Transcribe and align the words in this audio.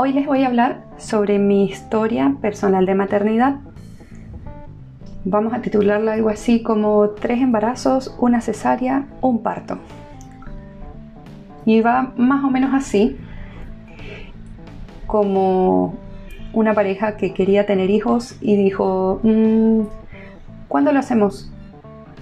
Hoy 0.00 0.12
les 0.12 0.26
voy 0.26 0.44
a 0.44 0.46
hablar 0.46 0.84
sobre 0.96 1.40
mi 1.40 1.64
historia 1.64 2.36
personal 2.40 2.86
de 2.86 2.94
maternidad. 2.94 3.56
Vamos 5.24 5.52
a 5.52 5.60
titularla 5.60 6.12
algo 6.12 6.28
así 6.28 6.62
como 6.62 7.10
tres 7.10 7.40
embarazos, 7.40 8.14
una 8.20 8.40
cesárea, 8.40 9.08
un 9.22 9.42
parto. 9.42 9.78
Y 11.64 11.80
va 11.80 12.12
más 12.16 12.44
o 12.44 12.48
menos 12.48 12.74
así, 12.74 13.16
como 15.08 15.96
una 16.52 16.74
pareja 16.74 17.16
que 17.16 17.34
quería 17.34 17.66
tener 17.66 17.90
hijos 17.90 18.36
y 18.40 18.54
dijo, 18.54 19.18
mm, 19.24 19.80
¿cuándo 20.68 20.92
lo 20.92 21.00
hacemos? 21.00 21.50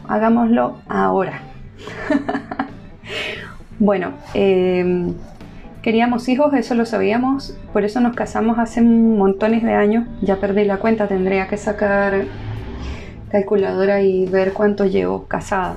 Hagámoslo 0.08 0.78
ahora. 0.88 1.42
bueno, 3.78 4.12
eh, 4.32 5.12
Queríamos 5.86 6.28
hijos, 6.28 6.52
eso 6.52 6.74
lo 6.74 6.84
sabíamos, 6.84 7.56
por 7.72 7.84
eso 7.84 8.00
nos 8.00 8.16
casamos 8.16 8.58
hace 8.58 8.82
montones 8.82 9.62
de 9.62 9.72
años. 9.74 10.08
Ya 10.20 10.40
perdí 10.40 10.64
la 10.64 10.78
cuenta, 10.78 11.06
tendría 11.06 11.46
que 11.46 11.56
sacar 11.56 12.24
calculadora 13.30 14.02
y 14.02 14.26
ver 14.26 14.52
cuánto 14.52 14.84
llevo 14.84 15.28
casada. 15.28 15.76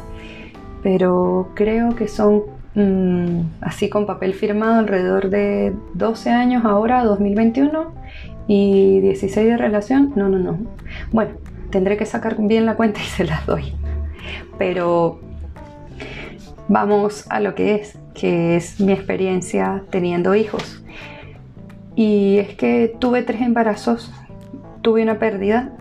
Pero 0.81 1.52
creo 1.53 1.95
que 1.95 2.08
son 2.08 2.41
mm, 2.73 3.62
así 3.62 3.88
con 3.88 4.08
papel 4.08 4.34
firmado 4.34 4.80
alrededor 4.80 5.30
de 5.30 5.76
12 5.94 6.31
años 6.31 6.66
ahora, 6.66 7.03
2021, 7.03 7.94
y 8.48 9.02
16 9.02 9.48
de 9.48 9.58
relación. 9.58 10.14
No, 10.16 10.28
no, 10.28 10.39
no. 10.39 10.58
Bueno, 11.12 11.34
tendré 11.70 11.98
que 11.98 12.08
sacar 12.08 12.36
bien 12.36 12.66
la 12.66 12.73
cuenta 12.73 13.00
y 13.00 13.03
se 13.03 13.26
las 13.26 13.45
doy. 13.45 13.76
Pero 14.58 15.20
vamos 16.67 17.28
a 17.30 17.39
lo 17.41 17.53
que 17.53 17.76
es 17.76 18.00
que 18.20 18.58
es 18.58 18.82
mi 18.82 18.91
experiencia 18.91 19.84
teniendo 19.90 20.36
hijos. 20.36 20.84
Y 21.95 22.38
es 22.38 22.56
que 22.56 22.94
tuve 23.00 23.23
tres 23.23 23.42
embarazos, 23.42 24.12
tuve 24.81 25.03
una 25.03 25.20
pérdida. 25.20 25.72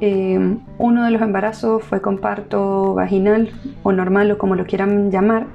Eh, 0.00 0.56
uno 0.78 1.04
de 1.04 1.10
los 1.10 1.22
embarazos 1.22 1.84
fue 1.84 2.00
con 2.00 2.18
parto 2.18 2.94
vaginal 2.94 3.50
o 3.82 3.92
normal 3.92 4.30
o 4.30 4.38
como 4.38 4.54
lo 4.54 4.64
quieran 4.64 5.10
llamar. 5.10 5.46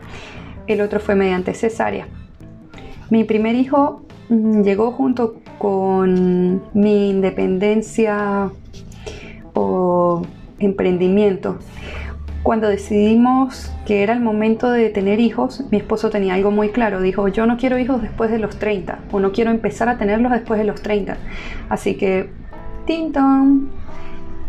El 0.67 0.81
otro 0.81 0.99
fue 0.99 1.15
mediante 1.15 1.53
cesárea. 1.53 2.07
Mi 3.09 3.23
primer 3.23 3.55
hijo 3.55 4.03
mm, 4.29 4.61
llegó 4.61 4.91
junto 4.91 5.35
con 5.57 6.61
mi 6.73 7.09
independencia 7.09 8.51
o 9.53 10.21
emprendimiento. 10.59 11.57
Cuando 12.43 12.69
decidimos 12.69 13.71
que 13.85 14.01
era 14.01 14.13
el 14.13 14.21
momento 14.21 14.71
de 14.71 14.89
tener 14.89 15.19
hijos, 15.19 15.65
mi 15.71 15.77
esposo 15.77 16.09
tenía 16.09 16.35
algo 16.35 16.51
muy 16.51 16.69
claro. 16.69 17.01
Dijo, 17.01 17.27
yo 17.27 17.45
no 17.45 17.57
quiero 17.57 17.77
hijos 17.77 18.01
después 18.01 18.31
de 18.31 18.39
los 18.39 18.57
30 18.57 18.99
o 19.11 19.19
no 19.19 19.31
quiero 19.31 19.51
empezar 19.51 19.89
a 19.89 19.97
tenerlos 19.97 20.31
después 20.31 20.57
de 20.57 20.65
los 20.65 20.81
30. 20.81 21.17
Así 21.69 21.95
que, 21.95 22.29
Tinton, 22.85 23.69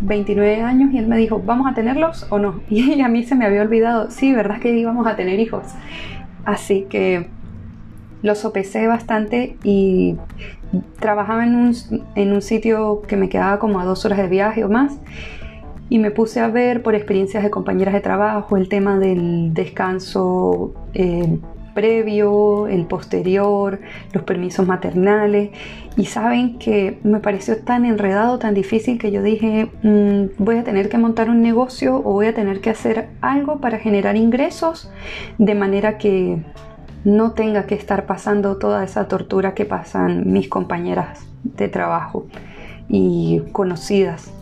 29 0.03 0.63
años 0.63 0.93
y 0.93 0.99
él 0.99 1.09
me 1.09 1.17
dijo, 1.17 1.43
¿vamos 1.45 1.67
a 1.71 1.75
tenerlos 1.75 2.27
o 2.31 2.39
no? 2.39 2.61
Y 2.71 3.01
a 3.01 3.09
mí 3.09 3.25
se 3.25 3.35
me 3.35 3.45
había 3.45 3.63
olvidado, 3.63 4.11
sí, 4.11 4.33
¿verdad 4.33 4.61
que 4.61 4.73
íbamos 4.73 5.07
a 5.07 5.17
tener 5.17 5.41
hijos? 5.41 5.65
Así 6.45 6.87
que 6.89 7.29
lo 8.23 8.35
sopesé 8.35 8.87
bastante 8.87 9.57
y 9.65 10.17
trabajaba 11.01 11.45
en 11.45 11.57
un, 11.57 11.75
en 12.15 12.33
un 12.33 12.43
sitio 12.43 13.03
que 13.03 13.17
me 13.17 13.29
quedaba 13.29 13.59
como 13.59 13.81
a 13.81 13.85
dos 13.85 14.05
horas 14.05 14.19
de 14.19 14.29
viaje 14.29 14.65
o 14.65 14.69
más 14.69 14.97
y 15.91 15.99
me 15.99 16.13
puse 16.13 16.41
a 16.41 16.49
ver 16.49 16.83
por 16.83 16.95
experiencias 16.95 17.43
de 17.43 17.51
compañeras 17.51 17.93
de 17.93 18.01
trabajo 18.01 18.57
el 18.57 18.69
tema 18.69 18.99
del 18.99 19.53
descanso 19.53 20.73
eh, 20.95 21.39
previo, 21.75 22.69
el 22.69 22.87
posterior, 22.87 23.81
los 24.13 24.23
permisos 24.23 24.67
maternales. 24.67 25.51
Y 25.97 26.07
saben 26.07 26.59
que 26.59 27.01
me 27.03 27.19
pareció 27.19 27.59
tan 27.59 27.85
enredado, 27.85 28.39
tan 28.39 28.55
difícil 28.55 28.99
que 28.99 29.11
yo 29.11 29.23
dije 29.23 29.69
mm, 29.83 30.37
voy 30.39 30.59
a 30.59 30.65
tener 30.65 30.89
que 30.89 30.97
montar 30.97 31.29
un 31.29 31.43
negocio 31.43 31.97
o 31.97 32.13
voy 32.13 32.27
a 32.27 32.35
tener 32.35 32.61
que 32.61 32.71
hacer 32.71 33.09
algo 33.21 33.61
para 33.61 33.79
generar 33.79 34.17
ingresos 34.17 34.91
de 35.39 35.55
manera 35.57 35.99
que 35.99 36.39
no 37.05 37.33
tenga 37.33 37.67
que 37.67 37.75
estar 37.75 38.07
pasando 38.07 38.59
toda 38.59 38.85
esa 38.85 39.09
tortura 39.09 39.55
que 39.55 39.65
pasan 39.65 40.33
mis 40.33 40.49
compañeras 40.49 41.27
de 41.43 41.69
trabajo 41.69 42.27
y 42.89 43.43
conocidas 43.53 44.33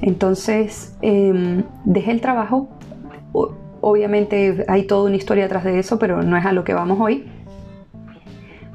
entonces 0.00 0.96
em, 1.02 1.64
dejé 1.84 2.12
el 2.12 2.20
trabajo, 2.20 2.68
obviamente 3.80 4.64
hay 4.68 4.84
toda 4.84 5.04
una 5.04 5.16
historia 5.16 5.44
atrás 5.46 5.64
de 5.64 5.78
eso, 5.78 5.98
pero 5.98 6.22
no 6.22 6.36
es 6.36 6.46
a 6.46 6.52
lo 6.52 6.64
que 6.64 6.72
vamos 6.72 6.98
hoy. 7.00 7.26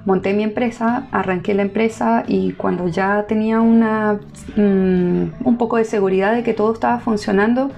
Monté 0.06 0.34
mi 0.34 0.44
empresa, 0.44 1.08
arranqué 1.12 1.54
la 1.54 1.64
empresa 1.64 2.24
y 2.28 2.54
cuando 2.54 2.88
ya 2.88 3.26
tenía 3.28 3.60
una, 3.60 4.20
mm, 4.56 5.24
un 5.44 5.58
poco 5.58 5.78
de 5.78 5.84
seguridad 5.84 6.34
de 6.34 6.44
que 6.44 6.54
todo 6.54 6.74
estaba 6.74 7.00
funcionando, 7.00 7.72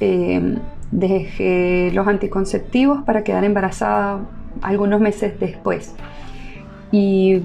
em, 0.00 0.56
dejé 0.90 1.90
los 1.92 2.06
anticonceptivos 2.08 3.02
para 3.04 3.22
quedar 3.22 3.44
embarazada 3.44 4.20
algunos 4.62 5.00
meses 5.00 5.38
después. 5.38 5.94
Y 6.90 7.42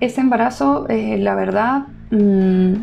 ese 0.00 0.20
embarazo, 0.20 0.86
eh, 0.88 1.18
la 1.18 1.34
verdad, 1.34 1.86
mm, 2.10 2.74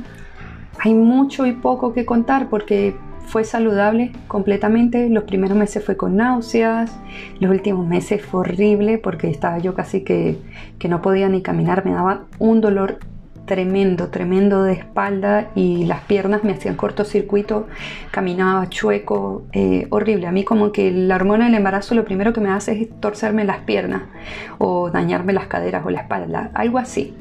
hay 0.86 0.94
mucho 0.94 1.48
y 1.48 1.54
poco 1.54 1.94
que 1.94 2.06
contar 2.06 2.48
porque 2.48 2.96
fue 3.26 3.44
saludable 3.44 4.12
completamente. 4.28 5.10
Los 5.10 5.24
primeros 5.24 5.58
meses 5.58 5.84
fue 5.84 5.98
con 5.98 6.16
náuseas, 6.16 6.96
los 7.40 7.50
últimos 7.50 7.88
meses 7.88 8.24
fue 8.24 8.42
horrible 8.42 9.00
porque 9.00 9.28
estaba 9.32 9.58
yo 9.58 9.74
casi 9.74 10.02
que, 10.02 10.38
no 10.88 11.02
podía 11.02 11.28
ni 11.28 11.42
caminar, 11.42 11.84
me 11.86 11.94
daba 11.94 12.26
un 12.38 12.62
dolor 12.62 13.00
tremendo, 13.46 14.10
tremendo 14.10 14.62
de 14.62 14.74
espalda 14.74 15.50
y 15.56 15.86
las 15.86 16.02
piernas 16.02 16.44
me 16.44 16.52
hacían 16.52 16.76
cortocircuito, 16.76 17.66
caminaba 18.12 18.70
chueco, 18.70 19.42
eh, 19.54 19.88
horrible. 19.90 20.28
A 20.28 20.32
mí 20.32 20.44
como 20.44 20.72
que 20.72 20.92
la 20.92 21.16
hormona 21.16 21.46
del 21.46 21.56
embarazo 21.56 21.96
lo 21.96 22.06
primero 22.06 22.32
que 22.32 22.42
me 22.42 22.50
hace 22.50 22.80
es 22.80 23.00
torcerme 23.00 23.44
las 23.44 23.58
piernas 23.62 24.04
o 24.60 24.92
dañarme 24.92 25.34
las 25.34 25.48
caderas 25.48 25.84
o 25.84 25.90
la 25.90 26.02
espalda, 26.02 26.52
algo 26.54 26.78
así. 26.78 27.16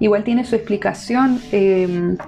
Igual 0.00 0.22
tiene 0.22 0.44
su 0.44 0.54
explicación. 0.54 1.40
Em, 1.50 2.18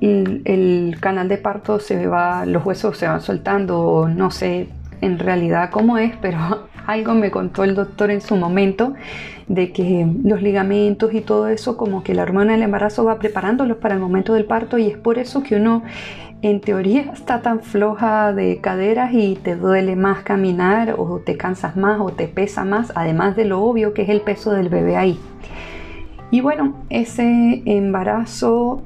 el 0.00 0.96
canal 1.00 1.28
de 1.28 1.36
parto 1.38 1.78
se 1.78 2.06
va, 2.06 2.46
los 2.46 2.64
huesos 2.64 2.96
se 2.96 3.06
van 3.06 3.20
soltando, 3.20 4.08
no 4.08 4.30
sé 4.30 4.68
en 5.00 5.18
realidad 5.18 5.70
cómo 5.70 5.98
es, 5.98 6.14
pero 6.20 6.38
algo 6.86 7.14
me 7.14 7.30
contó 7.30 7.64
el 7.64 7.74
doctor 7.74 8.10
en 8.10 8.20
su 8.20 8.36
momento 8.36 8.94
de 9.48 9.72
que 9.72 10.06
los 10.24 10.42
ligamentos 10.42 11.12
y 11.12 11.20
todo 11.20 11.48
eso, 11.48 11.76
como 11.76 12.02
que 12.02 12.14
la 12.14 12.22
hormona 12.22 12.52
del 12.52 12.62
embarazo 12.62 13.04
va 13.04 13.18
preparándolos 13.18 13.78
para 13.78 13.94
el 13.94 14.00
momento 14.00 14.34
del 14.34 14.44
parto 14.44 14.78
y 14.78 14.86
es 14.86 14.96
por 14.96 15.18
eso 15.18 15.42
que 15.42 15.56
uno 15.56 15.82
en 16.42 16.60
teoría 16.60 17.10
está 17.12 17.42
tan 17.42 17.60
floja 17.60 18.32
de 18.32 18.60
caderas 18.60 19.12
y 19.12 19.34
te 19.34 19.56
duele 19.56 19.94
más 19.96 20.22
caminar 20.22 20.94
o 20.96 21.18
te 21.18 21.36
cansas 21.36 21.76
más 21.76 22.00
o 22.00 22.10
te 22.10 22.28
pesa 22.28 22.64
más, 22.64 22.92
además 22.94 23.36
de 23.36 23.44
lo 23.44 23.62
obvio 23.62 23.92
que 23.92 24.02
es 24.02 24.08
el 24.08 24.22
peso 24.22 24.52
del 24.52 24.68
bebé 24.68 24.96
ahí. 24.96 25.18
Y 26.30 26.40
bueno, 26.40 26.76
ese 26.88 27.62
embarazo 27.66 28.82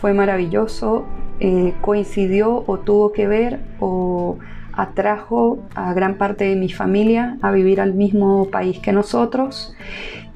fue 0.00 0.12
maravilloso, 0.14 1.04
eh, 1.40 1.74
coincidió 1.80 2.64
o 2.66 2.78
tuvo 2.78 3.12
que 3.12 3.26
ver 3.26 3.60
o 3.80 4.38
atrajo 4.72 5.58
a 5.74 5.92
gran 5.94 6.16
parte 6.18 6.44
de 6.44 6.56
mi 6.56 6.70
familia 6.70 7.38
a 7.42 7.50
vivir 7.50 7.80
al 7.80 7.94
mismo 7.94 8.48
país 8.50 8.78
que 8.78 8.92
nosotros 8.92 9.74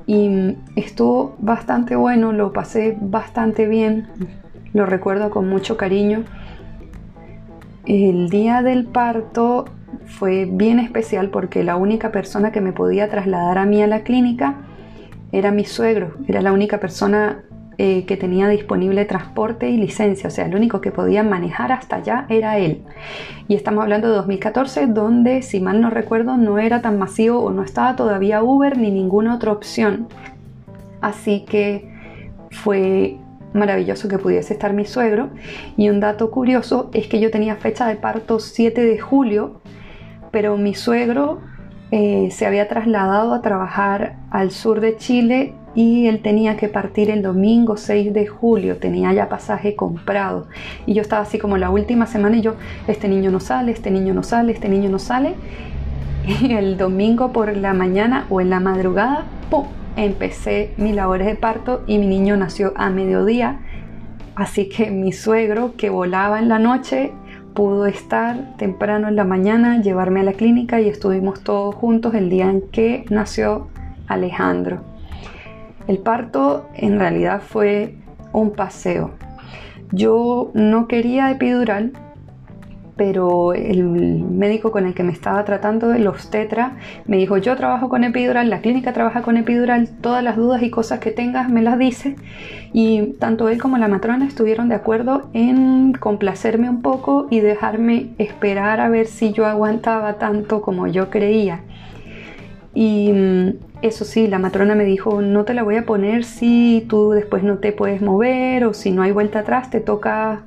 y 0.07 0.57
estuvo 0.77 1.37
bastante 1.39 1.95
bueno, 1.95 2.33
lo 2.33 2.53
pasé 2.53 2.97
bastante 3.01 3.67
bien, 3.67 4.09
lo 4.73 4.87
recuerdo 4.87 5.31
con 5.31 5.49
mucho 5.49 5.77
cariño. 5.77 6.25
El 7.87 8.29
día 8.29 8.63
del 8.63 8.87
parto 8.87 9.67
fue 10.07 10.49
bien 10.51 10.81
especial 10.81 11.31
porque 11.31 11.63
la 11.63 11.77
única 11.77 12.11
persona 12.11 12.51
que 12.51 12.61
me 12.61 12.73
podía 12.73 13.09
trasladar 13.09 13.59
a 13.59 13.67
mí 13.67 13.83
a 13.83 13.87
la 13.87 14.03
clínica 14.03 14.57
era 15.33 15.53
mi 15.53 15.65
suegro, 15.65 16.15
era 16.27 16.43
la 16.43 16.53
única 16.53 16.81
persona 16.81 17.45
eh, 17.83 18.05
que 18.05 18.19
tenía 18.19 18.47
disponible 18.47 19.07
transporte 19.07 19.71
y 19.71 19.79
licencia, 19.79 20.29
o 20.29 20.31
sea, 20.31 20.45
el 20.45 20.55
único 20.55 20.83
que 20.83 20.91
podía 20.91 21.23
manejar 21.23 21.73
hasta 21.73 21.97
allá 21.97 22.27
era 22.29 22.59
él. 22.59 22.83
Y 23.49 23.55
estamos 23.55 23.83
hablando 23.83 24.11
de 24.11 24.17
2014, 24.17 24.87
donde, 24.89 25.41
si 25.41 25.61
mal 25.61 25.81
no 25.81 25.89
recuerdo, 25.89 26.37
no 26.37 26.59
era 26.59 26.83
tan 26.83 26.99
masivo 26.99 27.39
o 27.39 27.51
no 27.53 27.63
estaba 27.63 27.97
todavía 27.97 28.43
Uber 28.43 28.77
ni 28.77 28.91
ninguna 28.91 29.35
otra 29.35 29.53
opción. 29.53 30.09
Así 31.01 31.47
que 31.49 31.91
fue 32.51 33.17
maravilloso 33.55 34.09
que 34.09 34.19
pudiese 34.19 34.53
estar 34.53 34.75
mi 34.75 34.85
suegro. 34.85 35.31
Y 35.79 35.89
un 35.89 36.01
dato 36.01 36.31
curioso 36.31 36.91
es 36.93 37.07
que 37.07 37.19
yo 37.19 37.31
tenía 37.31 37.57
fecha 37.57 37.89
de 37.89 37.97
parto 37.97 38.41
7 38.41 38.79
de 38.79 38.99
julio, 38.99 39.63
pero 40.31 40.59
mi 40.59 40.75
suegro 40.75 41.41
eh, 41.93 42.29
se 42.31 42.45
había 42.45 42.69
trasladado 42.69 43.33
a 43.33 43.41
trabajar 43.41 44.17
al 44.31 44.51
sur 44.51 44.81
de 44.81 44.97
Chile 44.97 45.55
y 45.75 46.07
él 46.07 46.21
tenía 46.21 46.57
que 46.57 46.69
partir 46.69 47.11
el 47.11 47.23
domingo 47.23 47.77
6 47.77 48.13
de 48.13 48.27
julio, 48.27 48.79
tenía 48.79 49.13
ya 49.13 49.29
pasaje 49.29 49.77
comprado 49.77 50.47
y 50.87 50.95
yo 50.95 51.03
estaba 51.03 51.23
así 51.23 51.39
como 51.39 51.57
la 51.57 51.71
última 51.71 52.07
semana 52.07 52.37
y 52.37 52.43
yo, 52.43 52.55
este 52.89 53.09
niño 53.09 53.31
no 53.31 53.41
sale, 53.41 53.73
este 53.73 53.91
niño 53.91 54.15
no 54.15 54.23
sale, 54.23 54.53
este 54.53 54.69
niño 54.69 54.91
no 54.91 54.99
sale 54.99 55.35
y 56.27 56.53
el 56.53 56.77
domingo 56.77 57.33
por 57.33 57.57
la 57.57 57.73
mañana 57.73 58.27
o 58.31 58.41
en 58.41 58.51
la 58.51 58.61
madrugada, 58.61 59.25
¡pum! 59.51 59.67
empecé 59.97 60.73
mis 60.77 60.95
labores 60.95 61.27
de 61.27 61.37
parto 61.37 61.83
y 61.87 61.99
mi 61.99 62.07
niño 62.07 62.37
nació 62.37 62.73
a 62.77 62.91
mediodía. 62.91 63.61
Así 64.35 64.69
que 64.69 64.91
mi 64.91 65.13
suegro, 65.13 65.75
que 65.77 65.91
volaba 65.91 66.39
en 66.39 66.49
la 66.49 66.59
noche, 66.59 67.13
pudo 67.55 67.87
estar 67.87 68.57
temprano 68.57 69.09
en 69.09 69.17
la 69.17 69.25
mañana, 69.25 69.83
llevarme 69.83 70.21
a 70.21 70.25
la 70.25 70.33
clínica 70.33 70.81
y 70.81 70.89
estuvimos 70.89 71.43
todos 71.43 71.75
juntos 71.75 72.15
el 72.15 72.31
día 72.31 72.49
en 72.49 72.63
que 72.71 73.05
nació 73.11 73.69
Alejandro. 74.07 74.90
El 75.87 75.99
parto 75.99 76.69
en 76.75 76.99
realidad 76.99 77.41
fue 77.41 77.95
un 78.33 78.53
paseo. 78.53 79.13
Yo 79.93 80.51
no 80.55 80.87
quería 80.87 81.31
epidural, 81.31 81.93
pero 83.01 83.55
el 83.55 83.83
médico 83.83 84.71
con 84.71 84.87
el 84.87 84.93
que 84.93 85.03
me 85.03 85.13
estaba 85.13 85.43
tratando, 85.47 85.95
el 85.95 86.07
obstetra, 86.07 86.77
me 87.07 87.17
dijo, 87.17 87.39
yo 87.39 87.57
trabajo 87.57 87.89
con 87.89 88.05
epidural, 88.05 88.51
la 88.51 88.61
clínica 88.61 88.93
trabaja 88.93 89.23
con 89.23 89.39
epidural, 89.39 89.89
todas 90.03 90.23
las 90.23 90.37
dudas 90.37 90.63
y 90.63 90.69
cosas 90.69 91.01
que 91.01 91.11
tengas 91.11 91.49
me 91.49 91.63
las 91.63 91.79
dice. 91.79 92.17
Y 92.75 93.15
tanto 93.19 93.49
él 93.49 93.59
como 93.59 93.79
la 93.79 93.89
matrona 93.89 94.27
estuvieron 94.27 94.69
de 94.69 94.75
acuerdo 94.75 95.31
en 95.33 95.93
complacerme 95.95 96.69
un 96.69 96.83
poco 96.83 97.27
y 97.31 97.41
dejarme 97.41 98.11
esperar 98.19 98.81
a 98.81 98.91
ver 98.91 99.07
si 99.07 99.33
yo 99.33 99.47
aguantaba 99.47 100.19
tanto 100.19 100.61
como 100.61 100.87
yo 100.87 101.09
creía. 101.09 101.63
Y 102.75 103.13
mm, 103.13 103.49
eso 103.83 104.05
sí, 104.05 104.27
la 104.27 104.39
matrona 104.39 104.75
me 104.75 104.85
dijo, 104.85 105.23
no 105.23 105.45
te 105.45 105.55
la 105.55 105.63
voy 105.63 105.77
a 105.77 105.87
poner 105.87 106.25
si 106.25 106.87
tú 106.89 107.11
después 107.11 107.43
no 107.43 107.59
te 107.59 107.73
puedes 107.73 108.01
mover 108.03 108.65
o 108.65 108.75
si 108.75 108.91
no 108.91 109.03
hay 109.03 109.13
vuelta 109.13 109.41
atrás, 109.41 109.71
te 109.71 109.81
toca 109.81 110.43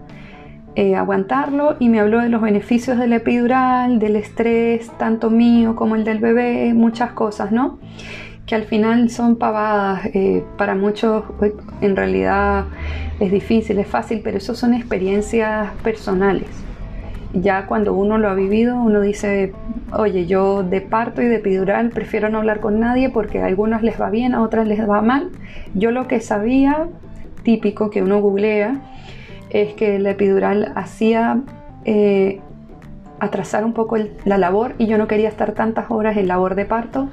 eh, 0.76 0.96
aguantarlo 0.96 1.76
y 1.80 1.90
me 1.90 2.00
habló 2.00 2.20
de 2.22 2.30
los 2.30 2.42
beneficios 2.42 2.98
de 2.98 3.08
la 3.08 3.18
epidural, 3.18 4.00
del 4.00 4.16
estrés, 4.16 4.90
tanto 4.98 5.30
mío 5.30 5.76
como 5.76 5.96
el 5.96 6.04
del 6.04 6.20
bebé, 6.20 6.74
muchas 6.74 7.12
cosas, 7.12 7.52
¿no? 7.52 7.78
Que 8.46 8.56
al 8.56 8.64
final 8.64 9.10
son 9.10 9.36
pavadas, 9.36 10.06
eh, 10.14 10.44
para 10.58 10.76
muchos 10.76 11.26
en 11.82 11.96
realidad 11.96 12.66
es 13.20 13.32
difícil, 13.32 13.80
es 13.80 13.88
fácil, 13.88 14.22
pero 14.24 14.38
eso 14.38 14.56
son 14.56 14.74
experiencias 14.74 15.72
personales. 15.84 16.48
Ya 17.34 17.66
cuando 17.66 17.94
uno 17.96 18.20
lo 18.20 18.30
ha 18.30 18.36
vivido, 18.36 18.76
uno 18.76 19.02
dice, 19.02 19.54
oye, 19.92 20.28
yo 20.28 20.62
de 20.62 20.82
parto 20.82 21.22
y 21.22 21.26
de 21.26 21.38
epidural 21.38 21.90
prefiero 21.90 22.30
no 22.30 22.38
hablar 22.38 22.60
con 22.60 22.80
nadie 22.80 23.10
porque 23.10 23.42
a 23.42 23.48
algunos 23.48 23.82
les 23.82 24.00
va 24.00 24.12
bien, 24.12 24.36
a 24.36 24.44
otras 24.44 24.68
les 24.68 24.88
va 24.88 25.02
mal. 25.02 25.32
Yo 25.74 25.90
lo 25.90 26.08
que 26.08 26.20
sabía, 26.20 26.88
típico 27.42 27.90
que 27.90 28.04
uno 28.04 28.22
googlea, 28.22 28.82
es 29.50 29.74
que 29.74 29.98
la 29.98 30.12
epidural 30.12 30.74
hacía 30.76 31.42
eh, 31.86 32.40
atrasar 33.20 33.66
un 33.66 33.74
poco 33.74 33.98
la 34.26 34.38
labor 34.38 34.74
y 34.78 34.86
yo 34.88 34.98
no 34.98 35.08
quería 35.08 35.30
estar 35.30 35.54
tantas 35.54 35.90
horas 35.90 36.18
en 36.18 36.28
labor 36.28 36.56
de 36.56 36.66
parto, 36.66 37.10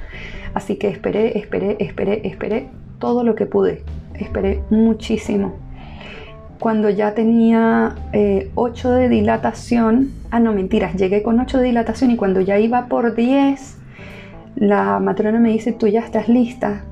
así 0.55 0.77
que 0.77 0.89
esperé, 0.89 1.39
esperé, 1.39 1.77
esperé, 1.79 2.27
esperé 2.27 2.69
todo 2.99 3.25
lo 3.25 3.35
que 3.35 3.47
pude, 3.47 3.85
esperé 4.15 4.63
muchísimo. 4.71 5.70
Cuando 6.61 6.91
ya 6.91 7.15
tenía 7.15 7.97
8 8.55 8.97
eh, 8.97 9.01
de 9.01 9.09
dilatación, 9.09 10.13
ah 10.31 10.39
no 10.39 10.53
mentiras, 10.53 10.95
llegué 10.95 11.25
con 11.25 11.41
8 11.41 11.59
de 11.59 11.65
dilatación 11.65 12.13
y 12.13 12.17
cuando 12.17 12.41
ya 12.41 12.61
iba 12.61 12.87
por 12.87 13.17
10, 13.17 13.79
la 14.55 15.01
matrona 15.01 15.41
me 15.41 15.51
dice, 15.51 15.73
tú 15.73 15.89
ya 15.89 16.01
estás 16.01 16.29
lista, 16.29 16.85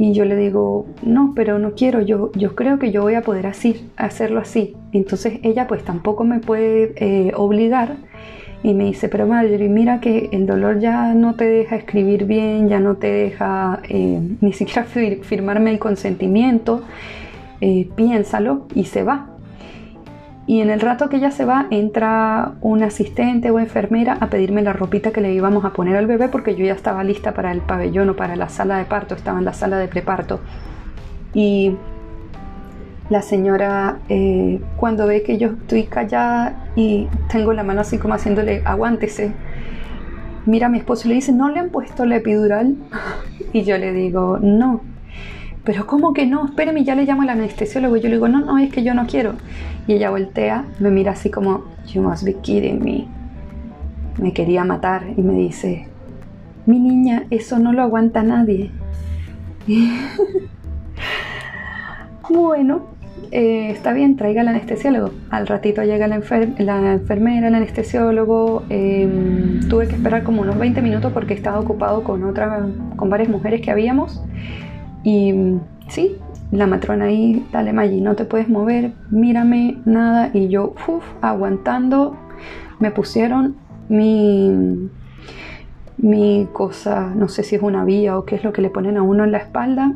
y 0.00 0.14
yo 0.14 0.24
le 0.24 0.34
digo, 0.34 0.86
no, 1.02 1.34
pero 1.36 1.58
no 1.58 1.72
quiero, 1.74 2.00
yo, 2.00 2.32
yo 2.32 2.54
creo 2.54 2.78
que 2.78 2.90
yo 2.90 3.02
voy 3.02 3.16
a 3.16 3.20
poder 3.20 3.46
así, 3.46 3.86
hacerlo 3.96 4.40
así. 4.40 4.74
Entonces 4.92 5.40
ella 5.42 5.66
pues 5.66 5.84
tampoco 5.84 6.24
me 6.24 6.38
puede 6.38 6.94
eh, 6.96 7.32
obligar 7.36 7.96
y 8.62 8.72
me 8.72 8.84
dice, 8.84 9.10
pero 9.10 9.26
Marjorie, 9.26 9.68
mira 9.68 10.00
que 10.00 10.30
el 10.32 10.46
dolor 10.46 10.80
ya 10.80 11.12
no 11.12 11.34
te 11.34 11.46
deja 11.46 11.76
escribir 11.76 12.24
bien, 12.24 12.70
ya 12.70 12.80
no 12.80 12.94
te 12.94 13.08
deja 13.08 13.80
eh, 13.90 14.20
ni 14.40 14.54
siquiera 14.54 14.84
firmarme 14.84 15.70
el 15.70 15.78
consentimiento, 15.78 16.82
eh, 17.60 17.88
piénsalo 17.94 18.66
y 18.74 18.84
se 18.84 19.02
va. 19.02 19.26
Y 20.46 20.62
en 20.62 20.70
el 20.70 20.80
rato 20.80 21.08
que 21.08 21.18
ella 21.18 21.30
se 21.30 21.44
va, 21.44 21.66
entra 21.70 22.54
un 22.60 22.82
asistente 22.82 23.50
o 23.52 23.60
enfermera 23.60 24.14
a 24.20 24.28
pedirme 24.28 24.62
la 24.62 24.72
ropita 24.72 25.12
que 25.12 25.20
le 25.20 25.32
íbamos 25.32 25.64
a 25.64 25.72
poner 25.72 25.96
al 25.96 26.08
bebé 26.08 26.28
porque 26.28 26.56
yo 26.56 26.64
ya 26.64 26.72
estaba 26.72 27.04
lista 27.04 27.34
para 27.34 27.52
el 27.52 27.60
pabellón 27.60 28.08
o 28.08 28.16
para 28.16 28.34
la 28.34 28.48
sala 28.48 28.78
de 28.78 28.84
parto, 28.84 29.14
estaba 29.14 29.38
en 29.38 29.44
la 29.44 29.52
sala 29.52 29.78
de 29.78 29.86
preparto. 29.86 30.40
Y 31.34 31.76
la 33.10 33.22
señora, 33.22 33.98
eh, 34.08 34.60
cuando 34.76 35.06
ve 35.06 35.22
que 35.22 35.38
yo 35.38 35.48
estoy 35.48 35.84
callada 35.84 36.70
y 36.74 37.06
tengo 37.30 37.52
la 37.52 37.62
mano 37.62 37.82
así 37.82 37.98
como 37.98 38.14
haciéndole 38.14 38.62
aguántese, 38.64 39.32
mira 40.46 40.66
a 40.66 40.70
mi 40.70 40.78
esposo 40.78 41.06
y 41.06 41.10
le 41.10 41.14
dice, 41.16 41.32
¿no 41.32 41.48
le 41.48 41.60
han 41.60 41.70
puesto 41.70 42.04
la 42.06 42.16
epidural? 42.16 42.74
Y 43.52 43.64
yo 43.64 43.78
le 43.78 43.92
digo, 43.92 44.38
no 44.40 44.80
pero 45.64 45.86
¿cómo 45.86 46.12
que 46.14 46.26
no? 46.26 46.46
Espéreme, 46.46 46.84
ya 46.84 46.94
le 46.94 47.04
llamo 47.04 47.22
al 47.22 47.30
anestesiólogo. 47.30 47.96
Y 47.96 48.00
yo 48.00 48.08
le 48.08 48.14
digo, 48.14 48.28
no, 48.28 48.40
no, 48.40 48.58
es 48.58 48.72
que 48.72 48.82
yo 48.82 48.94
no 48.94 49.06
quiero. 49.06 49.34
Y 49.86 49.94
ella 49.94 50.10
voltea, 50.10 50.64
me 50.78 50.90
mira 50.90 51.12
así 51.12 51.30
como, 51.30 51.64
you 51.92 52.02
must 52.02 52.24
be 52.24 52.34
kidding 52.34 52.82
me. 52.82 53.06
Me 54.18 54.32
quería 54.32 54.64
matar 54.64 55.04
y 55.16 55.22
me 55.22 55.34
dice, 55.34 55.86
mi 56.66 56.78
niña, 56.78 57.24
eso 57.30 57.58
no 57.58 57.72
lo 57.72 57.82
aguanta 57.82 58.22
nadie. 58.22 58.70
bueno, 62.30 62.86
eh, 63.32 63.70
está 63.70 63.92
bien, 63.92 64.16
traiga 64.16 64.40
al 64.40 64.48
anestesiólogo. 64.48 65.12
Al 65.30 65.46
ratito 65.46 65.82
llega 65.82 66.08
la, 66.08 66.16
enfermera, 66.16 67.48
el 67.48 67.54
anestesiólogo. 67.54 68.64
Em, 68.68 69.60
tuve 69.68 69.88
que 69.88 69.94
esperar 69.96 70.22
como 70.22 70.42
unos 70.42 70.58
20 70.58 70.82
minutos 70.82 71.12
porque 71.12 71.34
estaba 71.34 71.60
ocupado 71.60 72.02
con, 72.02 72.24
otra, 72.24 72.66
con 72.96 73.10
varias 73.10 73.28
mujeres 73.28 73.60
que 73.60 73.70
habíamos. 73.70 74.22
Y 75.02 75.32
sí, 75.88 76.16
la 76.50 76.66
matrona 76.66 77.06
ahí, 77.06 77.46
dale 77.52 77.72
Maggi, 77.72 78.00
no 78.00 78.16
te 78.16 78.24
puedes 78.24 78.48
mover, 78.48 78.92
mírame, 79.10 79.78
nada. 79.84 80.30
Y 80.34 80.48
yo, 80.48 80.74
uff, 80.88 81.04
aguantando, 81.20 82.16
me 82.78 82.90
pusieron 82.90 83.56
mi, 83.88 84.90
mi 85.96 86.48
cosa, 86.52 87.12
no 87.14 87.28
sé 87.28 87.44
si 87.44 87.56
es 87.56 87.62
una 87.62 87.84
vía 87.84 88.18
o 88.18 88.24
qué 88.24 88.34
es 88.36 88.44
lo 88.44 88.52
que 88.52 88.62
le 88.62 88.70
ponen 88.70 88.96
a 88.96 89.02
uno 89.02 89.24
en 89.24 89.32
la 89.32 89.38
espalda. 89.38 89.94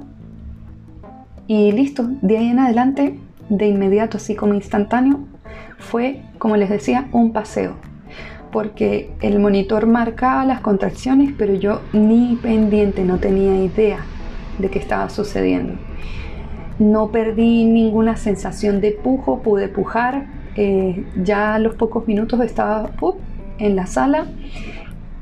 Y 1.47 1.73
listo, 1.73 2.09
de 2.23 2.39
ahí 2.39 2.49
en 2.49 2.59
adelante, 2.59 3.19
de 3.51 3.67
inmediato, 3.69 4.17
así 4.17 4.35
como 4.35 4.55
instantáneo, 4.55 5.21
fue, 5.79 6.23
como 6.39 6.57
les 6.57 6.71
decía, 6.71 7.09
un 7.13 7.33
paseo. 7.33 7.75
Porque 8.51 9.11
el 9.21 9.41
monitor 9.41 9.87
marcaba 9.87 10.47
las 10.47 10.61
contracciones, 10.61 11.35
pero 11.37 11.53
yo 11.55 11.81
ni 11.93 12.39
pendiente, 12.41 13.05
no 13.05 13.19
tenía 13.19 13.63
idea 13.63 13.99
de 14.59 14.71
qué 14.71 14.79
estaba 14.79 15.09
sucediendo. 15.09 15.75
No 16.79 17.11
perdí 17.11 17.65
ninguna 17.65 18.17
sensación 18.17 18.81
de 18.81 18.93
pujo, 18.93 19.41
pude 19.43 19.69
pujar. 19.69 20.27
Eh, 20.57 21.05
ya 21.23 21.55
a 21.55 21.59
los 21.59 21.75
pocos 21.75 22.07
minutos 22.07 22.41
estaba 22.41 22.91
en 23.59 23.77
la 23.77 23.87
sala. 23.87 24.27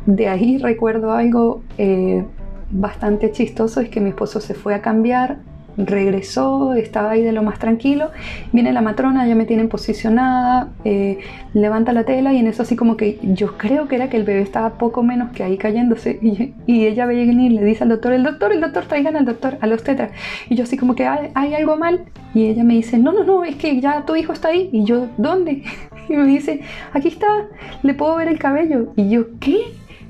De 0.07 0.29
ahí 0.29 0.59
recuerdo 0.59 1.13
algo 1.13 1.63
eh, 1.79 2.25
bastante 2.71 3.31
chistoso, 3.31 3.81
es 3.81 3.89
que 3.89 4.01
mi 4.01 4.11
esposo 4.11 4.41
se 4.41 4.55
fue 4.55 4.75
a 4.75 4.83
cambiar, 4.83 5.39
regresó, 5.77 6.75
estaba 6.75 7.11
ahí 7.11 7.23
de 7.23 7.33
lo 7.33 7.43
más 7.43 7.59
tranquilo, 7.59 8.11
viene 8.53 8.73
la 8.73 8.81
matrona, 8.81 9.27
ya 9.27 9.35
me 9.35 9.45
tienen 9.45 9.69
posicionada, 9.69 10.69
eh, 10.85 11.19
levanta 11.55 11.93
la 11.93 12.05
tela 12.05 12.33
y 12.33 12.39
en 12.39 12.47
eso 12.47 12.63
así 12.63 12.77
como 12.77 12.97
que 12.97 13.19
yo 13.23 13.57
creo 13.57 13.89
que 13.89 13.97
era 13.97 14.09
que 14.09 14.17
el 14.17 14.25
bebé 14.25 14.43
estaba 14.43 14.79
poco 14.79 15.03
menos 15.03 15.31
que 15.33 15.43
ahí 15.43 15.57
cayéndose 15.57 16.19
y, 16.67 16.87
ella 16.87 17.07
ve 17.07 17.23
y 17.23 17.49
le 17.49 17.65
dice 17.65 17.85
al 17.85 17.91
doctor, 17.91 18.13
el 18.13 18.23
doctor, 18.23 18.53
el 18.53 18.61
doctor, 18.61 18.85
traigan 18.87 19.17
al 19.17 19.25
doctor, 19.25 19.59
a 19.61 19.67
los 19.67 19.83
tetras 19.83 20.11
y 20.49 20.57
yo 20.57 20.65
así 20.65 20.77
como 20.77 20.95
que 20.95 21.07
¿Hay, 21.07 21.31
hay 21.35 21.55
algo 21.55 21.77
mal 21.77 22.05
y 22.35 22.47
ella 22.47 22.65
me 22.65 22.75
dice, 22.75 22.99
no, 22.99 23.13
no, 23.13 23.25
no, 23.25 23.45
es 23.45 23.57
que 23.57 23.81
ya 23.81 24.05
tu 24.07 24.17
hijo 24.17 24.33
está 24.33 24.49
ahí 24.49 24.71
y 24.73 24.85
yo, 24.85 25.09
¿dónde? 25.17 25.63
Y 26.09 26.17
me 26.17 26.27
dice, 26.27 26.61
aquí 26.93 27.09
está, 27.09 27.47
le 27.83 27.95
puedo 27.95 28.17
ver 28.17 28.27
el 28.27 28.39
cabello 28.39 28.93
y 28.97 29.09
yo, 29.09 29.39
¿qué? 29.39 29.57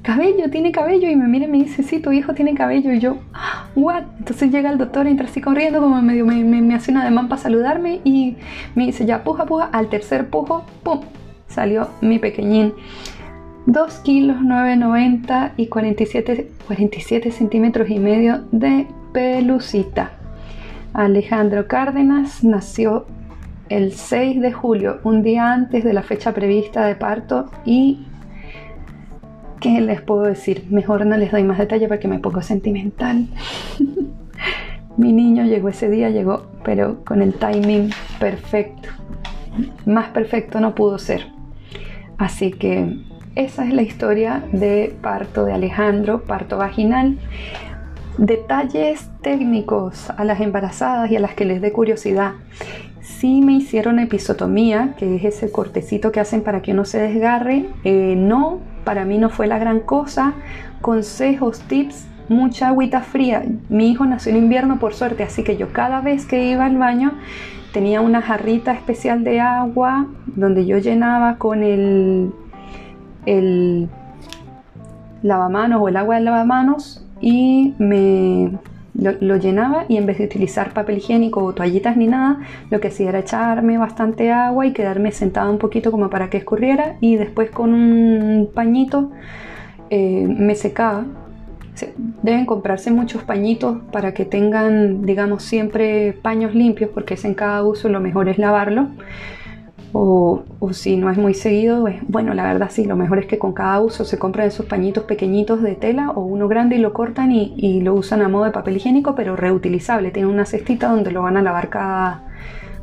Cabello, 0.02 0.50
tiene 0.50 0.72
cabello. 0.72 1.08
Y 1.08 1.16
me 1.16 1.26
mira 1.28 1.46
y 1.46 1.48
me 1.48 1.58
dice, 1.58 1.82
sí, 1.82 2.00
tu 2.00 2.12
hijo 2.12 2.34
tiene 2.34 2.54
cabello. 2.54 2.92
Y 2.92 3.00
yo, 3.00 3.18
what? 3.74 4.02
Entonces 4.18 4.50
llega 4.50 4.70
el 4.70 4.78
doctor, 4.78 5.06
entra 5.06 5.26
así 5.26 5.40
corriendo, 5.40 5.80
como 5.80 6.00
medio 6.02 6.26
me, 6.26 6.42
me, 6.44 6.74
hace 6.74 6.90
un 6.90 6.98
ademán 6.98 7.28
para 7.28 7.40
saludarme 7.40 8.00
y 8.04 8.36
me 8.74 8.86
dice, 8.86 9.06
ya, 9.06 9.24
puja, 9.24 9.46
puja. 9.46 9.68
Al 9.72 9.88
tercer 9.88 10.28
pujo, 10.28 10.64
¡pum! 10.82 11.00
Salió 11.48 11.88
mi 12.00 12.18
pequeñín. 12.18 12.74
2 13.66 13.98
kilos 14.00 14.42
990 14.42 15.52
y 15.56 15.68
47, 15.68 16.50
47 16.66 17.30
centímetros 17.30 17.88
y 17.90 17.98
medio 17.98 18.42
de 18.50 18.86
pelucita. 19.12 20.12
Alejandro 20.94 21.68
Cárdenas 21.68 22.42
nació 22.42 23.06
el 23.68 23.92
6 23.92 24.40
de 24.40 24.52
julio, 24.52 24.98
un 25.04 25.22
día 25.22 25.52
antes 25.52 25.84
de 25.84 25.92
la 25.92 26.02
fecha 26.02 26.34
prevista 26.34 26.84
de 26.84 26.96
parto 26.96 27.50
y 27.64 28.06
¿Qué 29.62 29.80
les 29.80 30.00
puedo 30.00 30.22
decir? 30.22 30.66
Mejor 30.70 31.06
no 31.06 31.16
les 31.16 31.30
doy 31.30 31.44
más 31.44 31.56
detalle 31.56 31.86
porque 31.86 32.08
me 32.08 32.18
pongo 32.18 32.42
sentimental. 32.42 33.28
Mi 34.96 35.12
niño 35.12 35.44
llegó 35.44 35.68
ese 35.68 35.88
día, 35.88 36.10
llegó, 36.10 36.48
pero 36.64 37.04
con 37.04 37.22
el 37.22 37.34
timing 37.34 37.90
perfecto. 38.18 38.88
Más 39.86 40.08
perfecto 40.08 40.58
no 40.58 40.74
pudo 40.74 40.98
ser. 40.98 41.26
Así 42.18 42.50
que 42.50 42.98
esa 43.36 43.64
es 43.64 43.72
la 43.72 43.82
historia 43.82 44.42
de 44.50 44.96
parto 45.00 45.44
de 45.44 45.52
Alejandro, 45.52 46.24
parto 46.24 46.58
vaginal. 46.58 47.18
detalles 48.18 49.08
técnicos 49.22 50.10
a 50.10 50.24
las 50.24 50.40
embarazadas 50.40 51.08
y 51.10 51.16
a 51.16 51.20
las 51.20 51.34
que 51.34 51.44
les 51.44 51.60
dé 51.60 51.70
curiosidad. 51.70 52.32
Sí 53.00 53.40
me 53.42 53.52
hicieron 53.52 54.00
episotomía, 54.00 54.94
que 54.98 55.16
es 55.16 55.24
ese 55.24 55.52
cortecito 55.52 56.10
que 56.10 56.18
hacen 56.18 56.42
para 56.42 56.62
que 56.62 56.72
uno 56.72 56.84
se 56.84 56.98
desgarre. 56.98 57.66
Eh, 57.84 58.16
no, 58.18 58.60
para 58.84 59.04
mí 59.04 59.18
no 59.18 59.30
fue 59.30 59.46
la 59.46 59.58
gran 59.58 59.80
cosa. 59.80 60.34
Consejos, 60.80 61.60
tips, 61.60 62.06
mucha 62.28 62.68
agüita 62.68 63.00
fría. 63.00 63.44
Mi 63.68 63.90
hijo 63.90 64.04
nació 64.06 64.32
en 64.32 64.38
invierno 64.38 64.78
por 64.78 64.94
suerte, 64.94 65.22
así 65.22 65.44
que 65.44 65.56
yo 65.56 65.72
cada 65.72 66.00
vez 66.00 66.26
que 66.26 66.44
iba 66.50 66.64
al 66.64 66.78
baño 66.78 67.12
tenía 67.72 68.00
una 68.00 68.20
jarrita 68.20 68.72
especial 68.72 69.24
de 69.24 69.40
agua 69.40 70.06
donde 70.26 70.66
yo 70.66 70.78
llenaba 70.78 71.36
con 71.36 71.62
el, 71.62 72.32
el 73.26 73.88
lavamanos 75.22 75.80
o 75.80 75.88
el 75.88 75.96
agua 75.96 76.16
de 76.16 76.22
lavamanos 76.22 77.06
y 77.20 77.74
me 77.78 78.58
lo, 78.94 79.36
llenaba 79.36 79.86
y 79.88 79.96
en 79.96 80.06
vez 80.06 80.18
de 80.18 80.24
utilizar 80.24 80.72
papel 80.72 80.98
higiénico 80.98 81.42
o 81.42 81.54
toallitas 81.54 81.96
ni 81.96 82.06
nada, 82.06 82.40
lo 82.70 82.80
que 82.80 82.88
hacía 82.88 83.08
era 83.08 83.20
echarme 83.20 83.78
bastante 83.78 84.30
agua 84.30 84.66
y 84.66 84.72
quedarme 84.72 85.12
sentada 85.12 85.50
un 85.50 85.58
poquito 85.58 85.90
como 85.90 86.10
para 86.10 86.28
que 86.28 86.38
escurriera 86.38 86.96
y 87.00 87.16
después 87.16 87.50
con 87.50 87.72
un 87.72 88.50
pañito 88.54 89.10
eh, 89.90 90.26
me 90.28 90.54
secaba. 90.54 91.06
Deben 92.22 92.44
comprarse 92.44 92.90
muchos 92.90 93.22
pañitos 93.22 93.78
para 93.90 94.12
que 94.12 94.26
tengan, 94.26 95.06
digamos, 95.06 95.42
siempre 95.42 96.12
paños 96.12 96.54
limpios 96.54 96.90
porque 96.92 97.14
es 97.14 97.24
en 97.24 97.34
cada 97.34 97.64
uso 97.64 97.88
lo 97.88 97.98
mejor 97.98 98.28
es 98.28 98.36
lavarlo 98.38 98.88
o, 99.92 100.42
si 100.72 100.96
no 100.96 101.10
es 101.10 101.18
muy 101.18 101.34
seguido, 101.34 101.86
bueno, 102.08 102.32
la 102.32 102.44
verdad 102.44 102.68
sí, 102.70 102.84
lo 102.84 102.96
mejor 102.96 103.18
es 103.18 103.26
que 103.26 103.38
con 103.38 103.52
cada 103.52 103.80
uso 103.80 104.04
se 104.04 104.18
compran 104.18 104.48
esos 104.48 104.66
pañitos 104.66 105.04
pequeñitos 105.04 105.62
de 105.62 105.74
tela 105.74 106.10
o 106.10 106.22
uno 106.22 106.48
grande 106.48 106.76
y 106.76 106.78
lo 106.78 106.94
cortan 106.94 107.30
y, 107.32 107.80
lo 107.82 107.94
usan 107.94 108.22
a 108.22 108.28
modo 108.28 108.44
de 108.44 108.52
papel 108.52 108.76
higiénico, 108.76 109.14
pero 109.14 109.36
reutilizable. 109.36 110.10
Tiene 110.10 110.28
una 110.28 110.46
cestita 110.46 110.88
donde 110.88 111.10
lo 111.10 111.22
van 111.22 111.36
a 111.36 111.42
lavar 111.42 111.68
cada 111.68 112.22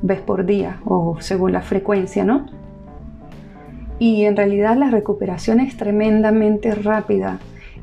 vez 0.02 0.22
por 0.22 0.46
día 0.46 0.80
o 0.86 1.18
según 1.20 1.52
la 1.52 1.62
frecuencia, 1.62 2.24
¿no? 2.24 2.46
Y 3.98 4.24
en 4.26 4.38
realidad 4.38 4.78
la 4.78 4.90
recuperación 4.90 5.60
es 5.60 5.76
tremendamente 5.78 6.74
rápida. 6.76 7.40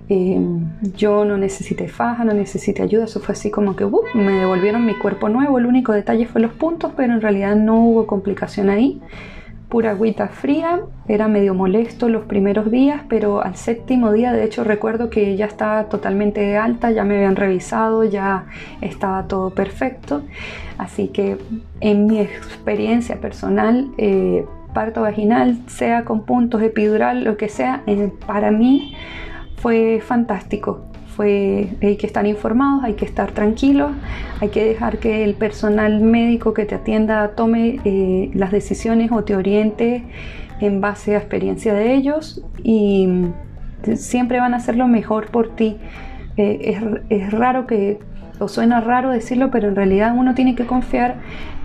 Em, 0.08 0.68
yo 0.96 1.24
no 1.24 1.36
necesité 1.36 1.88
faja, 1.88 2.24
no 2.24 2.32
necesité 2.32 2.82
ayuda, 2.82 3.06
eso 3.06 3.18
fue 3.18 3.32
así 3.32 3.50
como 3.50 3.74
que 3.74 3.84
uh, 3.84 4.02
me 4.14 4.34
devolvieron 4.34 4.86
mi 4.86 4.94
cuerpo 4.94 5.28
nuevo, 5.28 5.58
el 5.58 5.66
único 5.66 5.92
detalle 5.92 6.26
fue 6.26 6.40
los 6.40 6.52
puntos, 6.52 6.92
pero 6.96 7.12
en 7.12 7.20
realidad 7.20 7.56
no 7.56 7.80
hubo 7.80 8.06
complicación 8.06 8.70
ahí. 8.70 9.00
Pura 9.68 9.90
agüita 9.90 10.28
fría, 10.28 10.82
era 11.08 11.26
medio 11.26 11.52
molesto 11.52 12.08
los 12.08 12.24
primeros 12.26 12.70
días, 12.70 13.02
pero 13.08 13.42
al 13.42 13.56
séptimo 13.56 14.12
día 14.12 14.32
de 14.32 14.44
hecho 14.44 14.62
recuerdo 14.62 15.10
que 15.10 15.36
ya 15.36 15.46
estaba 15.46 15.88
totalmente 15.88 16.56
alta, 16.56 16.92
ya 16.92 17.02
me 17.02 17.16
habían 17.16 17.34
revisado, 17.34 18.04
ya 18.04 18.46
estaba 18.80 19.24
todo 19.26 19.50
perfecto. 19.50 20.22
Así 20.78 21.08
que 21.08 21.36
en 21.80 22.06
mi 22.06 22.20
experiencia 22.20 23.20
personal, 23.20 23.88
eh, 23.98 24.44
parto 24.72 25.00
vaginal, 25.00 25.58
sea 25.66 26.04
con 26.04 26.24
puntos, 26.24 26.62
epidural, 26.62 27.24
lo 27.24 27.36
que 27.36 27.48
sea, 27.48 27.82
eh, 27.88 28.12
para 28.24 28.52
mí 28.52 28.94
fue 29.66 30.00
fantástico. 30.00 30.86
Fue, 31.16 31.70
hay 31.82 31.96
que 31.96 32.06
estar 32.06 32.24
informados, 32.24 32.84
hay 32.84 32.94
que 32.94 33.04
estar 33.04 33.32
tranquilos, 33.32 33.90
hay 34.40 34.50
que 34.50 34.64
dejar 34.64 34.98
que 34.98 35.24
el 35.24 35.34
personal 35.34 36.00
médico 36.02 36.54
que 36.54 36.66
te 36.66 36.76
atienda 36.76 37.32
tome 37.34 37.80
eh, 37.84 38.30
las 38.32 38.52
decisiones 38.52 39.10
o 39.10 39.24
te 39.24 39.34
oriente 39.34 40.04
en 40.60 40.80
base 40.80 41.16
a 41.16 41.18
experiencia 41.18 41.74
de 41.74 41.94
ellos 41.94 42.44
y 42.62 43.08
siempre 43.96 44.38
van 44.38 44.54
a 44.54 44.58
hacer 44.58 44.76
lo 44.76 44.86
mejor 44.86 45.32
por 45.32 45.56
ti. 45.56 45.78
Eh, 46.36 46.78
es, 47.08 47.32
raro 47.32 47.66
que, 47.66 47.98
o 48.38 48.48
suena 48.48 48.80
raro 48.80 49.10
decirlo, 49.10 49.50
pero 49.50 49.68
en 49.68 49.76
realidad 49.76 50.14
uno 50.16 50.34
tiene 50.34 50.54
que 50.54 50.66
confiar 50.66 51.16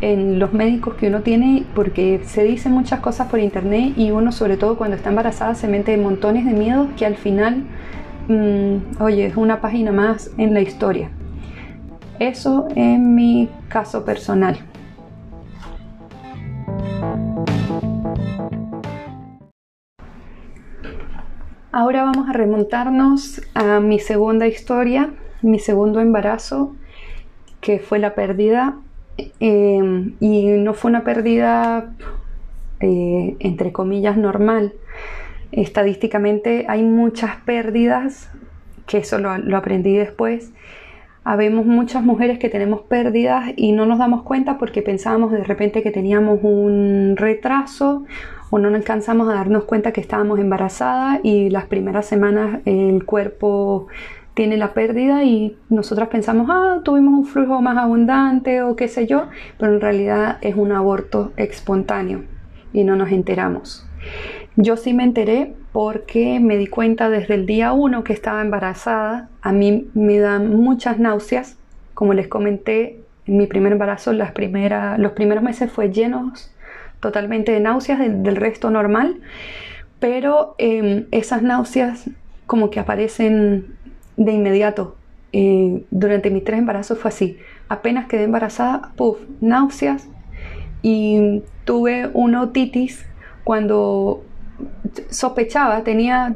en 0.02 0.40
los 0.40 0.54
médicos 0.54 0.96
que 0.96 1.08
uno 1.08 1.22
tiene 1.22 1.66
porque 1.76 2.22
se 2.26 2.44
dicen 2.44 2.72
muchas 2.72 3.00
cosas 3.00 3.28
por 3.28 3.40
internet 3.40 3.94
y 3.98 4.12
uno 4.12 4.32
sobre 4.32 4.58
todo 4.58 4.78
cuando 4.78 4.96
está 4.96 5.10
embarazada 5.10 5.56
se 5.56 5.68
mete 5.68 5.96
montones 5.98 6.46
de 6.46 6.54
miedos 6.54 6.88
que 6.98 7.06
al 7.06 7.16
final 7.16 7.66
Mm, 8.28 9.02
oye, 9.02 9.26
es 9.26 9.36
una 9.36 9.60
página 9.60 9.92
más 9.92 10.32
en 10.38 10.54
la 10.54 10.62
historia. 10.62 11.10
Eso 12.20 12.68
en 12.76 13.16
mi 13.16 13.50
caso 13.68 14.06
personal. 14.06 14.58
Ahora 21.74 22.04
vamos 22.04 22.30
a 22.30 22.34
remontarnos 22.34 23.42
a 23.54 23.80
mi 23.80 24.00
segunda 24.00 24.46
historia, 24.48 25.14
mi 25.42 25.60
segundo 25.60 26.00
embarazo, 26.00 26.74
que 27.60 27.80
fue 27.80 28.00
la 28.00 28.16
pérdida. 28.16 28.78
Em, 29.40 30.16
y 30.20 30.48
no 30.48 30.74
fue 30.74 30.90
una 30.90 31.04
pérdida, 31.04 31.94
eh, 32.80 33.36
entre 33.40 33.72
comillas, 33.72 34.18
normal 34.18 34.74
Estadísticamente 35.52 36.66
hay 36.70 36.82
muchas 36.84 37.36
pérdidas, 37.38 38.30
que 38.88 39.00
eso 39.00 39.18
lo, 39.20 39.58
aprendí 39.58 39.96
después. 39.98 40.54
Habemos 41.24 41.66
muchas 41.66 42.04
mujeres 42.04 42.40
que 42.40 42.50
tenemos 42.50 42.82
pérdidas 42.82 43.52
y 43.58 43.74
no 43.74 43.86
nos 43.86 44.00
damos 44.00 44.24
cuenta 44.24 44.58
porque 44.58 44.82
pensábamos 44.82 45.32
de 45.32 45.44
repente 45.44 45.84
que 45.84 45.92
teníamos 45.92 46.40
un 46.42 47.16
retraso 47.18 48.06
o 48.50 48.60
no 48.60 48.70
alcanzamos 48.70 49.30
a 49.30 49.34
darnos 49.34 49.66
cuenta 49.66 49.92
que 49.92 50.02
estábamos 50.02 50.40
embarazadas 50.40 51.20
y 51.24 51.50
las 51.50 51.66
primeras 51.66 52.06
semanas 52.06 52.62
el 52.66 53.06
cuerpo 53.06 53.88
tiene 54.34 54.58
la 54.58 54.74
pérdida 54.74 55.24
y 55.24 55.58
nosotras 55.70 56.10
pensamos, 56.10 56.48
ah, 56.50 56.80
tuvimos 56.84 57.14
un 57.14 57.26
flujo 57.26 57.62
más 57.62 57.78
abundante 57.78 58.62
o 58.62 58.76
qué 58.76 58.88
sé 58.88 59.08
yo, 59.08 59.28
pero 59.58 59.74
en 59.74 59.82
realidad 59.82 60.38
es 60.42 60.56
un 60.56 60.72
aborto 60.72 61.34
espontáneo 61.36 62.24
y 62.74 62.84
no 62.84 62.96
nos 62.96 63.12
enteramos. 63.12 63.88
Yo 64.56 64.78
sí 64.78 64.94
me 64.94 65.04
enteré 65.04 65.54
porque 65.72 66.40
me 66.40 66.58
di 66.58 66.68
cuenta 66.68 67.10
desde 67.10 67.36
el 67.36 67.46
día 67.46 67.72
1 67.72 68.04
que 68.04 68.14
estaba 68.14 68.42
embarazada. 68.42 69.30
A 69.42 69.52
mí 69.54 69.90
me 69.94 70.20
dan 70.20 70.56
muchas 70.56 71.00
náuseas. 71.00 71.58
Como 71.94 72.14
les 72.14 72.28
comenté, 72.28 73.00
en 73.28 73.38
mi 73.38 73.48
primer 73.48 73.72
embarazo 73.74 74.12
las 74.12 74.34
los 74.98 75.12
primeros 75.14 75.44
meses 75.44 75.72
fue 75.72 75.92
llenos 75.92 76.54
totalmente 77.00 77.52
de 77.52 77.60
náuseas 77.60 78.00
del, 78.00 78.36
resto 78.36 78.70
normal. 78.70 79.22
Pero 80.00 80.56
em, 80.58 81.06
esas 81.12 81.42
náuseas 81.44 82.10
como 82.46 82.70
que 82.70 82.80
aparecen 82.80 83.78
de 84.18 84.32
inmediato. 84.32 84.96
Eh, 85.34 85.86
durante 85.92 86.30
mis 86.30 86.44
tres 86.44 86.60
embarazos 86.60 86.98
fue 87.00 87.10
así. 87.10 87.38
Apenas 87.70 88.08
quedé 88.08 88.24
embarazada, 88.24 88.92
puff, 88.96 89.20
náuseas. 89.40 90.08
Y 90.82 91.44
tuve 91.64 92.10
una 92.14 92.42
otitis 92.42 93.06
cuando 93.44 94.24
sospechaba, 95.10 95.84
tenía 95.84 96.36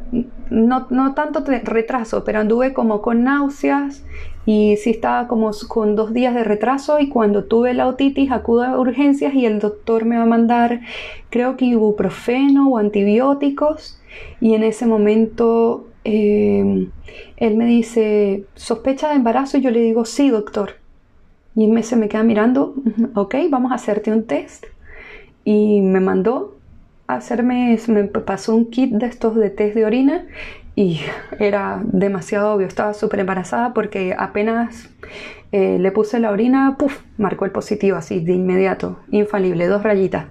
no, 0.50 0.88
no, 0.89 1.13
tanto 1.13 1.44
retraso, 1.46 2.24
pero 2.24 2.39
anduve 2.39 2.74
como 2.74 3.01
con 3.01 3.24
náuseas 3.24 4.03
y 4.46 4.77
sí 4.77 4.91
estaba 4.91 5.27
como 5.27 5.51
con 5.67 5.96
dos 5.96 6.13
días 6.13 6.36
de 6.36 6.44
retraso 6.44 7.00
y 7.00 7.10
cuando 7.10 7.46
tuve 7.46 7.74
la 7.74 7.88
otitis 7.88 8.32
acudo 8.32 8.63
a 8.63 8.79
urgencias 8.79 9.34
y 9.34 9.46
el 9.46 9.60
doctor 9.60 10.05
me 10.05 10.17
va 10.17 10.24
a 10.24 10.27
mandar 10.27 10.82
creo 11.32 11.58
que 11.58 11.65
ibuprofeno 11.65 12.70
o 12.70 12.77
antibióticos 12.77 14.00
y 14.39 14.53
en 14.53 14.63
ese 14.63 14.86
momento 14.86 15.88
em, 16.06 16.92
él 17.38 17.58
me 17.58 17.66
dice 17.66 18.46
sospecha 18.56 19.10
de 19.10 19.16
embarazo 19.16 19.58
y 19.58 19.62
yo 19.62 19.72
le 19.72 19.82
digo 19.82 20.06
sí 20.06 20.30
doctor. 20.30 20.76
Y 21.56 21.68
me, 21.68 21.84
se 21.84 21.96
me 21.96 22.10
queda 22.10 22.24
mirando 22.24 22.76
ok 23.16 23.36
vamos 23.50 23.72
a 23.72 23.76
hacerte 23.76 24.12
un 24.12 24.26
test. 24.26 24.66
Y 25.44 25.82
me 25.82 26.00
mandó 26.00 26.56
hacerme, 27.08 27.78
me 27.88 28.04
pasó 28.06 28.56
un 28.56 28.70
kit 28.72 28.92
de 28.92 29.06
estos 29.06 29.36
de 29.36 29.50
test 29.50 29.76
de 29.76 29.86
orina 29.86 30.26
y 30.76 31.00
era 31.40 31.82
demasiado 31.84 32.54
obvio, 32.54 32.68
estaba 32.68 32.94
súper 32.94 33.22
embarazada 33.22 33.74
porque 33.74 34.16
apenas 34.18 34.90
eh, 35.52 35.78
le 35.80 35.92
puse 35.92 36.20
la 36.20 36.32
orina, 36.32 36.76
puff, 36.78 37.02
marcó 37.18 37.46
el 37.46 37.52
positivo 37.52 37.98
así 37.98 38.20
de 38.20 38.34
inmediato, 38.34 39.00
infalible, 39.10 39.68
dos 39.68 39.84
rayitas. 39.84 40.26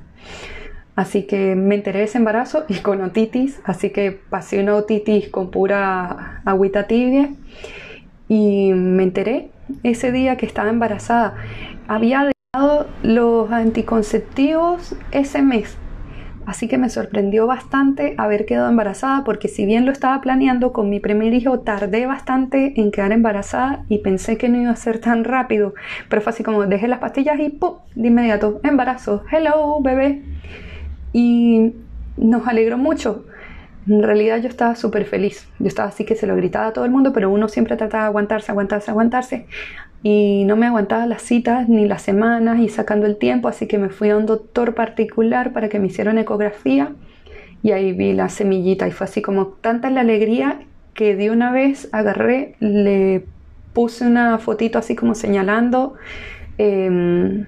Así 0.97 1.25
que 1.25 1.57
me 1.57 1.75
enteré 1.75 2.01
de 2.01 2.05
ese 2.05 2.19
embarazo 2.19 2.65
y 2.69 2.77
con 2.77 3.03
otitis, 3.03 3.61
así 3.65 3.91
que 3.91 4.13
pasé 4.13 4.61
una 4.61 4.77
otitis 4.77 5.29
con 5.29 5.51
pura 5.51 6.41
agüita 6.45 6.87
tibia 6.87 7.31
y 8.29 8.73
me 8.73 9.03
enteré 9.03 9.51
ese 9.83 10.13
día 10.13 10.37
que 10.37 10.47
estaba 10.47 10.71
embarazada. 10.71 11.35
Había 11.89 12.31
dejado 12.53 12.87
los 13.03 13.51
anticonceptivos 13.51 14.95
ese 15.11 15.43
mes 15.43 15.77
Así 16.47 16.69
que 16.69 16.77
me 16.77 16.91
sorprendió 16.91 17.47
bastante 17.47 18.15
haber 18.19 18.45
quedado 18.45 18.69
embarazada 18.69 19.25
porque 19.25 19.49
si 19.49 19.65
bien 19.65 19.87
lo 19.87 19.93
estaba 19.93 20.21
planeando 20.21 20.73
con 20.73 20.91
mi 20.91 21.01
primer 21.01 21.33
hijo, 21.33 21.61
tardé 21.61 22.07
bastante 22.07 22.79
en 22.79 22.91
quedar 22.91 23.13
embarazada 23.13 23.85
y 23.89 23.99
pensé 23.99 24.37
que 24.37 24.49
no 24.49 24.61
iba 24.61 24.71
a 24.71 24.77
ser 24.77 24.99
tan 24.99 25.25
rápido. 25.25 25.75
Pero 26.11 26.21
fue 26.21 26.31
así 26.31 26.43
como 26.43 26.67
dejé 26.67 26.89
las 26.89 26.99
pastillas 26.99 27.39
y 27.41 27.49
¡pum! 27.49 27.77
De 27.95 28.09
inmediato, 28.09 28.61
embarazo. 28.63 29.25
Hello, 29.33 29.81
bebé. 29.81 30.23
Y 31.15 31.73
nos 32.19 32.47
alegró 32.47 32.77
mucho. 32.77 33.25
En 33.89 34.03
realidad 34.03 34.43
yo 34.43 34.49
estaba 34.49 34.77
súper 34.77 35.07
feliz. 35.07 35.49
Yo 35.59 35.69
estaba 35.69 35.89
así 35.89 36.05
que 36.05 36.17
se 36.17 36.27
lo 36.27 36.37
gritaba 36.37 36.67
a 36.67 36.73
todo 36.73 36.85
el 36.85 36.91
mundo, 36.91 37.15
pero 37.15 37.31
uno 37.31 37.49
siempre 37.49 37.77
trataba 37.77 38.05
de 38.05 38.09
aguantarse, 38.09 38.51
aguantarse, 38.51 38.91
aguantarse. 38.91 39.47
Y 40.03 40.45
no 40.45 40.57
me 40.57 40.67
aguantaba 40.67 41.07
las 41.07 41.23
citas 41.23 41.69
ni 41.69 41.87
las 41.87 42.03
semanas 42.03 42.59
y 42.59 42.69
sacando 42.69 43.07
el 43.07 43.17
tiempo, 43.17 43.49
así 43.49 43.67
que 43.67 43.79
me 43.79 43.89
fui 43.89 44.11
a 44.11 44.19
un 44.19 44.27
doctor 44.27 44.75
particular 44.75 45.55
para 45.55 45.71
que 45.71 45.79
me 45.79 45.87
hiciera 45.87 46.11
una 46.11 46.21
ecografía 46.21 46.93
y 47.63 47.73
ahí 47.73 47.93
vi 47.93 48.13
la 48.13 48.29
semillita 48.29 48.87
y 48.87 48.91
fue 48.91 49.07
así 49.07 49.23
como 49.23 49.47
tanta 49.47 49.89
la 49.89 50.03
alegría 50.03 50.61
que 50.93 51.17
de 51.17 51.31
una 51.31 51.51
vez 51.51 51.89
agarré, 51.93 52.57
le 52.61 53.25
puse 53.73 54.07
una 54.07 54.39
fotito 54.39 54.79
así 54.79 54.95
como 54.95 55.15
señalando 55.15 55.95
em, 56.59 57.47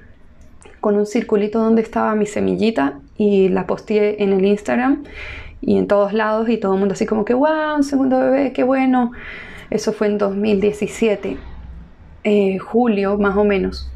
con 0.81 0.97
un 0.97 1.05
circulito 1.05 1.59
donde 1.59 1.83
estaba 1.83 2.15
mi 2.15 2.25
semillita 2.25 3.01
y 3.19 3.49
la 3.49 3.67
posteé 3.67 4.23
en 4.23 4.33
el 4.33 4.45
Instagram 4.45 5.05
y 5.61 5.79
en 5.79 5.87
todos 5.87 6.13
lados 6.13 6.49
y 6.49 6.59
todo 6.59 6.75
el 6.75 6.81
mundo 6.81 6.93
así 6.95 7.07
como 7.07 7.25
que, 7.25 7.35
wow, 7.35 7.77
un 7.77 7.85
segundo 7.85 8.19
bebé, 8.19 8.53
qué 8.53 8.63
bueno. 8.63 9.13
Eso 9.71 9.93
fue 9.93 10.07
en 10.07 10.19
2017, 10.19 11.37
eh, 12.25 12.59
julio 12.59 13.19
más 13.19 13.37
o 13.37 13.45
menos. 13.45 13.91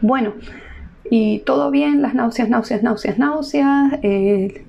Bueno, 0.00 0.34
y 1.10 1.40
todo 1.40 1.70
bien, 1.70 2.02
las 2.02 2.14
náuseas, 2.14 2.48
náuseas, 2.48 2.82
náuseas, 2.82 3.18
náuseas. 3.18 3.92
el, 4.02 4.62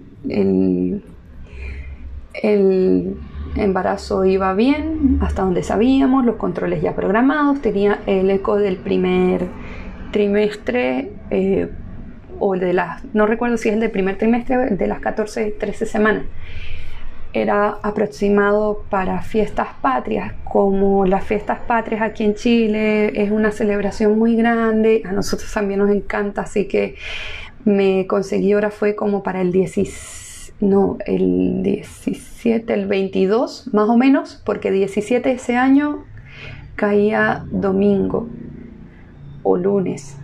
el 2.41 3.15
embarazo 3.55 4.25
iba 4.25 4.53
bien, 4.53 5.19
hasta 5.21 5.43
donde 5.43 5.63
sabíamos, 5.63 6.25
los 6.25 6.35
controles 6.35 6.81
ya 6.81 6.95
programados, 6.95 7.61
tenía 7.61 7.99
el 8.05 8.29
eco 8.29 8.57
del 8.57 8.77
primer 8.77 9.47
trimestre 10.11 11.11
eh, 11.29 11.69
o 12.39 12.55
de 12.55 12.73
las, 12.73 13.03
no 13.13 13.25
recuerdo 13.25 13.57
si 13.57 13.69
es 13.69 13.75
el 13.75 13.81
del 13.81 13.91
primer 13.91 14.17
trimestre, 14.17 14.71
de 14.71 14.87
las 14.87 14.99
14, 14.99 15.55
13 15.59 15.85
semanas. 15.85 16.25
Era 17.33 17.77
aproximado 17.83 18.85
para 18.89 19.21
fiestas 19.21 19.67
patrias, 19.81 20.33
como 20.43 21.05
las 21.05 21.25
fiestas 21.25 21.59
patrias 21.67 22.01
aquí 22.01 22.23
en 22.23 22.35
Chile 22.35 23.21
es 23.21 23.29
una 23.29 23.51
celebración 23.51 24.17
muy 24.17 24.35
grande, 24.37 25.01
a 25.05 25.11
nosotros 25.11 25.51
también 25.53 25.81
nos 25.81 25.89
encanta, 25.89 26.43
así 26.43 26.67
que 26.67 26.95
me 27.65 28.07
conseguí 28.07 28.53
ahora 28.53 28.71
fue 28.71 28.95
como 28.95 29.21
para 29.21 29.41
el 29.41 29.51
16, 29.51 30.53
no, 30.61 30.97
el 31.05 31.61
17, 31.61 32.73
el 32.73 32.85
22 32.85 33.73
más 33.73 33.89
o 33.89 33.97
menos, 33.97 34.41
porque 34.45 34.71
17 34.71 35.31
ese 35.31 35.57
año 35.57 36.05
caía 36.75 37.45
domingo 37.51 38.29
o 39.43 39.57
lunes 39.57 40.17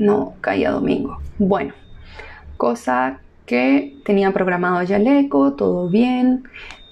no 0.00 0.34
caía 0.40 0.70
domingo. 0.70 1.18
Bueno, 1.38 1.74
cosa 2.56 3.20
que 3.46 3.96
tenía 4.04 4.32
programado 4.32 4.82
ya 4.82 4.96
el 4.96 5.06
eco, 5.06 5.52
todo 5.52 5.88
bien. 5.88 6.44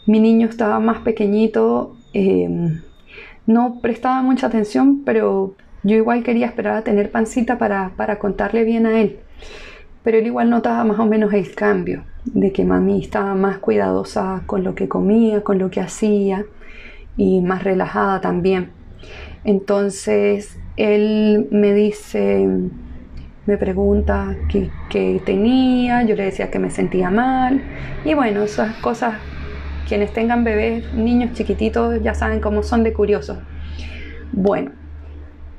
Mi 0.06 0.20
niño 0.20 0.46
estaba 0.48 0.80
más 0.80 0.98
pequeñito, 0.98 1.96
em, 2.12 2.80
no 3.46 3.80
prestaba 3.80 4.22
mucha 4.22 4.46
atención, 4.46 5.02
pero 5.04 5.54
yo 5.82 5.96
igual 5.96 6.22
quería 6.22 6.46
esperar 6.46 6.76
a 6.76 6.82
tener 6.82 7.10
pancita 7.10 7.58
para, 7.58 7.92
para 7.96 8.18
contarle 8.18 8.64
bien 8.64 8.86
a 8.86 9.00
él. 9.00 9.18
Pero 10.02 10.18
él 10.18 10.26
igual 10.26 10.50
notaba 10.50 10.84
más 10.84 10.98
o 10.98 11.06
menos 11.06 11.32
el 11.32 11.54
cambio, 11.54 12.04
de 12.24 12.52
que 12.52 12.64
mami 12.64 13.00
estaba 13.02 13.34
más 13.34 13.58
cuidadosa 13.58 14.42
con 14.46 14.64
lo 14.64 14.74
que 14.74 14.88
comía, 14.88 15.42
con 15.42 15.58
lo 15.58 15.70
que 15.70 15.80
hacía 15.80 16.44
y 17.16 17.40
más 17.40 17.64
relajada 17.64 18.20
también. 18.20 18.70
Entonces 19.44 20.58
él 20.76 21.48
me 21.50 21.74
dice, 21.74 22.48
me 23.48 23.56
pregunta 23.56 24.36
qué, 24.50 25.22
tenía, 25.24 26.02
yo 26.02 26.14
le 26.16 26.24
decía 26.24 26.50
que 26.50 26.58
me 26.58 26.68
sentía 26.68 27.08
mal 27.08 27.62
y 28.04 28.12
bueno, 28.12 28.42
esas 28.42 28.76
cosas, 28.76 29.14
quienes 29.88 30.12
tengan 30.12 30.44
bebés, 30.44 30.92
niños 30.92 31.32
chiquititos, 31.32 32.02
ya 32.02 32.12
saben 32.12 32.40
cómo 32.40 32.62
son 32.62 32.84
de 32.84 32.92
curiosos. 32.92 33.38
Bueno, 34.32 34.72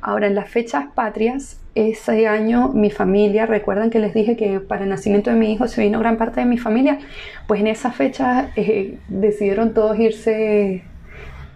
ahora 0.02 0.28
en 0.28 0.36
las 0.36 0.48
fechas 0.52 0.86
patrias, 0.94 1.60
ese 1.74 2.28
año 2.28 2.70
mi 2.70 2.92
familia, 2.92 3.48
recuerdan 3.48 3.90
que 3.90 3.98
les 3.98 4.14
dije 4.14 4.38
que 4.38 4.60
para 4.60 4.84
el 4.84 4.90
nacimiento 4.90 5.32
de 5.32 5.38
mi 5.38 5.52
hijo 5.52 5.68
se 5.68 5.82
vino 5.82 5.98
gran 5.98 6.18
parte 6.18 6.42
de 6.42 6.46
mi 6.46 6.60
familia, 6.60 7.00
pues 7.48 7.60
en 7.60 7.66
esa 7.66 7.90
fecha 7.90 8.52
eh, 8.56 9.00
decidieron 9.08 9.74
todos 9.74 9.98
irse 9.98 10.84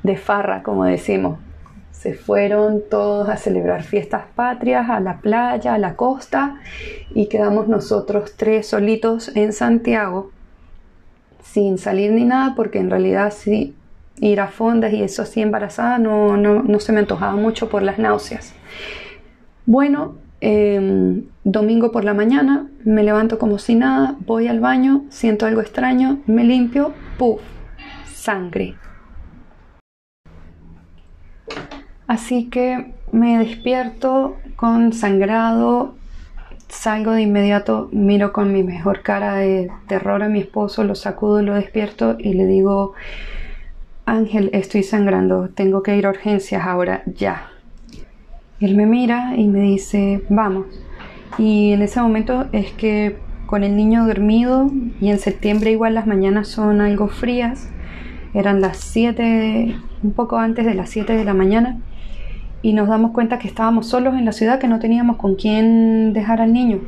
de 0.01 0.17
farra, 0.17 0.63
como 0.63 0.83
decimos, 0.85 1.37
se 2.03 2.13
fueron 2.13 2.83
todos 2.89 3.29
a 3.29 3.37
celebrar 3.37 3.83
fiestas 3.83 4.23
patrias, 4.35 4.89
a 4.89 4.99
la 4.99 5.21
playa, 5.21 5.73
a 5.73 5.77
la 5.77 5.95
costa, 5.95 6.59
y 7.15 7.27
quedamos 7.27 7.69
nosotros 7.69 8.33
tres 8.35 8.67
solitos 8.67 9.33
en 9.37 9.53
Santiago, 9.53 10.29
sin 11.41 11.77
salir 11.77 12.11
ni 12.11 12.25
nada, 12.25 12.55
porque 12.57 12.79
en 12.79 12.89
realidad 12.89 13.31
sí, 13.33 13.73
ir 14.19 14.41
a 14.41 14.49
fondas 14.49 14.91
y 14.91 15.01
eso 15.01 15.21
así 15.21 15.41
embarazada 15.41 15.97
no, 15.97 16.35
no, 16.35 16.79
se 16.81 16.91
me 16.91 16.99
antojaba 16.99 17.37
mucho 17.37 17.69
por 17.69 17.83
las 17.83 17.99
náuseas. 17.99 18.53
Bueno, 19.65 20.15
em, 20.41 21.23
domingo 21.45 21.93
por 21.93 22.03
la 22.03 22.13
mañana 22.13 22.67
me 22.83 23.03
levanto 23.03 23.39
como 23.39 23.59
si 23.59 23.75
nada, 23.75 24.17
voy 24.25 24.49
al 24.49 24.59
baño, 24.59 25.05
siento 25.07 25.45
algo 25.45 25.61
extraño, 25.61 26.19
me 26.27 26.43
limpio, 26.43 26.91
¡puf! 27.17 27.39
Sangre 28.13 28.75
Así 32.07 32.49
que 32.49 32.93
me 33.11 33.37
despierto 33.37 34.37
con 34.55 34.91
sangrado, 34.91 35.95
salgo 36.67 37.11
de 37.11 37.21
inmediato, 37.21 37.89
miro 37.91 38.33
con 38.33 38.51
mi 38.51 38.63
mejor 38.63 39.01
cara 39.01 39.35
de 39.35 39.71
terror 39.87 40.23
a 40.23 40.29
mi 40.29 40.39
esposo, 40.39 40.83
lo 40.83 40.95
sacudo, 40.95 41.41
lo 41.41 41.53
despierto 41.53 42.17
y 42.19 42.33
le 42.33 42.45
digo, 42.45 42.93
Ángel, 44.05 44.49
estoy 44.53 44.83
sangrando, 44.83 45.49
tengo 45.49 45.81
que 45.81 45.95
ir 45.95 46.05
a 46.05 46.09
urgencias 46.09 46.65
ahora, 46.65 47.03
ya. 47.05 47.49
Él 48.59 48.75
me 48.75 48.85
mira 48.85 49.35
y 49.37 49.47
me 49.47 49.61
dice, 49.61 50.23
vamos. 50.29 50.65
Y 51.37 51.71
en 51.71 51.81
ese 51.81 52.01
momento 52.01 52.47
es 52.51 52.71
que 52.71 53.17
con 53.45 53.63
el 53.63 53.75
niño 53.75 54.05
dormido 54.05 54.69
y 54.99 55.09
en 55.09 55.19
septiembre 55.19 55.71
igual 55.71 55.93
las 55.93 56.07
mañanas 56.07 56.47
son 56.47 56.81
algo 56.81 57.07
frías, 57.07 57.69
eran 58.33 58.61
las 58.61 58.77
7, 58.77 59.75
un 60.03 60.13
poco 60.13 60.37
antes 60.37 60.65
de 60.65 60.73
las 60.73 60.89
7 60.89 61.15
de 61.15 61.23
la 61.23 61.33
mañana 61.33 61.79
y 62.63 62.73
nos 62.73 62.87
damos 62.87 63.11
cuenta 63.11 63.37
que 63.37 63.47
estábamos 63.47 63.87
solos 63.87 64.15
en 64.15 64.25
la 64.25 64.31
ciudad, 64.31 64.57
que 64.57 64.69
no 64.69 64.79
teníamos 64.79 65.17
con 65.17 65.35
quién 65.35 66.13
dejar 66.13 66.41
al 66.41 66.53
niño. 66.53 66.79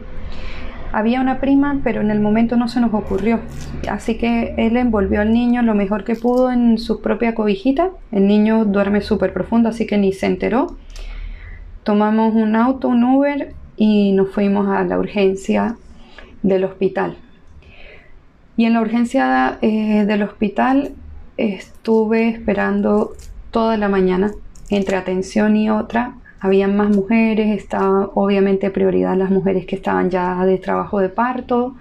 Había 0.94 1.20
una 1.20 1.42
prima, 1.42 1.82
pero 1.84 2.00
en 2.00 2.10
el 2.10 2.22
momento 2.22 2.56
no 2.56 2.70
se 2.70 2.80
nos 2.80 2.94
ocurrió. 2.94 3.42
Así 3.90 4.18
que 4.18 4.56
él 4.58 4.78
envolvió 4.78 5.20
al 5.20 5.34
niño 5.34 5.62
lo 5.62 5.76
mejor 5.76 6.06
que 6.06 6.16
pudo 6.16 6.50
en 6.50 6.78
su 6.78 7.02
propia 7.02 7.36
cobijita. 7.36 7.90
El 8.14 8.26
niño 8.26 8.64
duerme 8.64 9.02
súper 9.02 9.34
profundo, 9.34 9.68
así 9.68 9.86
que 9.86 9.98
ni 9.98 10.14
se 10.14 10.28
enteró. 10.28 10.78
Tomamos 11.84 12.34
un 12.34 12.56
auto, 12.56 12.88
un 12.88 13.04
Uber 13.04 13.54
y 13.76 14.14
nos 14.14 14.32
fuimos 14.32 14.70
a 14.70 14.86
la 14.86 14.98
urgencia 14.98 15.76
del 16.42 16.64
hospital. 16.64 17.18
Y 18.56 18.64
en 18.64 18.74
la 18.74 18.82
urgencia 18.82 19.58
eh, 19.62 20.06
del 20.06 20.24
hospital 20.24 20.94
estuve 21.36 22.30
esperando 22.30 23.12
toda 23.52 23.76
la 23.76 23.90
mañana 23.90 24.32
entre 24.70 24.96
atención 24.96 25.56
y 25.56 25.70
otra, 25.70 26.16
habían 26.40 26.78
más 26.78 26.90
mujeres, 26.90 27.58
estaba 27.58 28.12
obviamente 28.14 28.70
prioridad 28.70 29.16
las 29.16 29.32
mujeres 29.32 29.66
que 29.66 29.76
estaban 29.76 30.10
ya 30.10 30.46
de 30.46 30.58
trabajo 30.58 31.00
de 31.00 31.10
parto. 31.10 31.76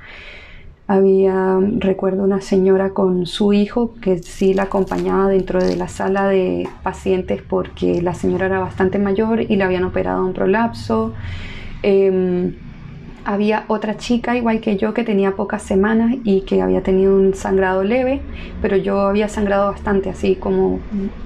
Había, 0.87 1.59
recuerdo, 1.79 2.25
una 2.25 2.41
señora 2.41 2.91
con 2.91 3.27
su 3.27 3.53
hijo 3.53 3.95
que 4.03 4.19
sí 4.19 4.53
la 4.53 4.65
acompañaba 4.65 5.29
dentro 5.29 5.63
de 5.63 5.77
la 5.77 5.89
sala 5.89 6.29
de 6.29 6.69
pacientes 6.83 7.43
porque 7.43 8.03
la 8.03 8.15
señora 8.15 8.47
era 8.47 8.59
bastante 8.59 8.99
mayor 8.99 9.41
y 9.41 9.57
le 9.57 9.65
habían 9.65 9.85
operado 9.85 10.25
un 10.25 10.35
prolapso. 10.35 11.15
Em, 11.83 12.55
había 13.25 13.65
otra 13.69 13.97
chica 13.97 14.37
igual 14.37 14.61
que 14.61 14.77
yo 14.77 14.95
que 14.95 15.05
tenía 15.05 15.33
pocas 15.33 15.63
semanas 15.63 16.15
y 16.25 16.43
que 16.43 16.63
había 16.63 16.83
tenido 16.83 17.17
un 17.17 17.35
sangrado 17.35 17.83
leve, 17.83 18.21
pero 18.61 18.77
yo 18.77 19.01
había 19.01 19.29
sangrado 19.29 19.71
bastante, 19.71 20.11
así 20.11 20.37
como 20.37 20.81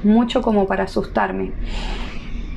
mucho 0.04 0.42
como 0.42 0.66
para 0.66 0.84
asustarme. 0.84 1.52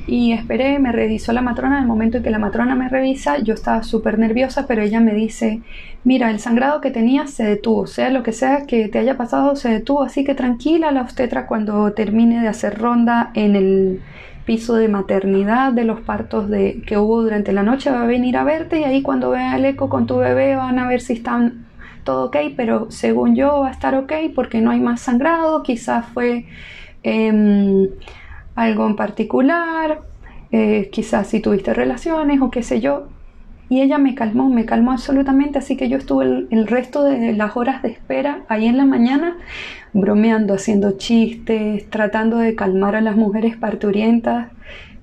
Y 0.06 0.32
esperé, 0.32 0.80
me 0.80 0.90
revisó 0.90 1.32
la 1.32 1.42
matrona, 1.42 1.76
en 1.76 1.82
el 1.82 1.88
momento 1.88 2.16
en 2.16 2.24
que 2.24 2.30
la 2.30 2.40
matrona 2.40 2.74
me 2.74 2.88
revisa, 2.88 3.38
yo 3.38 3.54
estaba 3.54 3.84
súper 3.84 4.18
nerviosa, 4.18 4.66
pero 4.66 4.82
ella 4.82 5.00
me 5.00 5.14
dice, 5.14 5.60
mira, 6.02 6.30
el 6.30 6.40
sangrado 6.40 6.80
que 6.80 6.90
tenías 6.90 7.30
se 7.30 7.44
detuvo, 7.44 7.86
sea 7.86 8.10
lo 8.10 8.24
que 8.24 8.32
sea 8.32 8.66
que 8.66 8.88
te 8.88 8.98
haya 8.98 9.16
pasado, 9.16 9.54
se 9.54 9.68
detuvo, 9.68 10.02
así 10.02 10.24
que 10.24 10.34
tranquila, 10.34 10.90
la 10.90 11.02
obstetra 11.02 11.46
cuando 11.46 11.92
termine 11.92 12.40
de 12.40 12.48
hacer 12.48 12.78
ronda 12.78 13.30
en 13.34 13.54
el 13.54 14.00
piso 14.44 14.74
de 14.74 14.88
maternidad 14.88 15.72
de 15.72 15.84
los 15.84 16.00
partos 16.00 16.48
de, 16.48 16.82
que 16.86 16.98
hubo 16.98 17.22
durante 17.22 17.52
la 17.52 17.62
noche 17.62 17.90
va 17.90 18.02
a 18.02 18.06
venir 18.06 18.36
a 18.36 18.44
verte 18.44 18.80
y 18.80 18.84
ahí 18.84 19.02
cuando 19.02 19.30
vea 19.30 19.56
el 19.56 19.64
eco 19.64 19.88
con 19.88 20.06
tu 20.06 20.16
bebé 20.16 20.56
van 20.56 20.78
a 20.78 20.88
ver 20.88 21.00
si 21.00 21.14
están 21.14 21.66
todo 22.04 22.26
ok, 22.26 22.36
pero 22.56 22.90
según 22.90 23.36
yo 23.36 23.60
va 23.60 23.68
a 23.68 23.72
estar 23.72 23.94
ok 23.94 24.12
porque 24.34 24.60
no 24.60 24.70
hay 24.70 24.80
más 24.80 25.00
sangrado, 25.00 25.62
quizás 25.62 26.06
fue 26.06 26.46
em, 27.02 27.88
algo 28.54 28.86
en 28.86 28.96
particular, 28.96 30.00
eh, 30.50 30.90
quizás 30.92 31.28
si 31.28 31.40
tuviste 31.40 31.74
relaciones 31.74 32.40
o 32.40 32.50
qué 32.50 32.62
sé 32.62 32.80
yo. 32.80 33.08
Y 33.72 33.80
ella 33.80 33.96
me 33.96 34.14
calmó, 34.14 34.50
me 34.50 34.66
calmó 34.66 34.92
absolutamente, 34.92 35.58
así 35.58 35.78
que 35.78 35.88
yo 35.88 35.96
estuve 35.96 36.46
el, 36.50 36.66
resto 36.66 37.04
de 37.04 37.32
las 37.32 37.56
horas 37.56 37.80
de 37.80 37.88
espera 37.88 38.42
ahí 38.48 38.66
en 38.66 38.76
la 38.76 38.84
mañana 38.84 39.38
bromeando, 39.94 40.52
haciendo 40.52 40.98
chistes, 40.98 41.88
tratando 41.88 42.36
de 42.36 42.54
calmar 42.54 42.96
a 42.96 43.00
las 43.00 43.16
mujeres 43.16 43.56
parturientas. 43.56 44.48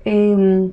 Em, 0.04 0.70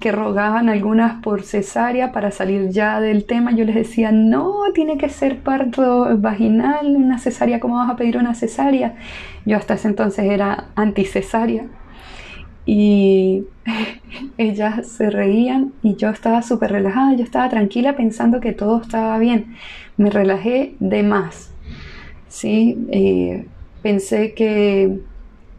que 0.00 0.10
rogaban 0.10 0.68
algunas 0.68 1.22
por 1.22 1.42
cesárea 1.44 2.10
para 2.10 2.32
salir 2.32 2.70
ya 2.70 3.00
del 3.00 3.24
tema, 3.24 3.52
yo 3.52 3.64
les 3.64 3.76
decía, 3.76 4.10
no, 4.10 4.62
tiene 4.74 4.98
que 4.98 5.08
ser 5.08 5.38
parto 5.38 6.08
vaginal, 6.18 6.96
una 6.96 7.18
cesárea, 7.18 7.60
¿cómo 7.60 7.76
vas 7.76 7.90
a 7.90 7.96
pedir 7.96 8.16
una 8.16 8.34
cesárea? 8.34 8.96
Yo 9.46 9.56
hasta 9.56 9.74
ese 9.74 9.86
entonces 9.86 10.24
era 10.24 10.64
anticesárea 10.74 11.66
y 12.72 13.48
ellas 14.38 14.86
se 14.86 15.10
reían 15.10 15.72
y 15.82 15.96
yo 15.96 16.08
estaba 16.08 16.40
súper 16.40 16.70
relajada, 16.70 17.16
yo 17.16 17.24
estaba 17.24 17.48
tranquila 17.48 17.96
pensando 17.96 18.38
que 18.38 18.52
todo 18.52 18.80
estaba 18.80 19.18
bien. 19.18 19.56
Me 19.96 20.08
relajé 20.08 20.76
de 20.78 21.02
más, 21.02 21.50
¿sí? 22.28 22.78
Eh, 22.92 23.44
pensé 23.82 24.34
que, 24.34 25.00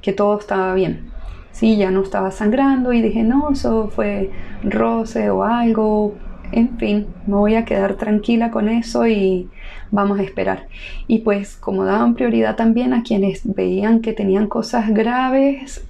que 0.02 0.14
todo 0.14 0.40
estaba 0.40 0.74
bien. 0.74 1.12
Sí, 1.52 1.76
ya 1.76 1.92
no 1.92 2.02
estaba 2.02 2.32
sangrando 2.32 2.94
y 2.94 3.02
dije, 3.02 3.24
no, 3.24 3.52
eso 3.52 3.90
fue 3.90 4.32
roce 4.64 5.30
o 5.30 5.44
algo. 5.44 6.16
En 6.54 6.78
fin, 6.78 7.08
me 7.28 7.36
voy 7.36 7.56
a 7.56 7.66
quedar 7.66 7.96
tranquila 7.96 8.52
con 8.52 8.70
eso 8.70 9.06
y 9.06 9.50
vamos 9.92 10.20
a 10.20 10.24
esperar. 10.24 10.68
Y 11.08 11.20
pues 11.20 11.56
como 11.56 11.86
daban 11.86 12.16
prioridad 12.16 12.56
también 12.56 12.94
a 12.94 13.04
quienes 13.04 13.42
veían 13.44 14.02
que 14.02 14.14
tenían 14.14 14.48
cosas 14.48 14.90
graves, 14.90 15.86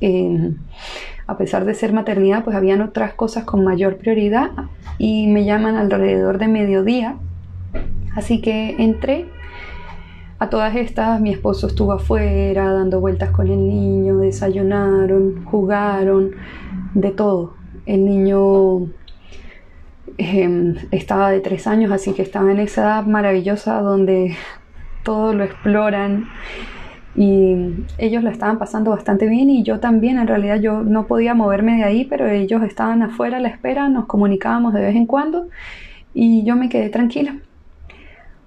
a 1.28 1.38
pesar 1.38 1.66
de 1.66 1.74
ser 1.74 1.94
maternidad, 1.94 2.44
pues 2.44 2.56
habían 2.56 2.82
otras 2.82 3.14
cosas 3.14 3.46
con 3.46 3.64
mayor 3.64 3.98
prioridad 3.98 4.52
y 4.98 5.28
me 5.28 5.46
llaman 5.46 5.76
alrededor 5.76 6.38
de 6.38 6.48
mediodía. 6.48 7.16
Así 8.16 8.42
que 8.42 8.76
entré. 8.80 9.26
A 10.40 10.50
todas 10.50 10.76
estas, 10.76 11.22
mi 11.22 11.30
esposo 11.30 11.68
estuvo 11.68 11.94
afuera 11.94 12.74
dando 12.74 13.00
vueltas 13.00 13.30
con 13.30 13.48
el 13.48 13.68
niño, 13.68 14.18
desayunaron, 14.18 15.46
jugaron, 15.46 16.32
de 16.96 17.12
todo. 17.12 17.54
El 17.86 18.06
niño 18.06 18.88
em, 20.18 20.76
estaba 20.92 21.32
de 21.32 21.40
tres 21.40 21.68
años, 21.68 21.92
así 21.92 22.14
que 22.14 22.22
estaba 22.22 22.52
en 22.52 22.60
esa 22.60 22.82
edad 22.82 23.06
maravillosa 23.06 23.82
donde 23.82 24.36
todo 25.04 25.34
lo 25.34 25.44
exploran 25.44 26.28
y 27.16 27.86
ellos 27.98 28.24
lo 28.24 28.30
estaban 28.30 28.58
pasando 28.58 28.92
bastante 28.92 29.28
bien 29.28 29.50
y 29.50 29.64
yo 29.64 29.80
también, 29.80 30.18
en 30.18 30.28
realidad 30.28 30.60
yo 30.60 30.84
no 30.84 31.08
podía 31.08 31.34
moverme 31.34 31.78
de 31.78 31.84
ahí, 31.84 32.06
pero 32.06 32.28
ellos 32.28 32.64
estaban 32.64 33.02
afuera 33.04 33.38
a 33.38 33.40
la 33.42 33.50
espera, 33.50 33.90
nos 33.90 34.06
comunicábamos 34.06 34.74
de 34.74 34.82
vez 34.82 34.96
en 34.96 35.06
cuando 35.06 35.48
y 36.14 36.44
yo 36.44 36.56
me 36.56 36.70
quedé 36.70 36.90
tranquila. 36.90 37.36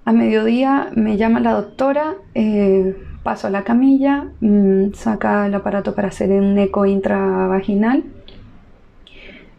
A 0.07 0.12
mediodía 0.12 0.88
me 0.94 1.16
llama 1.16 1.40
la 1.40 1.53
doctora, 1.53 2.14
eh, 2.35 2.96
paso 3.22 3.46
a 3.46 3.50
la 3.50 3.64
camilla, 3.64 4.29
mm, 4.40 4.92
saca 4.92 5.46
el 5.46 5.55
aparato 5.55 5.94
para 5.94 6.09
hacer 6.09 6.31
un 6.31 6.59
eco 6.59 6.85
intravaginal 6.87 8.05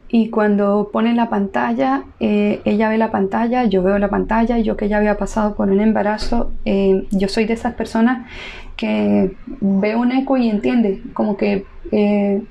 y 0.08 0.30
cuando 0.30 0.90
pone 0.94 1.14
la 1.14 1.30
pantalla, 1.30 2.04
eh, 2.20 2.62
ella 2.64 2.90
ve 2.90 2.98
la 2.98 3.12
pantalla, 3.12 3.66
yo 3.66 3.82
veo 3.82 3.98
la 3.98 4.10
pantalla, 4.10 4.60
y 4.60 4.64
yo 4.64 4.78
que 4.78 4.88
ya 4.88 4.98
había 4.98 5.18
pasado 5.18 5.56
por 5.56 5.70
un 5.70 5.82
embarazo, 5.82 6.52
eh, 6.64 7.08
yo 7.12 7.28
soy 7.28 7.46
de 7.46 7.54
esas 7.54 7.74
personas 7.74 8.28
que 8.78 9.36
ve 9.62 9.96
un 9.96 10.12
eco 10.12 10.38
y 10.38 10.50
entiende, 10.50 11.02
como 11.14 11.38
que 11.38 11.66
eh, 11.92 12.44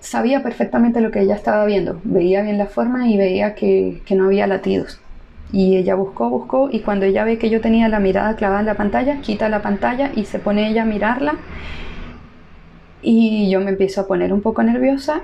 sabía 0.00 0.42
perfectamente 0.42 1.00
lo 1.00 1.10
que 1.10 1.20
ella 1.20 1.36
estaba 1.36 1.64
viendo, 1.64 2.00
veía 2.02 2.42
bien 2.42 2.58
la 2.58 2.66
forma 2.66 3.08
y 3.08 3.16
veía 3.16 3.54
que, 3.54 4.02
que 4.04 4.14
no 4.14 4.26
había 4.26 4.46
latidos. 4.46 5.00
Y 5.52 5.76
ella 5.76 5.96
buscó, 5.96 6.30
buscó 6.30 6.70
y 6.70 6.80
cuando 6.80 7.06
ella 7.06 7.24
ve 7.24 7.38
que 7.38 7.50
yo 7.50 7.60
tenía 7.60 7.88
la 7.88 7.98
mirada 7.98 8.36
clavada 8.36 8.60
en 8.60 8.66
la 8.66 8.74
pantalla, 8.74 9.20
quita 9.20 9.48
la 9.48 9.62
pantalla 9.62 10.12
y 10.14 10.24
se 10.24 10.38
pone 10.38 10.68
ella 10.68 10.82
a 10.82 10.86
mirarla. 10.86 11.34
Y 13.02 13.50
yo 13.50 13.60
me 13.60 13.70
empiezo 13.70 14.02
a 14.02 14.06
poner 14.06 14.32
un 14.32 14.42
poco 14.42 14.62
nerviosa, 14.62 15.22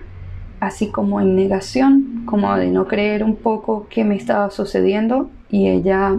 así 0.61 0.91
como 0.91 1.21
en 1.21 1.37
negación, 1.37 2.23
como 2.27 2.55
de 2.57 2.71
no 2.71 2.87
creer 2.87 3.23
un 3.25 3.37
poco 3.37 3.87
qué 3.91 4.05
me 4.05 4.17
estaba 4.17 4.51
sucediendo. 4.51 5.31
Y 5.51 5.69
ella 5.69 6.17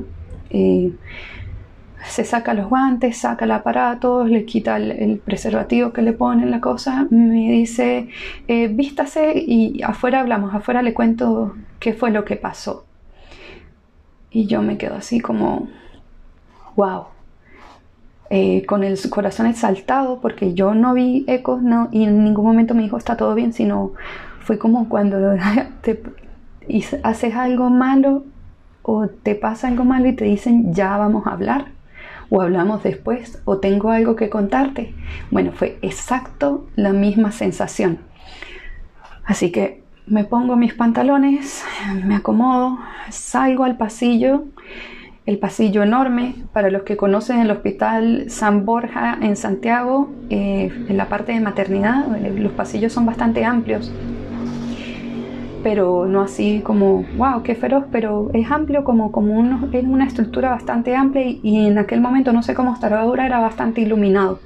eh, 0.49 0.91
se 2.05 2.23
saca 2.23 2.53
los 2.53 2.69
guantes, 2.69 3.17
saca 3.17 3.45
el 3.45 3.51
aparato, 3.51 4.25
le 4.25 4.45
quita 4.45 4.77
el, 4.77 5.19
preservativo 5.19 5.91
que 5.91 6.01
le 6.01 6.13
ponen, 6.13 6.51
la 6.51 6.61
cosa, 6.61 7.07
me 7.09 7.51
dice, 7.51 8.09
eh, 8.47 8.67
vístase 8.67 9.33
y 9.35 9.81
afuera 9.83 10.21
hablamos, 10.21 10.53
afuera 10.53 10.81
le 10.81 10.93
cuento 10.93 11.55
qué 11.79 11.93
fue 11.93 12.11
lo 12.11 12.25
que 12.25 12.35
pasó. 12.35 12.85
Y 14.31 14.45
yo 14.45 14.61
me 14.61 14.77
quedo 14.77 14.95
así 14.95 15.19
como, 15.19 15.67
wow, 16.75 17.05
eh, 18.29 18.65
con 18.65 18.83
el 18.83 18.99
corazón 19.09 19.45
exaltado 19.45 20.19
porque 20.19 20.53
yo 20.53 20.75
no 20.75 20.93
vi 20.93 21.23
ecos 21.27 21.61
no, 21.61 21.87
y 21.93 22.03
en 22.03 22.25
ningún 22.25 22.45
momento 22.45 22.73
me 22.73 22.83
dijo 22.83 22.97
está 22.97 23.15
todo 23.15 23.33
bien, 23.35 23.53
sino 23.53 23.93
fue 24.47 24.57
como 24.57 24.87
cuando 24.87 25.17
te, 25.81 26.01
haces 27.03 27.35
algo 27.35 27.69
malo 27.69 28.23
o 28.81 29.07
te 29.07 29.35
pasa 29.35 29.67
algo 29.67 29.83
malo 29.83 30.07
y 30.07 30.13
te 30.13 30.23
dicen 30.23 30.73
ya 30.73 30.95
vamos 30.95 31.27
a 31.27 31.31
hablar 31.31 31.65
o 32.29 32.41
hablamos 32.41 32.81
después 32.81 33.41
o 33.43 33.57
tengo 33.57 33.91
algo 33.91 34.15
que 34.15 34.29
contarte. 34.29 34.93
Bueno, 35.31 35.51
fue 35.51 35.77
exacto 35.81 36.67
la 36.75 36.93
misma 36.93 37.31
sensación. 37.31 37.99
Así 39.25 39.51
que 39.51 39.83
me 40.05 40.23
pongo 40.23 40.55
mis 40.55 40.73
pantalones, 40.73 41.65
me 42.05 42.15
acomodo, 42.15 42.79
salgo 43.09 43.65
al 43.65 43.75
pasillo, 43.75 44.45
el 45.25 45.39
pasillo 45.39 45.83
enorme, 45.83 46.35
para 46.53 46.69
los 46.69 46.83
que 46.83 46.95
conocen 46.95 47.39
el 47.39 47.51
Hospital 47.51 48.25
San 48.29 48.65
Borja 48.65 49.17
en 49.21 49.35
Santiago, 49.35 50.09
eh, 50.29 50.71
en 50.87 50.95
la 50.95 51.09
parte 51.09 51.33
de 51.33 51.41
maternidad, 51.41 52.15
eh, 52.15 52.33
los 52.37 52.53
pasillos 52.53 52.93
son 52.93 53.05
bastante 53.05 53.43
amplios 53.43 53.91
pero 55.67 56.05
no 56.05 56.21
así 56.21 56.61
como, 56.63 57.03
wow, 57.17 57.43
qué 57.43 57.53
feroz, 57.53 57.83
pero 57.91 58.31
es 58.33 58.49
amplio 58.49 58.85
como, 58.85 59.11
como 59.11 59.43
es 59.73 59.83
una 59.83 60.05
estructura 60.05 60.51
bastante 60.51 60.95
amplia 60.95 61.25
y, 61.43 61.67
en 61.67 61.77
aquel 61.77 61.99
momento, 61.99 62.31
no 62.31 62.41
sé 62.41 62.53
cómo 62.53 62.73
estará 62.73 63.01
ahora, 63.01 63.25
era 63.25 63.39
bastante 63.39 63.81
iluminado. 63.81 64.39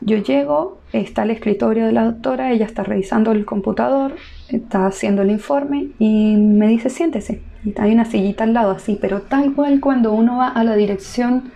Yo 0.00 0.16
llego, 0.16 0.80
está 0.92 1.22
el 1.22 1.30
escritorio 1.30 1.86
de 1.86 1.92
la 1.92 2.02
doctora, 2.02 2.50
ella 2.50 2.66
está 2.66 2.82
revisando 2.82 3.30
el 3.30 3.44
computador, 3.44 4.16
está 4.48 4.86
haciendo 4.86 5.22
el 5.22 5.30
informe 5.30 5.90
y 6.00 6.34
me 6.34 6.66
dice 6.66 6.90
siéntese. 6.90 7.40
Y 7.64 7.72
hay 7.78 7.92
una 7.92 8.04
sillita 8.04 8.42
al 8.42 8.54
lado 8.54 8.72
así, 8.72 8.98
pero 9.00 9.22
tal 9.22 9.54
cual 9.54 9.78
cuando 9.78 10.10
uno 10.12 10.38
va 10.38 10.48
a 10.48 10.64
la 10.64 10.74
dirección 10.74 11.52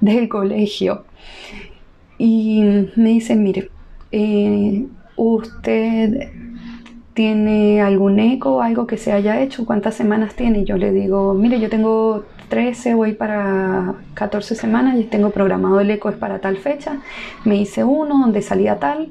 del 0.00 0.28
colegio. 0.28 1.04
Y 2.18 2.64
me 2.96 3.10
dice, 3.10 3.36
mire, 3.36 3.70
eh, 4.10 4.88
usted 5.14 6.41
¿Tiene 7.14 7.82
algún 7.82 8.18
eco 8.18 8.62
algo 8.62 8.86
que 8.86 8.96
se 8.96 9.12
haya 9.12 9.40
hecho? 9.42 9.66
¿Cuántas 9.66 9.94
semanas 9.94 10.34
tiene? 10.34 10.64
Yo 10.64 10.78
le 10.78 10.92
digo, 10.92 11.34
mire, 11.34 11.60
yo 11.60 11.68
tengo 11.68 12.24
13, 12.48 12.94
voy 12.94 13.12
para 13.12 13.94
14 14.14 14.54
semanas 14.54 14.98
y 14.98 15.04
tengo 15.04 15.30
programado 15.30 15.80
el 15.80 15.90
eco 15.90 16.08
es 16.08 16.16
para 16.16 16.40
tal 16.40 16.56
fecha. 16.56 17.00
Me 17.44 17.56
hice 17.56 17.84
uno 17.84 18.18
donde 18.18 18.40
salía 18.40 18.78
tal 18.78 19.10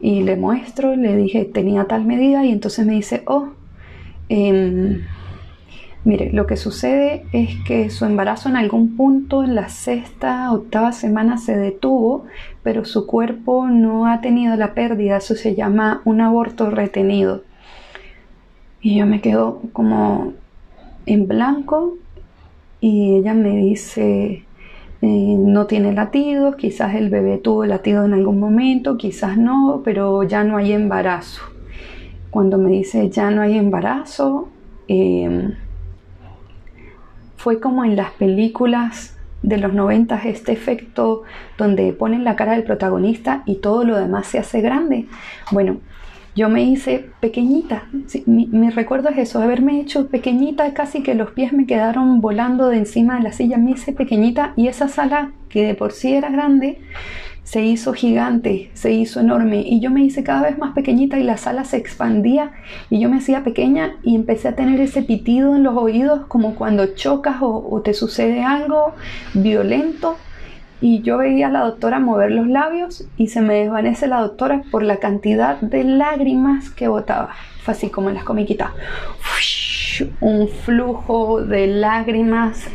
y 0.00 0.22
le 0.22 0.36
muestro, 0.36 0.96
le 0.96 1.14
dije 1.16 1.44
tenía 1.44 1.84
tal 1.84 2.04
medida 2.06 2.44
y 2.44 2.52
entonces 2.52 2.86
me 2.86 2.94
dice, 2.94 3.22
oh, 3.26 3.48
eh, 4.28 5.00
Mire, 6.06 6.30
lo 6.30 6.46
que 6.46 6.56
sucede 6.56 7.26
es 7.32 7.56
que 7.66 7.90
su 7.90 8.04
embarazo 8.04 8.48
en 8.48 8.54
algún 8.54 8.96
punto 8.96 9.42
en 9.42 9.56
la 9.56 9.68
sexta, 9.68 10.52
octava 10.52 10.92
semana 10.92 11.36
se 11.36 11.56
detuvo, 11.56 12.26
pero 12.62 12.84
su 12.84 13.08
cuerpo 13.08 13.66
no 13.66 14.06
ha 14.06 14.20
tenido 14.20 14.54
la 14.54 14.72
pérdida, 14.72 15.16
eso 15.16 15.34
se 15.34 15.56
llama 15.56 16.02
un 16.04 16.20
aborto 16.20 16.70
retenido. 16.70 17.42
Y 18.80 18.98
yo 18.98 19.06
me 19.06 19.20
quedo 19.20 19.62
como 19.72 20.34
en 21.06 21.26
blanco 21.26 21.96
y 22.80 23.16
ella 23.16 23.34
me 23.34 23.56
dice, 23.56 24.44
eh, 25.02 25.36
no 25.36 25.66
tiene 25.66 25.92
latidos, 25.92 26.54
quizás 26.54 26.94
el 26.94 27.10
bebé 27.10 27.38
tuvo 27.38 27.66
latido 27.66 28.04
en 28.04 28.14
algún 28.14 28.38
momento, 28.38 28.96
quizás 28.96 29.36
no, 29.38 29.82
pero 29.84 30.22
ya 30.22 30.44
no 30.44 30.56
hay 30.56 30.72
embarazo. 30.72 31.42
Cuando 32.30 32.58
me 32.58 32.70
dice 32.70 33.10
ya 33.10 33.32
no 33.32 33.42
hay 33.42 33.58
embarazo, 33.58 34.50
eh, 34.86 35.52
fue 37.46 37.60
como 37.60 37.84
en 37.84 37.94
las 37.94 38.10
películas 38.10 39.16
de 39.40 39.58
los 39.58 39.72
90 39.72 40.20
este 40.24 40.50
efecto 40.50 41.22
donde 41.56 41.92
ponen 41.92 42.24
la 42.24 42.34
cara 42.34 42.54
del 42.54 42.64
protagonista 42.64 43.44
y 43.46 43.60
todo 43.60 43.84
lo 43.84 43.96
demás 43.96 44.26
se 44.26 44.40
hace 44.40 44.60
grande. 44.60 45.06
Bueno, 45.52 45.76
yo 46.34 46.48
me 46.48 46.64
hice 46.64 47.08
pequeñita, 47.20 47.84
mi, 48.26 48.70
recuerdo 48.70 49.10
es 49.10 49.18
eso, 49.18 49.40
haberme 49.40 49.80
hecho 49.80 50.08
pequeñita, 50.08 50.74
casi 50.74 51.04
que 51.04 51.14
los 51.14 51.30
pies 51.30 51.52
me 51.52 51.66
quedaron 51.66 52.20
volando 52.20 52.66
de 52.68 52.78
encima 52.78 53.18
de 53.18 53.22
la 53.22 53.30
silla, 53.30 53.58
me 53.58 53.70
hice 53.70 53.92
pequeñita 53.92 54.52
y 54.56 54.66
esa 54.66 54.88
sala 54.88 55.30
que 55.48 55.64
de 55.64 55.76
por 55.76 55.92
sí 55.92 56.14
era 56.14 56.30
grande 56.30 56.80
se 57.46 57.62
hizo 57.62 57.92
gigante, 57.92 58.70
se 58.74 58.90
hizo 58.90 59.20
enorme 59.20 59.62
y 59.64 59.78
yo 59.78 59.92
me 59.92 60.02
hice 60.02 60.24
cada 60.24 60.42
vez 60.42 60.58
más 60.58 60.74
pequeñita 60.74 61.16
y 61.16 61.22
la 61.22 61.36
sala 61.36 61.62
se 61.62 61.76
expandía 61.76 62.50
y 62.90 62.98
yo 62.98 63.08
me 63.08 63.18
hacía 63.18 63.44
pequeña 63.44 63.94
y 64.02 64.16
empecé 64.16 64.48
a 64.48 64.56
tener 64.56 64.80
ese 64.80 65.02
pitido 65.02 65.54
en 65.54 65.62
los 65.62 65.76
oídos 65.76 66.26
como 66.26 66.56
cuando 66.56 66.96
chocas 66.96 67.36
o, 67.40 67.80
te 67.84 67.94
sucede 67.94 68.42
algo 68.42 68.94
violento 69.32 70.16
y 70.80 71.02
yo 71.02 71.18
veía 71.18 71.46
a 71.46 71.52
la 71.52 71.60
doctora 71.60 72.00
mover 72.00 72.32
los 72.32 72.48
labios 72.48 73.06
y 73.16 73.28
se 73.28 73.42
me 73.42 73.60
desvanece 73.60 74.08
la 74.08 74.22
doctora 74.22 74.64
por 74.72 74.82
la 74.82 74.96
cantidad 74.96 75.60
de 75.60 75.84
lágrimas 75.84 76.70
que 76.70 76.88
botaba. 76.88 77.30
Fue 77.62 77.74
así 77.74 77.90
como 77.90 78.08
en 78.08 78.16
las 78.16 78.24
comiquitas. 78.24 78.70
Un 80.20 80.48
flujo 80.48 81.42
de 81.42 81.68
lágrimas 81.68 82.66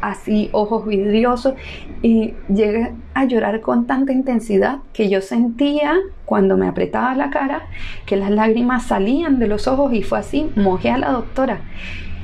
así 0.00 0.48
ojos 0.52 0.86
vidriosos 0.86 1.54
y 2.02 2.34
llegué 2.48 2.92
a 3.14 3.24
llorar 3.24 3.60
con 3.60 3.86
tanta 3.86 4.12
intensidad 4.12 4.78
que 4.92 5.08
yo 5.08 5.20
sentía 5.20 5.94
cuando 6.24 6.56
me 6.56 6.68
apretaba 6.68 7.14
la 7.14 7.30
cara 7.30 7.62
que 8.04 8.16
las 8.16 8.30
lágrimas 8.30 8.86
salían 8.86 9.38
de 9.38 9.48
los 9.48 9.66
ojos 9.68 9.92
y 9.92 10.02
fue 10.02 10.18
así, 10.18 10.50
mojé 10.56 10.90
a 10.90 10.98
la 10.98 11.12
doctora 11.12 11.60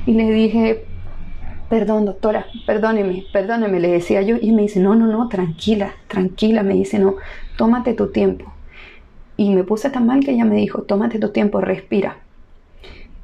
y 0.05 0.13
le 0.13 0.29
dije, 0.31 0.85
perdón 1.69 2.05
doctora, 2.05 2.45
perdóneme, 2.67 3.25
perdóneme, 3.31 3.79
le 3.79 3.89
decía 3.89 4.21
yo 4.21 4.37
y 4.39 4.51
me 4.51 4.63
dice, 4.63 4.79
no, 4.79 4.95
no, 4.95 5.07
no, 5.07 5.27
tranquila, 5.29 5.93
tranquila, 6.07 6.61
me 6.63 6.73
dice, 6.73 6.99
no, 6.99 7.15
tómate 7.57 7.93
tu 7.93 8.11
tiempo. 8.11 8.53
Y 9.37 9.55
me 9.55 9.63
puse 9.63 9.89
tan 9.89 10.05
mal 10.05 10.19
que 10.23 10.31
ella 10.31 10.45
me 10.45 10.55
dijo, 10.55 10.83
tómate 10.83 11.17
tu 11.17 11.29
tiempo, 11.29 11.61
respira. 11.61 12.17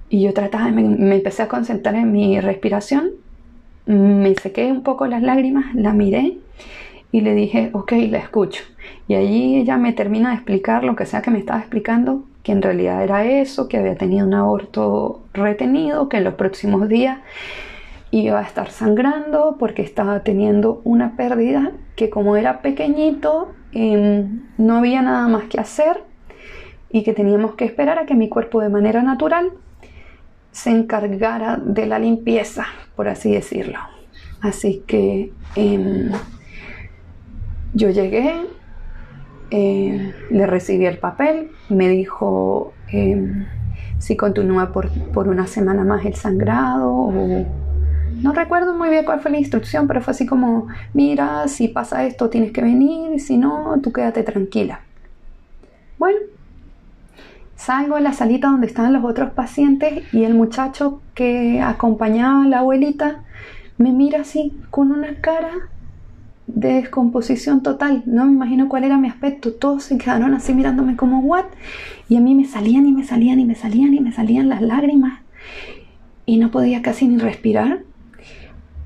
Y 0.09 0.23
yo 0.23 0.33
trataba, 0.33 0.71
me, 0.71 0.81
me 0.81 1.15
empecé 1.17 1.43
a 1.43 1.47
concentrar 1.47 1.93
en 1.95 2.11
mi 2.11 2.39
respiración 2.39 3.11
me 3.89 4.35
sequé 4.35 4.71
un 4.71 4.83
poco 4.83 5.07
las 5.07 5.23
lágrimas, 5.23 5.73
la 5.73 5.93
miré 5.93 6.37
y 7.11 7.21
le 7.21 7.33
dije, 7.33 7.71
ok, 7.73 7.93
la 8.09 8.19
escucho. 8.19 8.63
Y 9.07 9.15
allí 9.15 9.57
ella 9.57 9.77
me 9.77 9.93
termina 9.93 10.29
de 10.29 10.35
explicar 10.35 10.83
lo 10.83 10.95
que 10.95 11.07
sea 11.07 11.23
que 11.23 11.31
me 11.31 11.39
estaba 11.39 11.59
explicando, 11.59 12.23
que 12.43 12.51
en 12.51 12.61
realidad 12.61 13.03
era 13.03 13.25
eso, 13.25 13.67
que 13.67 13.77
había 13.77 13.95
tenido 13.95 14.27
un 14.27 14.35
aborto 14.35 15.21
retenido, 15.33 16.07
que 16.07 16.17
en 16.17 16.23
los 16.25 16.35
próximos 16.35 16.87
días 16.87 17.17
iba 18.11 18.39
a 18.39 18.43
estar 18.43 18.69
sangrando 18.69 19.55
porque 19.57 19.81
estaba 19.81 20.19
teniendo 20.19 20.81
una 20.83 21.15
pérdida, 21.15 21.71
que 21.95 22.11
como 22.11 22.35
era 22.35 22.61
pequeñito, 22.61 23.53
em, 23.71 24.43
no 24.59 24.77
había 24.77 25.01
nada 25.01 25.27
más 25.27 25.45
que 25.45 25.59
hacer 25.59 26.03
y 26.91 27.03
que 27.03 27.13
teníamos 27.13 27.55
que 27.55 27.65
esperar 27.65 27.97
a 27.97 28.05
que 28.05 28.13
mi 28.13 28.29
cuerpo 28.29 28.61
de 28.61 28.69
manera 28.69 29.01
natural 29.01 29.51
se 30.51 30.71
encargara 30.71 31.57
de 31.57 31.85
la 31.85 31.99
limpieza, 31.99 32.65
por 32.95 33.07
así 33.07 33.31
decirlo. 33.31 33.79
Así 34.41 34.83
que 34.87 35.31
em, 35.55 36.11
yo 37.73 37.89
llegué, 37.89 38.45
eh, 39.51 40.13
le 40.29 40.47
recibí 40.47 40.85
el 40.85 40.97
papel, 40.97 41.51
me 41.69 41.89
dijo 41.89 42.73
em, 42.91 43.45
si 43.99 44.15
continúa 44.15 44.71
por, 44.71 44.89
por, 45.11 45.27
una 45.27 45.47
semana 45.47 45.83
más 45.83 46.05
el 46.05 46.15
sangrado 46.15 46.91
o... 46.91 47.45
No 48.21 48.33
recuerdo 48.33 48.73
muy 48.73 48.89
bien 48.89 49.05
cuál 49.05 49.21
fue 49.21 49.31
la 49.31 49.37
instrucción, 49.37 49.87
pero 49.87 50.01
fue 50.01 50.11
así 50.11 50.25
como, 50.25 50.67
mira, 50.93 51.47
si 51.47 51.69
pasa 51.69 52.05
esto 52.05 52.29
tienes 52.29 52.51
que 52.51 52.61
venir, 52.61 53.17
si 53.21 53.37
no, 53.37 53.79
tú 53.81 53.93
quédate 53.93 54.23
tranquila. 54.23 54.81
Bueno, 55.97 56.19
Salgo 57.59 57.97
a 57.97 57.99
la 57.99 58.13
salita 58.13 58.47
donde 58.47 58.67
estaban 58.67 58.93
los 58.93 59.03
otros 59.03 59.31
pacientes 59.31 60.01
y 60.13 60.23
el 60.23 60.33
muchacho 60.33 61.01
que 61.13 61.59
acompañaba 61.59 62.43
a 62.45 62.47
la 62.47 62.59
abuelita 62.59 63.25
me 63.77 63.91
mira 63.91 64.21
así 64.21 64.53
con 64.69 64.93
una 64.93 65.15
cara 65.15 65.51
de 66.47 66.75
descomposición 66.75 67.61
total. 67.61 68.03
No 68.05 68.23
me 68.23 68.31
imagino 68.31 68.69
cuál 68.69 68.85
era 68.85 68.97
mi 68.97 69.09
aspecto. 69.09 69.51
Todos 69.51 69.83
se 69.83 69.97
quedaron 69.97 70.33
así 70.35 70.53
mirándome 70.53 70.95
como 70.95 71.19
what. 71.19 71.47
Y 72.07 72.15
a 72.15 72.21
mí 72.21 72.33
me 72.33 72.45
salían 72.45 72.87
y 72.87 72.93
me 72.93 73.03
salían 73.03 73.41
y 73.41 73.45
me 73.45 73.55
salían 73.55 73.93
y 73.93 73.99
me 73.99 74.13
salían 74.13 74.47
las 74.47 74.61
lágrimas. 74.61 75.19
Y 76.25 76.37
no 76.37 76.51
podía 76.51 76.81
casi 76.81 77.09
ni 77.09 77.17
respirar. 77.17 77.83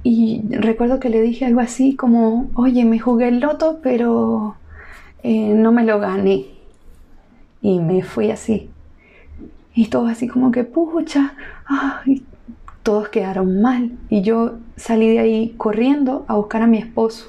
Y 0.02 0.42
recuerdo 0.50 1.00
que 1.00 1.10
le 1.10 1.22
dije 1.22 1.46
algo 1.46 1.60
así 1.60 1.96
como, 1.96 2.50
oye, 2.56 2.86
me 2.86 2.98
jugué 2.98 3.28
el 3.28 3.40
loto, 3.40 3.82
pero 3.84 4.56
eh, 5.22 5.54
no 5.54 5.72
me 5.72 5.84
lo 5.84 6.00
gané. 6.00 6.48
Y 7.64 7.80
me 7.80 8.04
fui 8.04 8.30
así. 8.30 8.70
Y 9.74 9.88
todos 9.88 10.12
así 10.12 10.28
como 10.28 10.52
que, 10.52 10.66
pucha, 10.66 11.34
ay, 11.66 12.24
todos 12.84 13.08
quedaron 13.08 13.62
mal. 13.62 13.94
Y 14.10 14.22
yo 14.22 14.58
salí 14.76 15.08
de 15.08 15.20
ahí 15.20 15.56
corriendo 15.58 16.26
a 16.28 16.36
buscar 16.36 16.62
a 16.62 16.68
mi 16.68 16.78
esposo. 16.78 17.26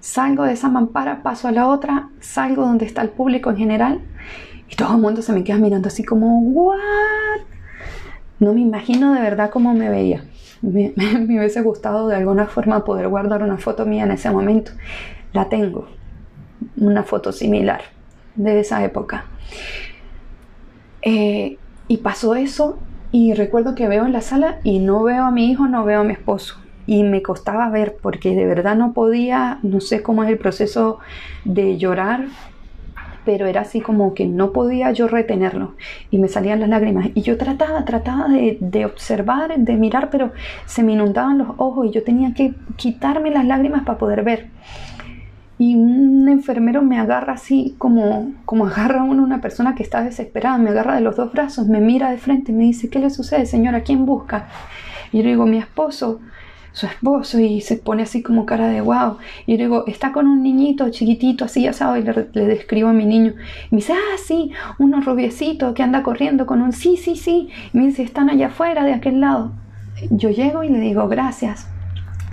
Salgo 0.00 0.44
de 0.44 0.52
esa 0.52 0.68
mampara, 0.68 1.22
paso 1.22 1.48
a 1.48 1.52
la 1.52 1.66
otra, 1.66 2.10
salgo 2.20 2.66
donde 2.66 2.84
está 2.84 3.00
el 3.00 3.08
público 3.08 3.50
en 3.50 3.56
general. 3.56 4.00
Y 4.70 4.76
todo 4.76 4.94
el 4.94 5.00
mundo 5.00 5.22
se 5.22 5.32
me 5.32 5.42
queda 5.42 5.56
mirando 5.56 5.88
así 5.88 6.04
como, 6.04 6.40
¿what? 6.40 7.40
No 8.38 8.52
me 8.52 8.60
imagino 8.60 9.14
de 9.14 9.20
verdad 9.22 9.48
cómo 9.50 9.72
me 9.72 9.88
veía. 9.88 10.24
Me, 10.60 10.92
me, 10.96 11.38
hubiese 11.38 11.62
gustado 11.62 12.08
de 12.08 12.16
alguna 12.16 12.46
forma 12.46 12.84
poder 12.84 13.08
guardar 13.08 13.42
una 13.42 13.56
foto 13.56 13.86
mía 13.86 14.04
en 14.04 14.10
ese 14.10 14.30
momento. 14.30 14.72
La 15.32 15.48
tengo, 15.48 15.88
una 16.76 17.02
foto 17.02 17.32
similar 17.32 17.80
de 18.36 18.60
esa 18.60 18.84
época. 18.84 19.24
Eh, 21.02 21.58
y 21.86 21.98
pasó 21.98 22.34
eso 22.34 22.78
y 23.12 23.34
recuerdo 23.34 23.74
que 23.74 23.86
veo 23.88 24.06
en 24.06 24.12
la 24.12 24.22
sala 24.22 24.58
y 24.64 24.78
no 24.78 25.02
veo 25.02 25.24
a 25.24 25.30
mi 25.30 25.50
hijo, 25.50 25.68
no 25.68 25.84
veo 25.84 26.00
a 26.00 26.04
mi 26.04 26.12
esposo. 26.12 26.56
Y 26.86 27.02
me 27.02 27.22
costaba 27.22 27.68
ver 27.70 27.96
porque 28.02 28.34
de 28.34 28.44
verdad 28.44 28.76
no 28.76 28.92
podía, 28.92 29.58
no 29.62 29.80
sé 29.80 30.02
cómo 30.02 30.24
es 30.24 30.30
el 30.30 30.38
proceso 30.38 30.98
de 31.44 31.78
llorar, 31.78 32.26
pero 33.24 33.46
era 33.46 33.62
así 33.62 33.80
como 33.80 34.14
que 34.14 34.26
no 34.26 34.52
podía 34.52 34.90
yo 34.92 35.08
retenerlo 35.08 35.74
y 36.10 36.18
me 36.18 36.28
salían 36.28 36.60
las 36.60 36.68
lágrimas. 36.68 37.08
Y 37.14 37.22
yo 37.22 37.38
trataba, 37.38 37.84
trataba 37.84 38.28
de, 38.28 38.58
de, 38.60 38.84
observar, 38.84 39.56
de 39.56 39.76
mirar, 39.76 40.10
pero 40.10 40.32
se 40.66 40.82
me 40.82 40.92
inundaban 40.92 41.38
los 41.38 41.48
ojos 41.56 41.86
y 41.86 41.90
yo 41.90 42.02
tenía 42.02 42.34
que 42.34 42.54
quitarme 42.76 43.30
las 43.30 43.46
lágrimas 43.46 43.84
para 43.84 43.98
poder 43.98 44.24
ver 44.24 44.48
y 45.64 45.74
un 45.76 46.28
enfermero 46.28 46.82
me 46.82 46.98
agarra 46.98 47.32
así 47.32 47.74
como, 47.78 48.32
como 48.44 48.66
agarra 48.66 49.02
uno 49.02 49.22
una 49.22 49.40
persona 49.40 49.74
que 49.74 49.82
está 49.82 50.04
desesperada, 50.04 50.58
me 50.58 50.70
agarra 50.70 50.94
de 50.94 51.00
los 51.00 51.16
dos 51.16 51.32
brazos, 51.32 51.68
me 51.68 51.80
mira 51.80 52.10
de 52.10 52.18
frente 52.18 52.52
y 52.52 52.54
me 52.54 52.64
dice, 52.64 52.90
¿qué 52.90 52.98
le 52.98 53.08
sucede, 53.08 53.46
señora? 53.46 53.82
¿Quién 53.82 54.04
busca? 54.04 54.46
Y 55.10 55.18
yo 55.18 55.22
le 55.22 55.30
digo, 55.30 55.46
mi 55.46 55.56
esposo, 55.56 56.20
su 56.72 56.84
esposo, 56.84 57.40
y 57.40 57.62
se 57.62 57.78
pone 57.78 58.02
así 58.02 58.22
como 58.22 58.44
cara 58.44 58.68
de 58.68 58.82
wow. 58.82 59.16
Y 59.46 59.52
yo 59.52 59.56
le 59.56 59.64
digo, 59.64 59.84
está 59.86 60.12
con 60.12 60.26
un 60.26 60.42
niñito 60.42 60.90
chiquitito, 60.90 61.46
así 61.46 61.66
sabes, 61.72 62.04
y 62.04 62.38
le, 62.38 62.46
describo 62.46 62.90
a 62.90 62.92
mi 62.92 63.06
niño. 63.06 63.32
Y 63.70 63.74
me 63.74 63.76
dice, 63.76 63.94
ah, 63.94 64.18
sí, 64.22 64.50
uno 64.78 65.00
rubiecito 65.00 65.72
que 65.72 65.82
anda 65.82 66.02
corriendo 66.02 66.44
con 66.44 66.60
un 66.60 66.74
sí, 66.74 66.98
sí, 66.98 67.16
sí. 67.16 67.48
Y 67.72 67.78
me 67.78 67.86
dice, 67.86 68.02
están 68.02 68.28
allá 68.28 68.48
afuera, 68.48 68.84
de 68.84 68.92
aquel 68.92 69.20
lado. 69.20 69.52
Yo 70.10 70.28
llego 70.28 70.62
y 70.62 70.68
le 70.68 70.80
digo, 70.80 71.08
gracias. 71.08 71.68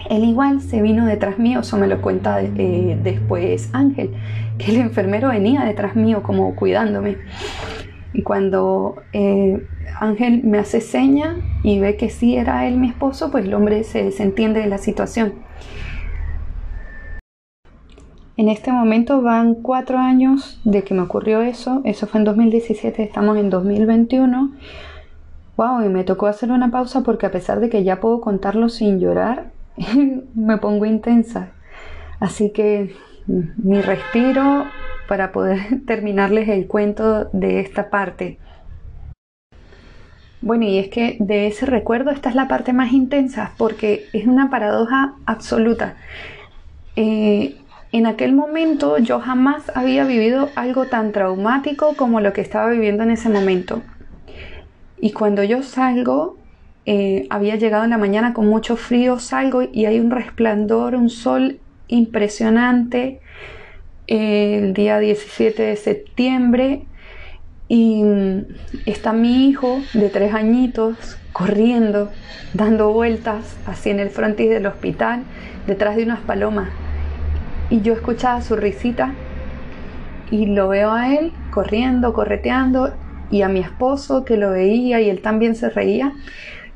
Él 0.09 0.23
igual 0.23 0.61
se 0.61 0.81
vino 0.81 1.05
detrás 1.05 1.39
mío, 1.39 1.59
eso 1.59 1.77
me 1.77 1.87
lo 1.87 2.01
cuenta 2.01 2.41
eh, 2.41 2.97
después 3.01 3.69
Ángel, 3.73 4.11
que 4.57 4.71
el 4.71 4.77
enfermero 4.77 5.29
venía 5.29 5.63
detrás 5.63 5.95
mío 5.95 6.23
como 6.23 6.55
cuidándome. 6.55 7.17
Y 8.13 8.23
cuando 8.23 8.95
eh, 9.13 9.65
Ángel 9.99 10.43
me 10.43 10.59
hace 10.59 10.81
seña 10.81 11.37
y 11.63 11.79
ve 11.79 11.95
que 11.95 12.09
sí 12.09 12.35
era 12.35 12.67
él 12.67 12.77
mi 12.77 12.89
esposo, 12.89 13.31
pues 13.31 13.45
el 13.45 13.53
hombre 13.53 13.83
se 13.83 14.03
desentiende 14.03 14.59
de 14.59 14.67
la 14.67 14.77
situación. 14.77 15.33
En 18.37 18.49
este 18.49 18.71
momento 18.71 19.21
van 19.21 19.55
cuatro 19.55 19.99
años 19.99 20.59
de 20.63 20.83
que 20.83 20.93
me 20.93 21.01
ocurrió 21.01 21.41
eso, 21.41 21.81
eso 21.85 22.07
fue 22.07 22.21
en 22.21 22.25
2017, 22.25 23.03
estamos 23.03 23.37
en 23.37 23.49
2021. 23.49 24.55
Wow, 25.57 25.85
y 25.85 25.89
me 25.89 26.03
tocó 26.03 26.27
hacer 26.27 26.51
una 26.51 26.71
pausa 26.71 27.01
porque 27.01 27.27
a 27.27 27.31
pesar 27.31 27.59
de 27.59 27.69
que 27.69 27.83
ya 27.83 27.99
puedo 27.99 28.19
contarlo 28.19 28.69
sin 28.69 28.99
llorar, 28.99 29.51
me 30.35 30.57
pongo 30.57 30.85
intensa. 30.85 31.51
Así 32.19 32.51
que 32.51 32.95
mi 33.27 33.81
respiro 33.81 34.65
para 35.07 35.31
poder 35.31 35.81
terminarles 35.85 36.49
el 36.49 36.67
cuento 36.67 37.25
de 37.33 37.59
esta 37.59 37.89
parte. 37.89 38.37
Bueno, 40.41 40.65
y 40.65 40.79
es 40.79 40.89
que 40.89 41.17
de 41.19 41.47
ese 41.47 41.67
recuerdo 41.67 42.09
esta 42.09 42.29
es 42.29 42.35
la 42.35 42.47
parte 42.47 42.73
más 42.73 42.93
intensa 42.93 43.51
porque 43.57 44.07
es 44.11 44.25
una 44.25 44.49
paradoja 44.49 45.13
absoluta. 45.25 45.95
Eh, 46.95 47.57
en 47.91 48.05
aquel 48.05 48.33
momento 48.33 48.97
yo 48.97 49.19
jamás 49.19 49.71
había 49.75 50.03
vivido 50.03 50.49
algo 50.55 50.85
tan 50.85 51.11
traumático 51.11 51.95
como 51.95 52.21
lo 52.21 52.33
que 52.33 52.41
estaba 52.41 52.71
viviendo 52.71 53.03
en 53.03 53.11
ese 53.11 53.29
momento. 53.29 53.83
Y 54.99 55.11
cuando 55.11 55.43
yo 55.43 55.61
salgo 55.61 56.37
eh, 56.85 57.27
había 57.29 57.55
llegado 57.55 57.83
en 57.83 57.91
la 57.91 57.97
mañana 57.97 58.33
con 58.33 58.47
mucho 58.47 58.75
frío, 58.75 59.19
salgo 59.19 59.61
y 59.61 59.85
hay 59.85 59.99
un 59.99 60.11
resplandor, 60.11 60.95
un 60.95 61.09
sol 61.09 61.59
impresionante 61.87 63.21
el 64.07 64.73
día 64.73 64.99
17 64.99 65.61
de 65.61 65.75
septiembre 65.75 66.85
y 67.67 68.03
mm, 68.03 68.45
está 68.85 69.13
mi 69.13 69.47
hijo 69.47 69.79
de 69.93 70.09
tres 70.09 70.33
añitos 70.33 71.17
corriendo, 71.31 72.09
dando 72.53 72.91
vueltas 72.91 73.55
así 73.65 73.89
en 73.89 73.99
el 73.99 74.09
frontis 74.09 74.49
del 74.49 74.65
hospital, 74.65 75.23
detrás 75.67 75.95
de 75.95 76.03
unas 76.03 76.19
palomas. 76.19 76.69
Y 77.69 77.81
yo 77.81 77.93
escuchaba 77.93 78.41
su 78.41 78.57
risita 78.57 79.13
y 80.29 80.47
lo 80.47 80.67
veo 80.67 80.91
a 80.91 81.15
él 81.15 81.31
corriendo, 81.51 82.11
correteando 82.13 82.93
y 83.29 83.43
a 83.43 83.47
mi 83.47 83.61
esposo 83.61 84.25
que 84.25 84.35
lo 84.35 84.51
veía 84.51 84.99
y 84.99 85.09
él 85.09 85.21
también 85.21 85.55
se 85.55 85.69
reía. 85.69 86.13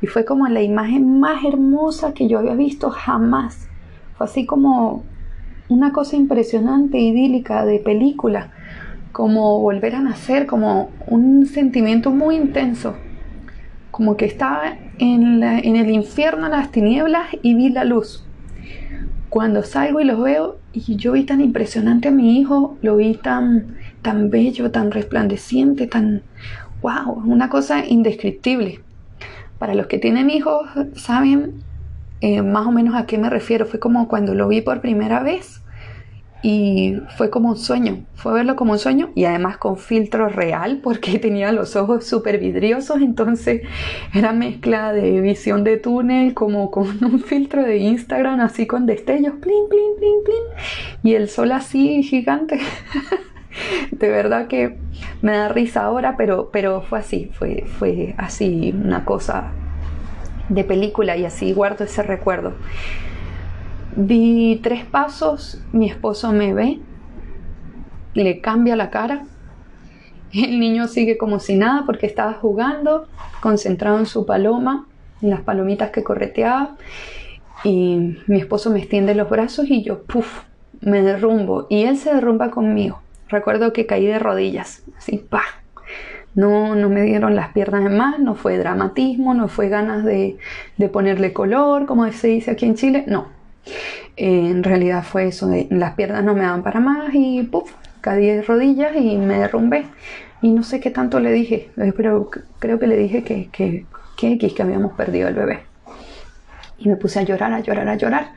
Y 0.06 0.08
fue 0.08 0.24
como 0.24 0.48
la 0.48 0.62
imagen 0.62 1.20
más 1.20 1.44
hermosa 1.44 2.14
que 2.14 2.28
yo 2.28 2.38
había 2.38 2.54
visto 2.54 2.92
jamás. 2.92 3.68
Fue 4.16 4.28
así 4.28 4.46
como 4.46 5.04
una 5.68 5.94
cosa 5.94 6.16
impresionante, 6.16 7.00
idílica, 7.00 7.66
de 7.66 7.80
película, 7.80 8.52
como 9.12 9.60
volver 9.62 9.96
a 9.96 10.02
nacer, 10.02 10.46
como 10.46 10.92
un 11.08 11.48
sentimiento 11.48 12.12
muy 12.12 12.36
intenso, 12.36 12.94
como 13.90 14.16
que 14.16 14.26
estaba 14.26 14.78
en, 15.00 15.42
el 15.42 15.90
infierno, 15.90 16.50
las 16.50 16.72
tinieblas 16.72 17.26
y 17.42 17.56
vi 17.56 17.70
la 17.70 17.84
luz. 17.84 18.24
Cuando 19.30 19.64
salgo 19.64 20.02
y 20.02 20.06
los 20.06 20.22
veo, 20.22 20.60
y 20.72 20.98
yo 20.98 21.14
vi 21.14 21.24
tan 21.24 21.42
impresionante 21.42 22.10
a 22.10 22.12
mi 22.12 22.40
hijo, 22.40 22.78
lo 22.84 22.98
vi 22.98 23.16
tan, 23.16 23.78
tan 24.04 24.30
bello, 24.30 24.70
tan 24.70 24.92
resplandeciente, 24.92 25.88
tan, 25.88 26.22
wow, 26.84 27.24
una 27.26 27.50
cosa 27.50 27.84
indescriptible. 27.84 28.85
Para 29.66 29.74
los 29.74 29.88
que 29.88 29.98
tienen 29.98 30.30
hijos, 30.30 30.70
saben 30.96 31.64
eh, 32.22 32.44
más 32.44 32.68
o 32.68 32.72
menos 32.72 32.94
a 32.94 33.08
qué 33.08 33.18
me 33.18 33.32
refiero. 33.32 33.66
Fue 33.66 33.80
como 33.80 34.08
cuando 34.08 34.36
lo 34.36 34.48
vi 34.48 34.62
por 34.62 34.80
primera 34.80 35.24
vez 35.24 35.64
y 36.44 36.98
fue 37.18 37.32
como 37.32 37.50
un 37.50 37.58
sueño, 37.58 38.06
fue 38.14 38.32
verlo 38.34 38.56
como 38.56 38.74
un 38.74 38.78
sueño 38.78 39.10
y 39.16 39.26
además 39.26 39.58
con 39.58 39.78
filtro 39.78 40.30
real 40.30 40.82
porque 40.84 41.18
tenía 41.20 41.52
los 41.52 41.76
ojos 41.76 42.06
súper 42.06 42.38
vidriosos, 42.38 43.02
entonces 43.02 43.64
era 44.14 44.34
mezcla 44.34 44.94
de 44.94 45.20
visión 45.20 45.64
de 45.64 45.78
túnel 45.78 46.36
como 46.36 46.70
con 46.70 47.04
un 47.04 47.20
filtro 47.22 47.64
de 47.64 47.78
Instagram 47.78 48.42
así 48.42 48.68
con 48.68 48.86
destellos, 48.86 49.34
plin, 49.42 49.68
plin, 49.68 49.96
plin, 49.98 50.24
plin 50.24 50.44
y 51.02 51.16
el 51.16 51.28
sol 51.28 51.52
así 51.52 52.04
gigante. 52.04 52.60
de 53.92 54.10
verdad 54.10 54.48
que 54.48 54.78
me 55.22 55.38
da 55.38 55.50
risa 55.50 55.84
ahora, 55.84 56.16
pero, 56.18 56.50
pero 56.52 56.82
fue 56.82 57.00
así, 57.00 57.32
fue, 57.34 57.66
fue 57.66 58.16
así 58.18 58.74
una 58.76 59.06
cosa 59.06 59.52
de 60.50 60.64
película 60.64 61.18
y 61.18 61.26
así 61.26 61.54
guardo 61.54 61.86
ese 61.86 62.04
recuerdo. 62.04 62.54
Di 63.96 64.60
tres 64.62 64.86
pasos, 64.86 65.62
mi 65.72 65.90
esposo 65.90 66.32
me 66.32 66.54
ve, 66.54 66.80
le 68.14 68.42
cambia 68.42 68.76
la 68.76 68.90
cara, 68.90 69.24
el 70.34 70.60
niño 70.60 70.88
sigue 70.88 71.18
como 71.18 71.40
si 71.40 71.56
nada 71.56 71.84
porque 71.86 72.06
estaba 72.06 72.34
jugando, 72.34 73.08
concentrado 73.42 74.00
en 74.00 74.06
su 74.06 74.26
paloma, 74.26 74.88
en 75.22 75.30
las 75.30 75.42
palomitas 75.42 75.92
que 75.92 76.04
correteaba, 76.04 76.76
y 77.64 78.18
mi 78.28 78.38
esposo 78.40 78.70
me 78.70 78.80
extiende 78.80 79.16
los 79.16 79.30
brazos 79.30 79.70
y 79.70 79.82
yo, 79.82 80.04
puff, 80.04 80.44
me 80.82 81.02
derrumbo, 81.02 81.68
y 81.70 81.84
él 81.84 81.98
se 81.98 82.14
derrumba 82.14 82.52
conmigo. 82.52 83.00
Recuerdo 83.36 83.74
que 83.74 83.86
caí 83.86 84.06
de 84.06 84.18
rodillas, 84.18 84.82
así, 84.98 85.18
pa, 85.18 85.44
no, 86.36 86.74
no 86.74 86.88
me 86.88 87.02
dieron 87.02 87.36
las 87.36 87.50
piernas 87.52 87.86
en 87.86 87.98
más, 87.98 88.18
no 88.18 88.34
fue 88.36 88.58
dramatismo, 88.58 89.34
no 89.34 89.50
fue 89.50 89.68
ganas 89.68 90.06
de, 90.06 90.38
ponerle 90.94 91.34
color, 91.34 91.86
como 91.86 92.10
se 92.14 92.30
dice 92.30 92.52
aquí 92.52 92.66
en 92.66 92.76
Chile, 92.76 93.04
no. 93.08 93.28
en 94.16 94.64
realidad 94.64 95.04
fue 95.04 95.28
eso, 95.28 95.52
las 95.70 95.96
piernas 95.96 96.24
no 96.24 96.34
me 96.34 96.44
daban 96.44 96.64
para 96.64 96.80
más 96.80 97.14
y 97.14 97.44
puff, 97.44 97.74
caí 98.00 98.26
de 98.26 98.42
rodillas 98.42 98.96
y 98.96 99.18
me 99.18 99.40
derrumbé. 99.40 99.84
Y 100.42 100.52
no 100.52 100.64
sé 100.64 100.80
qué 100.80 100.92
tanto 100.92 101.20
le 101.20 101.34
dije, 101.34 101.72
eh, 101.76 101.92
pero 101.94 102.30
creo 102.60 102.80
que 102.80 102.88
le 102.88 102.96
dije 102.96 103.22
que, 103.22 103.50
que, 103.52 103.86
que, 104.16 104.38
que 104.38 104.64
habíamos 104.64 104.94
perdido 104.94 105.28
el 105.28 105.36
bebé. 105.36 105.60
Y 106.78 106.88
me 106.88 106.96
puse 106.96 107.20
a 107.20 107.24
llorar, 107.24 107.52
a 107.52 107.60
llorar, 107.60 107.90
a 107.90 107.96
llorar. 107.96 108.30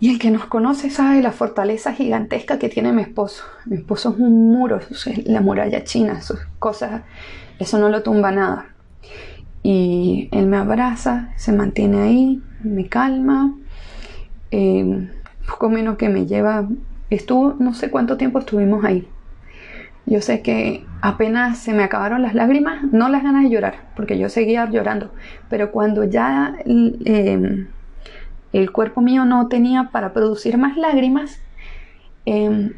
Y 0.00 0.10
el 0.10 0.18
que 0.18 0.30
nos 0.30 0.46
conoce 0.46 0.90
sabe 0.90 1.20
la 1.22 1.32
fortaleza 1.32 1.92
gigantesca 1.92 2.58
que 2.58 2.68
tiene 2.68 2.92
mi 2.92 3.02
esposo. 3.02 3.42
Mi 3.66 3.76
esposo 3.76 4.10
es 4.10 4.18
un 4.18 4.52
muro, 4.52 4.78
es 4.78 5.26
la 5.26 5.40
muralla 5.40 5.82
china, 5.82 6.20
sus 6.22 6.38
cosas, 6.60 7.02
eso 7.58 7.78
no 7.78 7.88
lo 7.88 8.02
tumba 8.02 8.30
nada. 8.30 8.66
Y 9.64 10.28
él 10.30 10.46
me 10.46 10.56
abraza, 10.56 11.30
se 11.36 11.52
mantiene 11.52 12.00
ahí, 12.00 12.42
me 12.62 12.86
calma, 12.86 13.54
eh, 14.52 15.08
poco 15.48 15.68
menos 15.68 15.96
que 15.96 16.08
me 16.08 16.26
lleva, 16.26 16.68
estuvo, 17.10 17.56
no 17.58 17.74
sé 17.74 17.90
cuánto 17.90 18.16
tiempo 18.16 18.38
estuvimos 18.38 18.84
ahí. 18.84 19.08
Yo 20.06 20.22
sé 20.22 20.42
que 20.42 20.86
apenas 21.02 21.58
se 21.58 21.74
me 21.74 21.82
acabaron 21.82 22.22
las 22.22 22.34
lágrimas, 22.34 22.84
no 22.92 23.08
las 23.08 23.24
ganas 23.24 23.42
de 23.42 23.50
llorar, 23.50 23.88
porque 23.96 24.16
yo 24.16 24.28
seguía 24.28 24.70
llorando, 24.70 25.10
pero 25.50 25.72
cuando 25.72 26.04
ya... 26.04 26.54
Eh, 26.64 27.66
el 28.52 28.72
cuerpo 28.72 29.00
mío 29.00 29.24
no 29.24 29.48
tenía 29.48 29.90
para 29.90 30.12
producir 30.12 30.56
más 30.58 30.76
lágrimas, 30.76 31.40
em, 32.24 32.72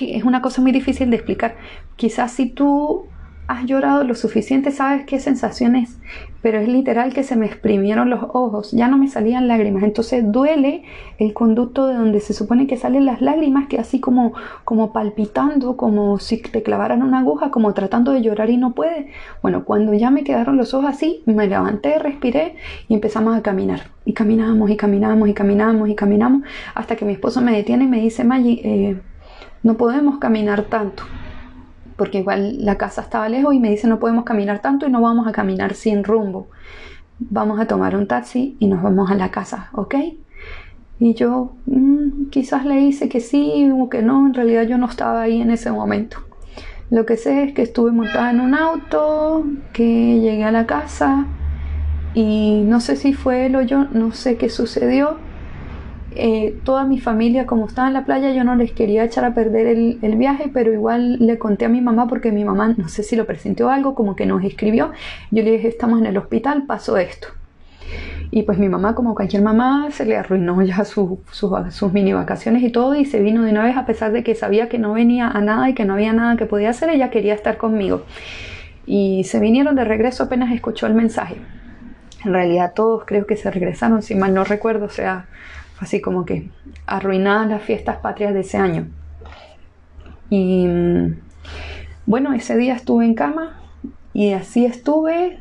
es 0.00 0.24
una 0.24 0.42
cosa 0.42 0.60
muy 0.62 0.72
difícil 0.72 1.10
de 1.10 1.16
explicar. 1.16 1.56
Quizás 1.96 2.32
si 2.32 2.50
tú 2.50 3.06
has 3.48 3.64
llorado 3.64 4.04
lo 4.04 4.14
suficiente, 4.14 4.70
sabes 4.70 5.06
qué 5.06 5.20
sensación 5.20 5.76
es, 5.76 5.98
pero 6.42 6.58
es 6.58 6.68
literal 6.68 7.12
que 7.12 7.22
se 7.22 7.36
me 7.36 7.46
exprimieron 7.46 8.10
los 8.10 8.22
ojos, 8.22 8.72
ya 8.72 8.88
no 8.88 8.98
me 8.98 9.08
salían 9.08 9.46
lágrimas, 9.46 9.84
entonces 9.84 10.24
duele 10.30 10.82
el 11.18 11.32
conducto 11.32 11.86
de 11.86 11.94
donde 11.94 12.20
se 12.20 12.34
supone 12.34 12.66
que 12.66 12.76
salen 12.76 13.04
las 13.04 13.20
lágrimas, 13.20 13.68
que 13.68 13.78
así 13.78 14.00
como, 14.00 14.32
como 14.64 14.92
palpitando, 14.92 15.76
como 15.76 16.18
si 16.18 16.38
te 16.38 16.62
clavaran 16.62 17.02
una 17.02 17.20
aguja, 17.20 17.50
como 17.50 17.72
tratando 17.72 18.12
de 18.12 18.22
llorar 18.22 18.50
y 18.50 18.56
no 18.56 18.74
puede. 18.74 19.10
Bueno, 19.42 19.64
cuando 19.64 19.94
ya 19.94 20.10
me 20.10 20.24
quedaron 20.24 20.56
los 20.56 20.74
ojos 20.74 20.90
así, 20.90 21.22
me 21.26 21.46
levanté, 21.46 21.98
respiré 21.98 22.56
y 22.88 22.94
empezamos 22.94 23.36
a 23.36 23.42
caminar. 23.42 23.90
Y 24.04 24.12
caminamos 24.12 24.70
y 24.70 24.76
caminamos 24.76 25.28
y 25.28 25.34
caminamos 25.34 25.88
y 25.88 25.94
caminamos 25.94 26.42
hasta 26.74 26.96
que 26.96 27.04
mi 27.04 27.12
esposo 27.12 27.40
me 27.40 27.52
detiene 27.52 27.84
y 27.84 27.88
me 27.88 28.00
dice, 28.00 28.24
Maggie, 28.24 28.60
eh, 28.64 29.00
no 29.62 29.76
podemos 29.76 30.18
caminar 30.18 30.62
tanto 30.62 31.02
porque 31.96 32.18
igual 32.18 32.64
la 32.64 32.76
casa 32.76 33.00
estaba 33.02 33.28
lejos 33.28 33.54
y 33.54 33.60
me 33.60 33.70
dice 33.70 33.88
no 33.88 33.98
podemos 33.98 34.24
caminar 34.24 34.60
tanto 34.60 34.86
y 34.86 34.90
no 34.90 35.00
vamos 35.00 35.26
a 35.26 35.32
caminar 35.32 35.74
sin 35.74 36.04
rumbo. 36.04 36.48
Vamos 37.18 37.58
a 37.58 37.66
tomar 37.66 37.96
un 37.96 38.06
taxi 38.06 38.56
y 38.58 38.66
nos 38.66 38.82
vamos 38.82 39.10
a 39.10 39.14
la 39.14 39.30
casa, 39.30 39.70
¿ok? 39.72 39.94
Y 40.98 41.14
yo 41.14 41.52
mm, 41.66 42.28
quizás 42.30 42.64
le 42.64 42.80
hice 42.80 43.08
que 43.08 43.20
sí 43.20 43.70
o 43.72 43.88
que 43.88 44.02
no, 44.02 44.26
en 44.26 44.34
realidad 44.34 44.64
yo 44.64 44.78
no 44.78 44.86
estaba 44.86 45.22
ahí 45.22 45.40
en 45.40 45.50
ese 45.50 45.70
momento. 45.70 46.18
Lo 46.90 47.04
que 47.04 47.16
sé 47.16 47.42
es 47.44 47.54
que 47.54 47.62
estuve 47.62 47.90
montada 47.90 48.30
en 48.30 48.40
un 48.40 48.54
auto, 48.54 49.44
que 49.72 50.20
llegué 50.20 50.44
a 50.44 50.52
la 50.52 50.66
casa 50.66 51.26
y 52.14 52.62
no 52.64 52.80
sé 52.80 52.96
si 52.96 53.12
fue 53.12 53.46
él 53.46 53.56
o 53.56 53.62
yo, 53.62 53.86
no 53.92 54.12
sé 54.12 54.36
qué 54.36 54.48
sucedió, 54.48 55.18
eh, 56.16 56.58
toda 56.64 56.84
mi 56.84 56.98
familia, 56.98 57.46
como 57.46 57.66
estaba 57.66 57.88
en 57.88 57.94
la 57.94 58.04
playa, 58.04 58.32
yo 58.32 58.44
no 58.44 58.54
les 58.54 58.72
quería 58.72 59.04
echar 59.04 59.24
a 59.24 59.34
perder 59.34 59.66
el, 59.66 60.16
viaje, 60.16 60.50
pero 60.52 60.72
igual 60.72 61.18
le 61.18 61.38
conté 61.38 61.66
a 61.66 61.68
mi 61.68 61.80
mamá 61.80 62.06
porque 62.08 62.32
mi 62.32 62.44
mamá, 62.44 62.74
no 62.76 62.88
sé 62.88 63.02
si 63.02 63.16
lo 63.16 63.26
presintió 63.26 63.70
algo, 63.70 63.94
como 63.94 64.16
que 64.16 64.26
nos 64.26 64.42
escribió. 64.44 64.92
Yo 65.30 65.42
le 65.42 65.52
dije, 65.52 65.68
estamos 65.68 66.00
en 66.00 66.06
el 66.06 66.16
hospital, 66.16 66.64
pasó 66.66 66.96
esto. 66.96 67.28
Y 68.30 68.42
pues 68.42 68.58
mi 68.58 68.68
mamá, 68.68 68.94
como 68.94 69.14
cualquier 69.14 69.42
mamá, 69.42 69.88
se 69.90 70.04
le 70.04 70.16
arruinó 70.16 70.60
ya 70.62 70.84
sus 70.84 71.92
mini 71.92 72.12
vacaciones 72.12 72.62
y 72.62 72.70
todo 72.70 72.94
y 72.94 73.04
se 73.04 73.20
vino 73.20 73.42
de 73.42 73.52
una 73.52 73.62
vez 73.62 73.76
a 73.76 73.86
pesar 73.86 74.12
de 74.12 74.24
que 74.24 74.34
sabía 74.34 74.68
que 74.68 74.78
no 74.78 74.92
venía 74.94 75.28
a 75.28 75.40
nada 75.40 75.70
y 75.70 75.74
que 75.74 75.84
no 75.84 75.94
había 75.94 76.12
nada 76.12 76.36
que 76.36 76.46
podía 76.46 76.70
hacer, 76.70 76.90
ella 76.90 77.10
quería 77.10 77.34
estar 77.34 77.56
conmigo. 77.56 78.02
Y 78.86 79.24
se 79.24 79.38
vinieron 79.38 79.76
de 79.76 79.84
regreso 79.84 80.24
apenas 80.24 80.52
escuchó 80.52 80.86
el 80.86 80.94
mensaje. 80.94 81.36
En 82.24 82.32
realidad 82.32 82.72
todos 82.74 83.04
creo 83.06 83.26
que 83.26 83.36
se 83.36 83.50
regresaron, 83.50 84.02
si 84.02 84.14
mal 84.14 84.34
no 84.34 84.42
recuerdo, 84.42 84.86
o 84.86 84.90
sea, 84.90 85.26
así 85.80 86.00
como 86.00 86.24
que 86.24 86.48
arruinadas 86.86 87.48
las 87.48 87.62
fiestas 87.62 87.98
patrias 87.98 88.34
de 88.34 88.40
ese 88.40 88.56
año. 88.56 88.88
Y 90.30 90.66
mm, 90.66 91.16
bueno, 92.06 92.32
ese 92.32 92.56
día 92.56 92.74
estuve 92.74 93.04
en 93.04 93.14
cama 93.14 93.60
y 94.12 94.32
así 94.32 94.64
estuve 94.64 95.38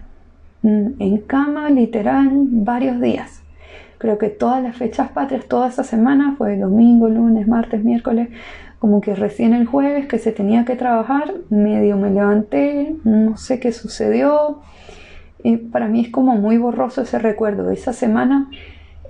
mm, 0.62 0.88
en 1.00 1.18
cama 1.20 1.70
literal 1.70 2.30
varios 2.32 3.00
días. 3.00 3.42
Creo 3.98 4.18
que 4.18 4.30
todas 4.30 4.62
las 4.62 4.76
fechas 4.76 5.10
patrias, 5.10 5.46
toda 5.46 5.70
esa 5.70 5.84
semana, 5.84 6.36
fue 6.38 6.58
domingo, 6.58 7.08
lunes, 7.08 7.48
martes, 7.48 7.84
miércoles, 7.84 8.30
como 8.80 9.00
que 9.02 9.16
recién 9.16 9.54
el 9.54 9.66
jueves 9.66 10.08
que 10.08 10.20
se 10.20 10.32
tenía 10.32 10.66
que 10.66 10.76
trabajar, 10.76 11.34
medio 11.50 11.98
me 11.98 12.12
levanté, 12.12 12.96
no 13.04 13.38
sé 13.38 13.60
qué 13.60 13.72
sucedió. 13.72 14.62
y 15.44 15.58
para 15.58 15.88
mí 15.88 16.02
es 16.02 16.10
como 16.12 16.36
muy 16.36 16.58
borroso 16.58 17.02
ese 17.04 17.20
recuerdo. 17.20 17.72
Esa 17.72 17.94
semana 17.94 18.50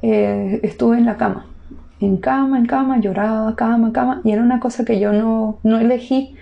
eh, 0.08 0.60
estuve 0.62 1.00
en 1.00 1.06
la 1.06 1.18
cama, 1.18 1.48
en 2.00 2.18
cama, 2.18 2.60
en 2.60 2.68
cama, 2.68 3.00
lloraba, 3.00 3.56
cama, 3.56 3.92
cama, 3.92 4.22
y 4.24 4.34
era 4.34 4.44
una 4.44 4.60
cosa 4.60 4.86
que 4.86 5.00
yo 5.00 5.12
no, 5.12 5.58
no 5.64 5.80
elegí, 5.80 6.36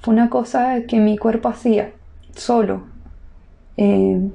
fue 0.00 0.14
una 0.14 0.30
cosa 0.30 0.84
que 0.88 1.00
mi 1.00 1.18
cuerpo 1.18 1.50
hacía 1.50 1.90
solo. 2.34 2.84
Eh, 3.76 4.30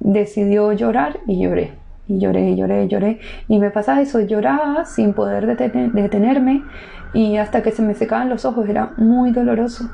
decidió 0.00 0.72
llorar 0.72 1.20
y 1.28 1.42
lloré, 1.42 1.74
y 2.08 2.18
lloré, 2.18 2.56
lloré, 2.56 2.88
lloré, 2.88 3.20
y 3.46 3.60
me 3.60 3.70
pasaba 3.70 4.00
eso, 4.00 4.18
lloraba 4.18 4.84
sin 4.84 5.12
poder 5.12 5.46
detenerme. 5.46 6.64
Y 7.14 7.36
hasta 7.36 7.62
que 7.62 7.70
se 7.70 7.82
me 7.82 7.94
secaban 7.94 8.30
los 8.30 8.44
ojos, 8.44 8.68
era 8.68 8.94
muy 8.96 9.30
doloroso. 9.30 9.88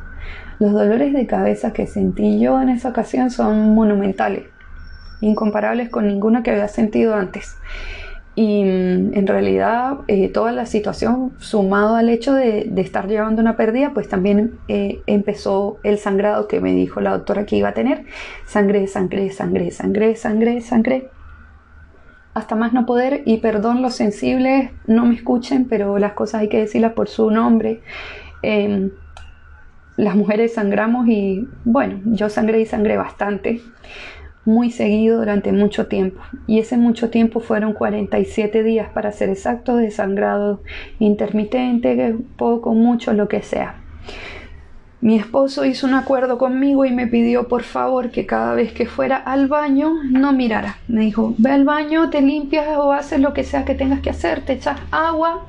Los 0.60 0.72
dolores 0.72 1.12
de 1.12 1.26
cabeza 1.26 1.74
que 1.74 1.86
sentí 1.86 2.40
yo 2.40 2.58
en 2.62 2.70
esa 2.70 2.88
ocasión 2.88 3.30
son 3.30 3.74
monumentales, 3.74 4.44
incomparables 5.20 5.88
con 5.88 6.06
ninguno 6.06 6.42
que 6.42 6.50
había 6.50 6.68
sentido 6.68 7.14
antes. 7.14 7.56
Y 8.40 8.62
mm, 8.62 9.14
en 9.14 9.26
realidad 9.26 9.98
eh, 10.06 10.28
toda 10.28 10.52
la 10.52 10.64
situación, 10.64 11.32
sumado 11.38 11.96
al 11.96 12.08
hecho 12.08 12.34
de, 12.34 12.70
estar 12.76 13.08
llevando 13.08 13.42
una 13.42 13.56
pérdida, 13.56 13.90
pues 13.92 14.08
también 14.08 14.60
eh, 14.68 15.00
empezó 15.06 15.78
el 15.82 15.98
sangrado 15.98 16.46
que 16.46 16.60
me 16.60 16.72
dijo 16.72 17.00
la 17.00 17.10
doctora 17.10 17.46
que 17.46 17.56
iba 17.56 17.70
a 17.70 17.74
tener. 17.74 18.04
Sangre, 18.46 18.86
sangre, 18.86 19.30
sangre, 19.30 19.72
sangre, 19.72 20.14
sangre, 20.14 20.60
sangre. 20.60 21.10
Hasta 22.32 22.54
más 22.54 22.72
no 22.72 22.86
poder. 22.86 23.22
Y 23.26 23.38
perdón 23.38 23.82
los 23.82 23.96
sensibles, 23.96 24.70
no 24.86 25.04
me 25.04 25.16
escuchen, 25.16 25.64
pero 25.64 25.98
las 25.98 26.12
cosas 26.12 26.42
hay 26.42 26.48
que 26.48 26.60
decirlas 26.60 26.92
por 26.92 27.08
su 27.08 27.32
nombre. 27.32 27.80
Em, 28.42 28.92
las 29.96 30.14
mujeres 30.14 30.54
sangramos 30.54 31.08
y 31.08 31.48
bueno, 31.64 32.00
yo 32.04 32.28
sangré 32.28 32.60
y 32.60 32.66
sangré 32.66 32.96
bastante 32.96 33.60
muy 34.48 34.70
seguido 34.70 35.18
durante 35.18 35.52
mucho 35.52 35.88
tiempo. 35.88 36.20
Y 36.46 36.58
ese 36.58 36.78
mucho 36.78 37.10
tiempo 37.10 37.40
fueron 37.40 37.74
47 37.74 38.62
días 38.62 38.88
para 38.88 39.12
ser 39.12 39.28
exacto 39.28 39.76
de 39.76 39.90
sangrado 39.90 40.62
intermitente, 40.98 42.16
poco, 42.36 42.72
mucho, 42.72 43.12
lo 43.12 43.28
que 43.28 43.42
sea. 43.42 43.76
Mi 45.02 45.16
esposo 45.16 45.66
hizo 45.66 45.86
un 45.86 45.94
acuerdo 45.94 46.38
conmigo 46.38 46.86
y 46.86 46.92
me 46.92 47.06
pidió 47.06 47.46
por 47.46 47.62
favor 47.62 48.10
que 48.10 48.26
cada 48.26 48.54
vez 48.54 48.72
que 48.72 48.86
fuera 48.86 49.18
al 49.18 49.48
baño 49.48 49.92
no 50.02 50.32
mirara. 50.32 50.78
Me 50.88 51.02
dijo, 51.02 51.34
ve 51.36 51.50
al 51.50 51.64
baño, 51.64 52.08
te 52.08 52.22
limpias 52.22 52.66
o 52.78 52.92
haces 52.92 53.20
lo 53.20 53.34
que 53.34 53.44
sea 53.44 53.66
que 53.66 53.74
tengas 53.74 54.00
que 54.00 54.10
hacer, 54.10 54.40
te 54.40 54.54
echas 54.54 54.80
agua, 54.90 55.46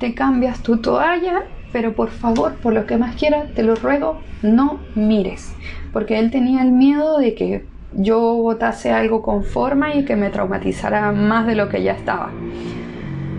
te 0.00 0.12
cambias 0.12 0.62
tu 0.62 0.78
toalla, 0.78 1.44
pero 1.72 1.94
por 1.94 2.10
favor, 2.10 2.56
por 2.56 2.74
lo 2.74 2.84
que 2.84 2.96
más 2.96 3.14
quieras, 3.14 3.54
te 3.54 3.62
lo 3.62 3.76
ruego, 3.76 4.20
no 4.42 4.80
mires. 4.96 5.54
Porque 5.92 6.18
él 6.18 6.30
tenía 6.30 6.62
el 6.62 6.72
miedo 6.72 7.18
de 7.18 7.34
que 7.34 7.69
yo 7.94 8.20
votase 8.36 8.92
algo 8.92 9.22
con 9.22 9.44
forma 9.44 9.94
y 9.94 10.04
que 10.04 10.16
me 10.16 10.30
traumatizara 10.30 11.12
más 11.12 11.46
de 11.46 11.54
lo 11.54 11.68
que 11.68 11.82
ya 11.82 11.92
estaba. 11.92 12.30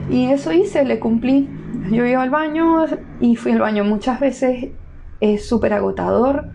Y 0.10 0.26
eso 0.26 0.52
hice, 0.52 0.84
le 0.84 0.99
cumplí. 0.99 1.47
Yo 1.89 2.06
iba 2.06 2.22
al 2.22 2.30
baño 2.30 2.86
y 3.20 3.36
fui 3.36 3.54
al 3.54 3.60
baño 3.60 3.84
muchas 3.84 4.20
veces. 4.20 4.70
Es 5.22 5.47
súper 5.47 5.74
agotador. 5.74 6.45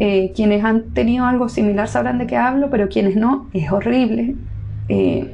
Eh, 0.00 0.32
quienes 0.34 0.64
han 0.64 0.90
tenido 0.90 1.24
algo 1.24 1.48
similar 1.48 1.88
sabrán 1.88 2.18
de 2.18 2.26
qué 2.26 2.36
hablo, 2.36 2.70
pero 2.70 2.88
quienes 2.88 3.16
no, 3.16 3.48
es 3.52 3.70
horrible. 3.70 4.34
Eh, 4.88 5.32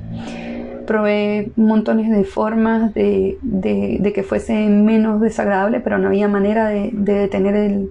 probé 0.87 1.53
montones 1.57 2.11
de 2.11 2.25
formas 2.25 2.93
de, 2.93 3.39
que 4.15 4.23
fuese 4.23 4.69
menos 4.69 5.21
desagradable, 5.21 5.81
pero 5.81 5.99
no 5.99 6.09
había 6.09 6.29
manera 6.29 6.69
de 6.69 6.91
detener 6.93 7.55
el, 7.55 7.91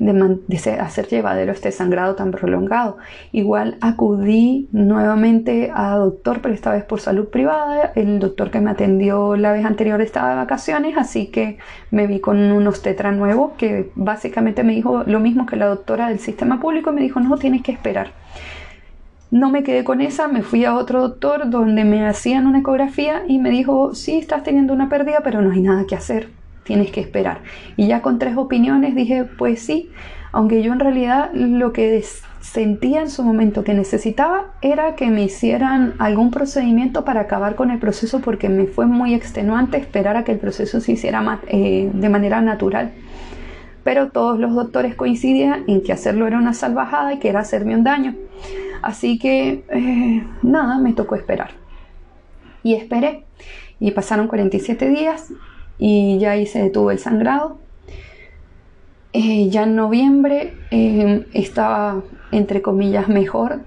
de, 0.00 0.70
hacer 0.80 1.08
llevadero 1.08 1.52
este 1.52 1.72
sangrado 1.72 2.14
tan 2.14 2.30
prolongado. 2.30 2.98
Igual 3.32 3.76
acudí 3.80 4.68
nuevamente 4.72 5.70
a 5.74 5.96
doctor, 5.96 6.40
pero 6.40 6.54
esta 6.54 6.72
vez 6.72 6.84
por 6.84 7.00
salud 7.00 7.28
privada. 7.28 7.92
El 7.94 8.18
doctor 8.18 8.50
que 8.50 8.60
me 8.60 8.70
atendió 8.70 9.36
la 9.36 9.52
vez 9.52 9.64
anterior 9.64 10.00
estaba 10.00 10.30
de 10.30 10.36
vacaciones, 10.36 10.96
así 10.96 11.26
que 11.26 11.58
me 11.90 12.06
vi 12.06 12.20
con 12.20 12.38
un 12.38 12.66
obstetra 12.66 13.12
nuevo 13.12 13.54
que 13.56 13.90
básicamente 13.94 14.62
me 14.64 14.74
dijo 14.74 15.04
lo 15.04 15.20
mismo 15.20 15.46
que 15.46 15.56
la 15.56 15.66
doctora 15.66 16.08
del 16.08 16.18
sistema 16.18 16.60
público. 16.60 16.92
Me 16.92 17.02
dijo, 17.02 17.20
no, 17.20 17.36
tienes 17.36 17.62
que 17.62 17.72
esperar. 17.72 18.12
No 19.30 19.50
me 19.50 19.62
quedé 19.62 19.84
con 19.84 20.00
esa, 20.00 20.26
me 20.26 20.42
fui 20.42 20.64
a 20.64 20.74
otro 20.74 21.02
doctor 21.02 21.50
donde 21.50 21.84
me 21.84 22.06
hacían 22.06 22.46
una 22.46 22.60
ecografía 22.60 23.24
y 23.28 23.38
me 23.38 23.50
dijo, 23.50 23.94
sí, 23.94 24.16
estás 24.16 24.42
teniendo 24.42 24.72
una 24.72 24.88
pérdida, 24.88 25.20
pero 25.22 25.42
no 25.42 25.50
hay 25.50 25.60
nada 25.60 25.84
que 25.86 25.94
hacer 25.94 26.37
tienes 26.68 26.92
que 26.92 27.00
esperar. 27.00 27.40
Y 27.76 27.88
ya 27.88 28.02
con 28.02 28.18
tres 28.18 28.36
opiniones 28.36 28.94
dije, 28.94 29.24
pues 29.24 29.62
sí, 29.62 29.90
aunque 30.32 30.62
yo 30.62 30.74
en 30.74 30.80
realidad 30.80 31.30
lo 31.32 31.72
que 31.72 32.04
sentía 32.42 33.00
en 33.00 33.08
su 33.08 33.22
momento 33.24 33.64
que 33.64 33.72
necesitaba 33.72 34.52
era 34.60 34.94
que 34.94 35.08
me 35.08 35.24
hicieran 35.24 35.94
algún 35.98 36.30
procedimiento 36.30 37.06
para 37.06 37.22
acabar 37.22 37.54
con 37.54 37.70
el 37.70 37.78
proceso 37.78 38.20
porque 38.20 38.50
me 38.50 38.66
fue 38.66 38.86
muy 38.86 39.14
extenuante 39.14 39.78
esperar 39.78 40.18
a 40.18 40.24
que 40.24 40.32
el 40.32 40.38
proceso 40.38 40.80
se 40.80 40.92
hiciera 40.92 41.40
eh, 41.48 41.90
de 41.92 42.08
manera 42.10 42.42
natural. 42.42 42.92
Pero 43.82 44.10
todos 44.10 44.38
los 44.38 44.54
doctores 44.54 44.94
coincidían 44.94 45.64
en 45.68 45.82
que 45.82 45.94
hacerlo 45.94 46.26
era 46.26 46.36
una 46.36 46.52
salvajada 46.52 47.14
y 47.14 47.18
que 47.18 47.30
era 47.30 47.40
hacerme 47.40 47.74
un 47.74 47.84
daño. 47.84 48.14
Así 48.82 49.18
que 49.18 49.64
eh, 49.70 50.22
nada, 50.42 50.78
me 50.78 50.92
tocó 50.92 51.14
esperar. 51.14 51.52
Y 52.62 52.74
esperé. 52.74 53.24
Y 53.80 53.92
pasaron 53.92 54.28
47 54.28 54.86
días 54.90 55.32
y 55.78 56.18
ya 56.18 56.32
ahí 56.32 56.46
se 56.46 56.62
detuvo 56.62 56.90
el 56.90 56.98
sangrado. 56.98 57.58
Eh, 59.12 59.48
ya 59.48 59.62
en 59.62 59.74
noviembre 59.74 60.54
eh, 60.70 61.26
estaba, 61.32 62.02
entre 62.30 62.60
comillas, 62.60 63.08
mejor 63.08 63.60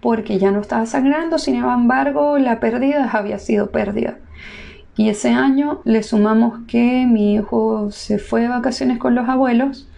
porque 0.00 0.38
ya 0.38 0.50
no 0.50 0.60
estaba 0.60 0.86
sangrando, 0.86 1.38
sin 1.38 1.56
embargo, 1.56 2.38
la 2.38 2.60
pérdida 2.60 3.10
había 3.12 3.38
sido 3.38 3.70
pérdida. 3.70 4.18
Y 4.96 5.08
ese 5.10 5.30
año 5.30 5.80
le 5.84 6.02
sumamos 6.02 6.60
que 6.66 7.06
mi 7.06 7.34
hijo 7.34 7.90
se 7.90 8.18
fue 8.18 8.42
de 8.42 8.48
vacaciones 8.48 8.98
con 8.98 9.14
los 9.14 9.28
abuelos 9.28 9.88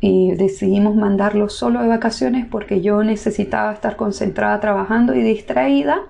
y 0.00 0.32
decidimos 0.32 0.96
mandarlo 0.96 1.48
solo 1.48 1.80
de 1.82 1.88
vacaciones 1.88 2.46
porque 2.46 2.80
yo 2.80 3.02
necesitaba 3.02 3.72
estar 3.72 3.96
concentrada 3.96 4.60
trabajando 4.60 5.14
y 5.14 5.22
distraída. 5.22 6.00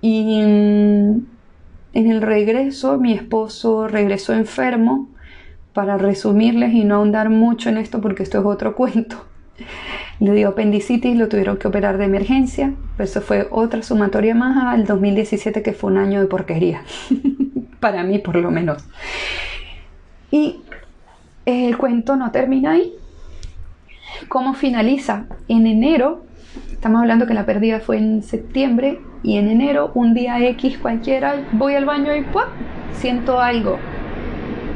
Y 0.00 0.42
mm, 0.44 1.35
en 1.96 2.10
el 2.10 2.20
regreso, 2.20 2.98
mi 2.98 3.14
esposo 3.14 3.88
regresó 3.88 4.34
enfermo, 4.34 5.08
para 5.72 5.96
resumirles 5.96 6.74
y 6.74 6.84
no 6.84 6.96
ahondar 6.96 7.30
mucho 7.30 7.70
en 7.70 7.78
esto 7.78 8.02
porque 8.02 8.22
esto 8.22 8.38
es 8.38 8.44
otro 8.44 8.76
cuento. 8.76 9.24
Le 10.20 10.34
dio 10.34 10.48
apendicitis, 10.48 11.16
lo 11.16 11.28
tuvieron 11.28 11.56
que 11.56 11.68
operar 11.68 11.96
de 11.96 12.04
emergencia, 12.04 12.74
eso 12.98 13.22
fue 13.22 13.48
otra 13.50 13.82
sumatoria 13.82 14.34
más 14.34 14.62
al 14.62 14.84
2017 14.84 15.62
que 15.62 15.72
fue 15.72 15.90
un 15.90 15.96
año 15.96 16.20
de 16.20 16.26
porquería, 16.26 16.82
para 17.80 18.04
mí 18.04 18.18
por 18.18 18.36
lo 18.36 18.50
menos. 18.50 18.84
Y 20.30 20.60
el 21.46 21.78
cuento 21.78 22.16
no 22.16 22.30
termina 22.30 22.72
ahí. 22.72 22.92
¿Cómo 24.28 24.52
finaliza? 24.52 25.24
En 25.48 25.66
enero 25.66 26.26
Estamos 26.72 27.00
hablando 27.00 27.26
que 27.26 27.34
la 27.34 27.46
pérdida 27.46 27.80
fue 27.80 27.98
en 27.98 28.22
septiembre 28.22 29.00
y 29.22 29.36
en 29.38 29.48
enero, 29.48 29.90
un 29.94 30.14
día 30.14 30.38
X 30.50 30.78
cualquiera, 30.78 31.46
voy 31.52 31.74
al 31.74 31.84
baño 31.84 32.14
y 32.14 32.22
¡pum! 32.22 32.42
siento 32.92 33.40
algo. 33.40 33.78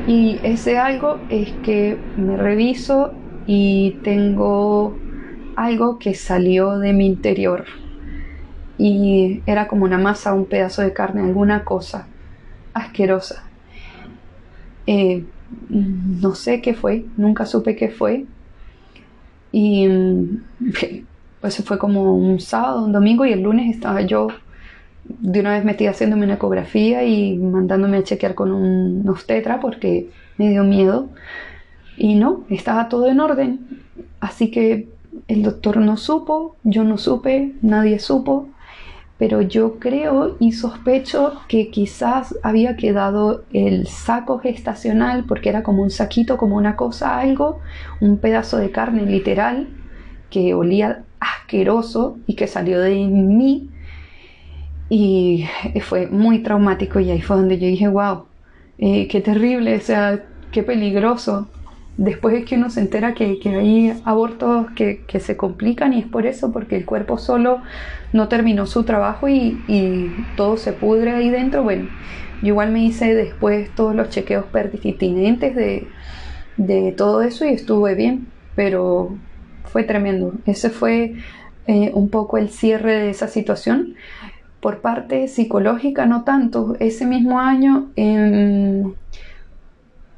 Y 0.06 0.40
ese 0.42 0.78
algo 0.78 1.20
es 1.28 1.52
que 1.62 1.96
me 2.16 2.36
reviso 2.36 3.12
y 3.46 3.98
tengo 4.02 4.96
algo 5.56 5.98
que 5.98 6.14
salió 6.14 6.78
de 6.78 6.92
mi 6.92 7.06
interior. 7.06 7.64
Y 8.78 9.42
era 9.46 9.68
como 9.68 9.84
una 9.84 9.98
masa, 9.98 10.32
un 10.32 10.46
pedazo 10.46 10.82
de 10.82 10.92
carne, 10.92 11.20
alguna 11.20 11.64
cosa 11.64 12.06
asquerosa. 12.72 13.44
Eh, 14.86 15.24
no 15.68 16.34
sé 16.34 16.60
qué 16.60 16.74
fue, 16.74 17.04
nunca 17.16 17.46
supe 17.46 17.76
qué 17.76 17.88
fue. 17.90 18.24
Y 19.52 19.86
Eso 21.42 21.62
fue 21.62 21.78
como 21.78 22.14
un 22.14 22.38
sábado, 22.40 22.84
un 22.84 22.92
domingo 22.92 23.24
y 23.24 23.32
el 23.32 23.42
lunes 23.42 23.74
estaba 23.74 24.02
yo 24.02 24.28
de 25.04 25.40
una 25.40 25.52
vez 25.52 25.64
metida 25.64 25.90
haciéndome 25.90 26.24
una 26.24 26.34
ecografía 26.34 27.04
y 27.04 27.36
mandándome 27.36 27.98
a 27.98 28.04
chequear 28.04 28.34
con 28.34 28.52
un 28.52 29.08
obstetra 29.08 29.58
porque 29.60 30.10
me 30.36 30.50
dio 30.50 30.64
miedo. 30.64 31.08
Y 31.96 32.14
no, 32.14 32.44
estaba 32.48 32.88
todo 32.88 33.08
en 33.08 33.20
orden. 33.20 33.80
Así 34.20 34.50
que 34.50 34.88
el 35.28 35.42
doctor 35.42 35.78
no 35.78 35.96
supo, 35.96 36.56
yo 36.62 36.84
no 36.84 36.98
supe, 36.98 37.52
nadie 37.62 37.98
supo. 37.98 38.48
Pero 39.18 39.42
yo 39.42 39.78
creo 39.78 40.36
y 40.40 40.52
sospecho 40.52 41.42
que 41.46 41.68
quizás 41.68 42.34
había 42.42 42.76
quedado 42.76 43.44
el 43.52 43.86
saco 43.86 44.38
gestacional, 44.38 45.24
porque 45.24 45.50
era 45.50 45.62
como 45.62 45.82
un 45.82 45.90
saquito, 45.90 46.38
como 46.38 46.56
una 46.56 46.74
cosa, 46.74 47.18
algo, 47.18 47.60
un 48.00 48.16
pedazo 48.16 48.56
de 48.56 48.70
carne 48.70 49.04
literal, 49.04 49.68
que 50.30 50.54
olía 50.54 51.04
asqueroso 51.20 52.18
y 52.26 52.34
que 52.34 52.46
salió 52.46 52.80
de 52.80 52.96
mí 53.06 53.70
y 54.90 55.46
fue 55.82 56.08
muy 56.08 56.40
traumático 56.40 56.98
y 56.98 57.10
ahí 57.10 57.22
fue 57.22 57.36
donde 57.36 57.58
yo 57.58 57.66
dije, 57.68 57.86
wow, 57.86 58.24
eh, 58.78 59.06
qué 59.08 59.20
terrible, 59.20 59.76
o 59.76 59.80
sea, 59.80 60.24
qué 60.50 60.62
peligroso. 60.62 61.48
Después 61.96 62.34
es 62.34 62.44
que 62.46 62.56
uno 62.56 62.70
se 62.70 62.80
entera 62.80 63.14
que, 63.14 63.38
hay 63.44 63.92
abortos 64.04 64.66
que, 64.74 65.04
se 65.20 65.36
complican 65.36 65.92
y 65.92 66.00
es 66.00 66.06
por 66.06 66.26
eso, 66.26 66.50
porque 66.50 66.76
el 66.76 66.86
cuerpo 66.86 67.18
solo 67.18 67.60
no 68.12 68.28
terminó 68.28 68.66
su 68.66 68.84
trabajo 68.84 69.28
y, 69.28 70.10
todo 70.36 70.56
se 70.56 70.72
pudre 70.72 71.12
ahí 71.12 71.30
dentro. 71.30 71.62
Bueno, 71.62 71.88
yo 72.42 72.48
igual 72.48 72.72
me 72.72 72.82
hice 72.82 73.14
después 73.14 73.70
todos 73.74 73.94
los 73.94 74.08
chequeos 74.08 74.46
pertinentes 74.46 75.54
de, 75.54 75.86
de 76.56 76.92
todo 76.92 77.22
eso 77.22 77.44
y 77.44 77.50
estuve 77.50 77.94
bien, 77.94 78.28
pero 78.56 79.14
fue 79.70 79.84
tremendo. 79.84 80.32
Ese 80.46 80.70
fue 80.70 81.14
eh, 81.66 81.90
un 81.94 82.08
poco 82.08 82.38
el 82.38 82.50
cierre 82.50 82.94
de 82.94 83.10
esa 83.10 83.28
situación. 83.28 83.94
Por 84.60 84.80
parte 84.80 85.28
psicológica, 85.28 86.06
no 86.06 86.24
tanto. 86.24 86.76
Ese 86.80 87.06
mismo 87.06 87.38
año, 87.40 87.90
en 87.96 88.94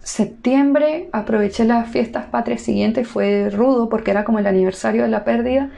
septiembre, 0.01 1.09
aproveché 1.13 1.65
las 1.65 1.89
fiestas 1.91 2.27
patrias 2.27 2.63
siguientes. 2.63 3.07
Fue 3.07 3.51
rudo 3.51 3.89
porque 3.89 4.11
era 4.11 4.25
como 4.25 4.39
el 4.39 4.47
aniversario 4.47 5.03
de 5.03 5.09
la 5.09 5.25
pérdida. 5.25 5.71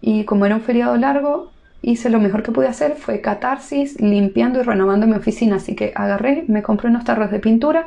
Y 0.00 0.24
como 0.24 0.46
era 0.46 0.56
un 0.56 0.60
feriado 0.60 0.96
largo, 0.96 1.53
hice 1.84 2.10
lo 2.10 2.20
mejor 2.20 2.42
que 2.42 2.52
pude 2.52 2.68
hacer 2.68 2.94
fue 2.96 3.20
catarsis, 3.20 4.00
limpiando 4.00 4.60
y 4.60 4.62
renovando 4.62 5.06
mi 5.06 5.14
oficina. 5.14 5.56
Así 5.56 5.74
que 5.74 5.92
agarré, 5.94 6.44
me 6.48 6.62
compré 6.62 6.88
unos 6.88 7.04
tarros 7.04 7.30
de 7.30 7.38
pintura, 7.38 7.86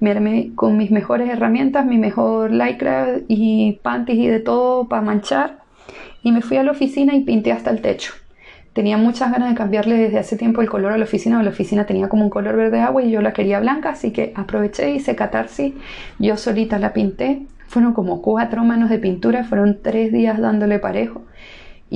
me 0.00 0.10
armé 0.10 0.50
con 0.54 0.76
mis 0.76 0.90
mejores 0.90 1.28
herramientas, 1.28 1.86
mi 1.86 1.98
mejor 1.98 2.50
lycra 2.50 3.18
y 3.28 3.78
panties 3.82 4.18
y 4.18 4.26
de 4.26 4.40
todo 4.40 4.88
para 4.88 5.02
manchar. 5.02 5.58
Y 6.22 6.32
me 6.32 6.40
fui 6.40 6.56
a 6.56 6.62
la 6.62 6.72
oficina 6.72 7.14
y 7.14 7.20
pinté 7.20 7.52
hasta 7.52 7.70
el 7.70 7.80
techo. 7.80 8.12
Tenía 8.72 8.96
muchas 8.96 9.30
ganas 9.30 9.50
de 9.50 9.54
cambiarle 9.54 9.96
desde 9.96 10.18
hace 10.18 10.36
tiempo 10.36 10.60
el 10.60 10.68
color 10.68 10.92
a 10.92 10.98
la 10.98 11.04
oficina. 11.04 11.42
La 11.42 11.50
oficina 11.50 11.86
tenía 11.86 12.08
como 12.08 12.24
un 12.24 12.30
color 12.30 12.56
verde 12.56 12.80
agua 12.80 13.02
y 13.02 13.10
yo 13.10 13.20
la 13.20 13.32
quería 13.32 13.60
blanca, 13.60 13.90
así 13.90 14.10
que 14.10 14.32
aproveché 14.34 14.90
hice 14.90 15.14
catarsis. 15.14 15.74
Yo 16.18 16.36
solita 16.36 16.78
la 16.78 16.92
pinté. 16.92 17.46
Fueron 17.68 17.92
como 17.92 18.20
cuatro 18.20 18.64
manos 18.64 18.90
de 18.90 18.98
pintura, 18.98 19.44
fueron 19.44 19.78
tres 19.82 20.12
días 20.12 20.40
dándole 20.40 20.78
parejo 20.78 21.22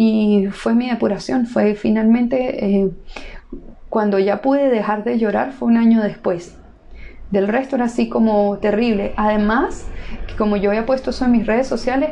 y 0.00 0.46
fue 0.52 0.76
mi 0.76 0.88
depuración, 0.88 1.44
fue 1.46 1.74
finalmente 1.74 2.64
eh, 2.64 2.90
cuando 3.88 4.20
ya 4.20 4.40
pude 4.42 4.70
dejar 4.70 5.02
de 5.02 5.18
llorar, 5.18 5.50
fue 5.50 5.66
un 5.66 5.76
año 5.76 6.00
después. 6.00 6.56
Del 7.32 7.48
resto 7.48 7.74
era 7.74 7.86
así 7.86 8.08
como 8.08 8.58
terrible. 8.58 9.12
Además, 9.16 9.88
como 10.38 10.56
yo 10.56 10.70
había 10.70 10.86
puesto 10.86 11.10
eso 11.10 11.24
en 11.24 11.32
mis 11.32 11.48
redes 11.48 11.66
sociales, 11.66 12.10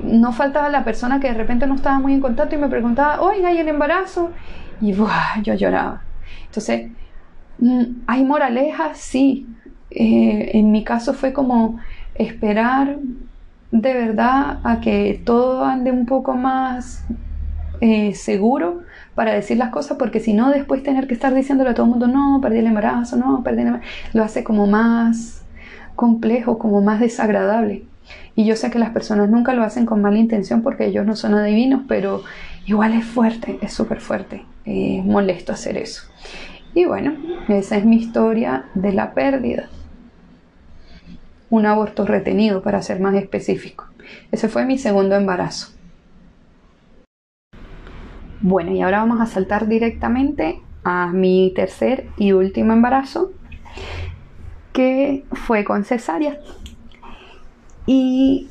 no 0.00 0.30
faltaba 0.30 0.68
la 0.68 0.84
persona 0.84 1.18
que 1.18 1.26
de 1.26 1.34
repente 1.34 1.66
no 1.66 1.74
estaba 1.74 1.98
muy 1.98 2.12
en 2.12 2.20
contacto 2.20 2.54
y 2.54 2.58
me 2.58 2.68
preguntaba, 2.68 3.20
oiga, 3.20 3.52
¿y 3.52 3.58
el 3.58 3.66
embarazo? 3.66 4.30
Y 4.80 4.92
yo 4.92 5.54
lloraba. 5.54 6.02
Entonces, 6.46 6.92
mm, 7.58 7.82
¿hay 8.06 8.22
moralejas? 8.22 8.96
Sí. 8.98 9.48
Eh, 9.90 10.52
en 10.54 10.70
mi 10.70 10.84
caso 10.84 11.14
fue 11.14 11.32
como 11.32 11.80
esperar 12.14 12.98
de 13.72 13.92
verdad 13.92 14.60
a 14.62 14.80
que 14.80 15.20
todo 15.24 15.64
ande 15.64 15.90
un 15.90 16.06
poco 16.06 16.34
más 16.34 17.04
eh, 17.86 18.14
seguro 18.14 18.80
para 19.14 19.34
decir 19.34 19.58
las 19.58 19.68
cosas, 19.68 19.98
porque 19.98 20.18
si 20.18 20.32
no, 20.32 20.50
después 20.50 20.82
tener 20.82 21.06
que 21.06 21.12
estar 21.12 21.34
diciéndole 21.34 21.68
a 21.68 21.74
todo 21.74 21.84
el 21.84 21.90
mundo, 21.90 22.06
no, 22.06 22.40
perdí 22.40 22.58
el 22.58 22.66
embarazo, 22.66 23.16
no, 23.16 23.42
perdí 23.44 23.60
el 23.60 23.66
embarazo, 23.68 23.90
lo 24.14 24.24
hace 24.24 24.42
como 24.42 24.66
más 24.66 25.42
complejo, 25.94 26.58
como 26.58 26.80
más 26.80 26.98
desagradable. 27.00 27.84
Y 28.34 28.46
yo 28.46 28.56
sé 28.56 28.70
que 28.70 28.78
las 28.78 28.90
personas 28.90 29.28
nunca 29.28 29.52
lo 29.52 29.62
hacen 29.62 29.84
con 29.84 30.00
mala 30.00 30.18
intención 30.18 30.62
porque 30.62 30.86
ellos 30.86 31.04
no 31.04 31.14
son 31.14 31.34
adivinos, 31.34 31.82
pero 31.86 32.22
igual 32.64 32.94
es 32.94 33.04
fuerte, 33.04 33.58
es 33.60 33.74
súper 33.74 34.00
fuerte, 34.00 34.46
es 34.64 35.04
molesto 35.04 35.52
hacer 35.52 35.76
eso. 35.76 36.04
Y 36.74 36.86
bueno, 36.86 37.12
esa 37.48 37.76
es 37.76 37.84
mi 37.84 37.96
historia 37.96 38.64
de 38.74 38.94
la 38.94 39.12
pérdida 39.12 39.68
un 41.50 41.66
aborto 41.66 42.06
retenido, 42.06 42.62
para 42.62 42.82
ser 42.82 42.98
más 42.98 43.14
específico. 43.14 43.84
Ese 44.32 44.48
fue 44.48 44.64
mi 44.64 44.78
segundo 44.78 45.14
embarazo. 45.14 45.68
Bueno, 48.40 48.72
y 48.72 48.82
ahora 48.82 48.98
vamos 48.98 49.20
a 49.20 49.26
saltar 49.26 49.68
directamente 49.68 50.60
a 50.84 51.10
mi 51.12 51.52
tercer 51.54 52.08
y 52.16 52.32
último 52.32 52.72
embarazo, 52.72 53.32
que 54.72 55.24
fue 55.32 55.64
con 55.64 55.84
cesárea. 55.84 56.38
Y 57.86 58.48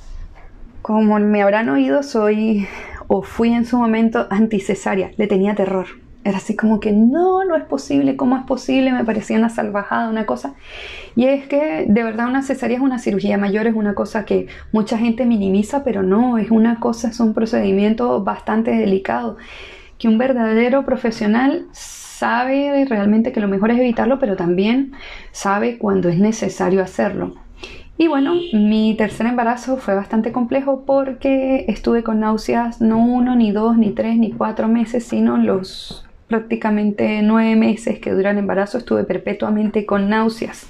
como 0.81 1.19
me 1.19 1.41
habrán 1.41 1.69
oído, 1.69 2.03
soy 2.03 2.67
o 3.07 3.21
fui 3.21 3.53
en 3.53 3.65
su 3.65 3.77
momento 3.77 4.27
anticesárea, 4.29 5.11
le 5.17 5.27
tenía 5.27 5.55
terror. 5.55 6.02
Era 6.23 6.37
así 6.37 6.55
como 6.55 6.79
que 6.79 6.91
no, 6.91 7.43
no 7.43 7.55
es 7.55 7.63
posible, 7.63 8.15
¿cómo 8.15 8.37
es 8.37 8.43
posible? 8.43 8.91
Me 8.91 9.03
parecía 9.03 9.37
una 9.37 9.49
salvajada, 9.49 10.09
una 10.09 10.25
cosa. 10.25 10.53
Y 11.15 11.25
es 11.25 11.47
que 11.47 11.85
de 11.87 12.03
verdad 12.03 12.27
una 12.27 12.43
cesárea 12.43 12.77
es 12.77 12.83
una 12.83 12.99
cirugía 12.99 13.37
mayor, 13.37 13.67
es 13.67 13.75
una 13.75 13.93
cosa 13.93 14.25
que 14.25 14.47
mucha 14.71 14.97
gente 14.97 15.25
minimiza, 15.25 15.83
pero 15.83 16.01
no, 16.03 16.37
es 16.37 16.49
una 16.51 16.79
cosa, 16.79 17.09
es 17.09 17.19
un 17.19 17.33
procedimiento 17.33 18.23
bastante 18.23 18.71
delicado. 18.71 19.37
Que 19.97 20.07
un 20.07 20.17
verdadero 20.17 20.85
profesional 20.85 21.67
sabe 21.71 22.85
realmente 22.85 23.31
que 23.31 23.41
lo 23.41 23.47
mejor 23.47 23.71
es 23.71 23.79
evitarlo, 23.79 24.19
pero 24.19 24.35
también 24.35 24.93
sabe 25.31 25.77
cuando 25.77 26.09
es 26.09 26.19
necesario 26.19 26.81
hacerlo. 26.81 27.35
Y 27.97 28.07
bueno, 28.07 28.33
mi 28.53 28.95
tercer 28.97 29.27
embarazo 29.27 29.77
fue 29.77 29.93
bastante 29.93 30.31
complejo 30.31 30.83
porque 30.85 31.65
estuve 31.67 32.01
con 32.03 32.19
náuseas 32.19 32.81
no 32.81 32.97
uno, 32.97 33.35
ni 33.35 33.51
dos, 33.51 33.77
ni 33.77 33.91
tres, 33.91 34.17
ni 34.17 34.31
cuatro 34.31 34.67
meses, 34.67 35.03
sino 35.03 35.37
los 35.37 36.05
prácticamente 36.27 37.21
nueve 37.21 37.55
meses 37.55 37.99
que 37.99 38.11
dura 38.11 38.31
el 38.31 38.37
embarazo 38.37 38.77
estuve 38.77 39.03
perpetuamente 39.03 39.85
con 39.85 40.09
náuseas. 40.09 40.67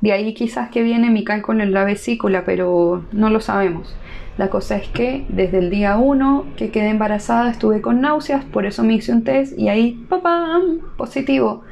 De 0.00 0.12
ahí 0.12 0.34
quizás 0.34 0.70
que 0.70 0.82
viene 0.82 1.10
mi 1.10 1.24
cálculo 1.24 1.62
en 1.62 1.72
la 1.72 1.84
vesícula, 1.84 2.44
pero 2.44 3.04
no 3.12 3.30
lo 3.30 3.40
sabemos. 3.40 3.96
La 4.36 4.50
cosa 4.50 4.76
es 4.76 4.88
que 4.88 5.26
desde 5.28 5.58
el 5.58 5.70
día 5.70 5.96
1 5.96 6.46
que 6.56 6.70
quedé 6.70 6.90
embarazada 6.90 7.50
estuve 7.50 7.80
con 7.80 8.00
náuseas, 8.00 8.44
por 8.44 8.66
eso 8.66 8.84
me 8.84 8.94
hice 8.94 9.12
un 9.12 9.24
test 9.24 9.58
y 9.58 9.68
ahí, 9.68 10.04
papá, 10.08 10.60
positivo. 10.96 11.64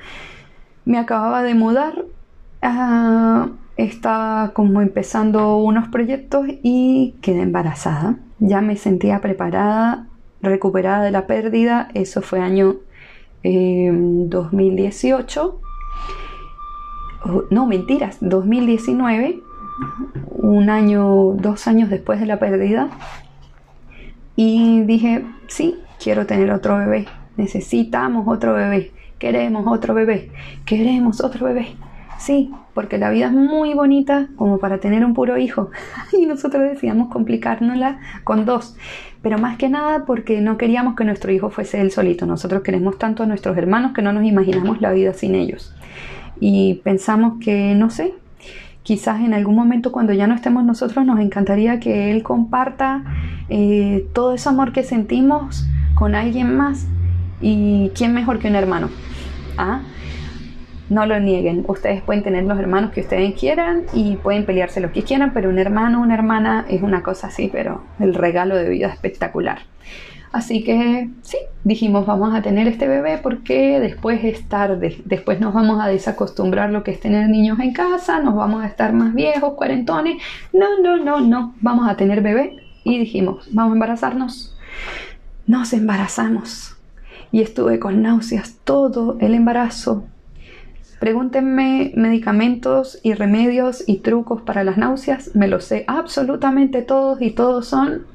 Me 0.85 0.99
acababa 0.99 1.45
de 1.45 1.55
mudar, 1.55 2.05
ah, 2.62 3.51
estaba 3.77 4.53
como 4.53 4.81
empezando 4.81 5.59
unos 5.59 5.89
proyectos 5.89 6.47
y 6.62 7.14
quedé 7.21 7.43
embarazada. 7.43 8.17
Ya 8.41 8.61
me 8.61 8.77
sentía 8.77 9.21
preparada, 9.21 10.09
recuperada 10.43 11.05
de 11.05 11.12
la 11.12 11.27
pérdida, 11.27 11.89
eso 11.95 12.21
fue 12.21 12.41
año 12.41 12.77
2018, 14.28 15.61
no 17.51 17.66
mentiras, 17.66 18.18
2019, 18.20 19.42
un 20.30 20.70
año, 20.70 21.32
dos 21.32 21.66
años 21.66 21.90
después 21.90 22.20
de 22.20 22.26
la 22.26 22.38
pérdida, 22.38 22.88
y 24.36 24.82
dije, 24.82 25.24
sí, 25.49 25.78
quiero 26.03 26.26
tener 26.26 26.51
otro 26.51 26.78
bebé, 26.78 27.07
necesitamos 27.36 28.28
otro 28.28 28.55
bebé, 28.55 28.92
queremos 29.18 29.66
otro 29.66 29.94
bebé, 29.94 30.30
queremos 30.64 31.20
otro 31.20 31.47
bebé. 31.47 31.76
Sí, 32.19 32.51
porque 32.75 32.99
la 32.99 33.11
vida 33.11 33.27
es 33.27 33.33
muy 33.33 33.75
bonita 33.75 34.29
como 34.37 34.59
para 34.59 34.79
tener 34.79 35.05
un 35.05 35.14
puro 35.14 35.39
hijo. 35.39 35.71
Y 36.19 36.27
nosotros 36.27 36.62
decíamos 36.62 37.09
complicárnosla 37.09 37.99
con 38.25 38.45
dos. 38.45 38.77
Pero 39.23 39.39
más 39.39 39.57
que 39.57 39.69
nada 39.69 40.05
porque 40.07 40.41
no 40.41 40.57
queríamos 40.57 40.95
que 40.95 41.05
nuestro 41.05 41.33
hijo 41.33 41.51
fuese 41.51 41.81
él 41.81 41.91
solito. 41.91 42.27
Nosotros 42.27 42.62
queremos 42.62 42.99
tanto 42.99 43.23
a 43.23 43.27
nuestros 43.27 43.57
hermanos 43.57 43.93
que 43.93 44.03
no 44.03 44.12
nos 44.12 44.25
imaginamos 44.25 44.81
la 44.81 44.93
vida 44.93 45.12
sin 45.12 45.35
ellos. 45.35 45.75
Y 46.41 46.81
pensamos 46.85 47.35
que, 47.41 47.75
no 47.75 47.91
sé, 47.91 48.14
quizás 48.83 49.21
en 49.21 49.35
algún 49.35 49.57
momento 49.57 49.91
cuando 49.91 50.12
ya 50.12 50.27
no 50.27 50.35
estemos 50.35 50.64
nosotros 50.64 51.05
nos 51.05 51.19
encantaría 51.19 51.81
que 51.81 52.12
él 52.12 52.23
comparta 52.23 53.03
eh, 53.49 54.07
todo 54.12 54.35
ese 54.35 54.49
amor 54.49 54.73
que 54.73 54.85
sentimos 54.85 55.67
con 55.95 56.14
alguien 56.14 56.57
más. 56.57 56.87
¿Y 57.41 57.91
quién 57.95 58.14
mejor 58.14 58.39
que 58.39 58.49
un 58.49 58.55
hermano? 58.55 58.91
¿Ah? 59.59 59.81
No 60.89 61.07
lo 61.07 61.18
nieguen. 61.20 61.64
Ustedes 61.68 62.03
pueden 62.03 62.22
tener 62.22 62.45
los 62.45 62.59
hermanos 62.59 62.93
que 62.93 63.01
ustedes 63.01 63.34
quieran 63.34 63.84
y 63.93 64.16
pueden 64.16 64.47
pelearse 64.47 64.80
lo 64.80 64.93
que 64.93 65.03
quieran, 65.03 65.32
pero 65.32 65.49
un 65.49 65.59
hermano, 65.59 66.01
una 66.01 66.14
hermana 66.14 66.64
es 66.68 66.82
una 66.82 67.03
cosa 67.03 67.28
así, 67.28 67.49
pero 67.53 67.82
el 67.99 68.14
regalo 68.14 68.57
de 68.57 68.68
vida 68.68 68.89
espectacular. 68.89 69.61
Así 70.32 70.62
que 70.64 71.09
sí, 71.22 71.39
dijimos 71.64 72.05
vamos 72.05 72.34
a 72.34 72.43
tener 72.43 72.68
este 72.68 72.87
bebé 72.87 73.18
porque 73.22 73.80
después 73.80 74.22
es 74.22 74.47
tarde, 74.49 75.01
después 75.05 75.41
nos 75.41 75.55
vamos 75.55 75.80
a 75.82 75.87
desacostumbrar 75.87 76.70
lo 76.70 76.82
que 76.82 76.91
es 76.91 77.01
tener 77.01 77.28
niños 77.30 77.59
en 77.61 77.72
casa, 77.72 78.20
nos 78.20 78.34
vamos 78.34 78.62
a 78.62 78.66
estar 78.66 78.93
más 78.93 79.14
viejos, 79.14 79.55
cuarentones. 79.55 80.22
No, 80.53 80.78
no, 80.82 80.99
no, 80.99 81.20
no, 81.20 81.55
vamos 81.61 81.89
a 81.89 81.97
tener 81.97 82.20
bebé 82.20 82.57
y 82.84 82.99
dijimos 82.99 83.49
vamos 83.53 83.72
a 83.72 83.74
embarazarnos. 83.74 84.57
Nos 85.47 85.72
embarazamos 85.72 86.76
y 87.32 87.41
estuve 87.41 87.78
con 87.78 88.03
náuseas 88.03 88.57
todo 88.64 89.16
el 89.20 89.34
embarazo, 89.34 90.05
Pregúntenme 90.99 91.92
medicamentos 91.94 92.99
y 93.03 93.14
remedios 93.14 93.84
y 93.86 93.99
trucos 93.99 94.42
para 94.42 94.64
las 94.64 94.78
náuseas, 94.78 95.34
me 95.34 95.49
los 95.49 95.64
sé 95.64 95.84
absolutamente 95.88 96.82
todos 96.82 97.20
y 97.20 97.30
todos 97.30 97.66
son 97.66 98.07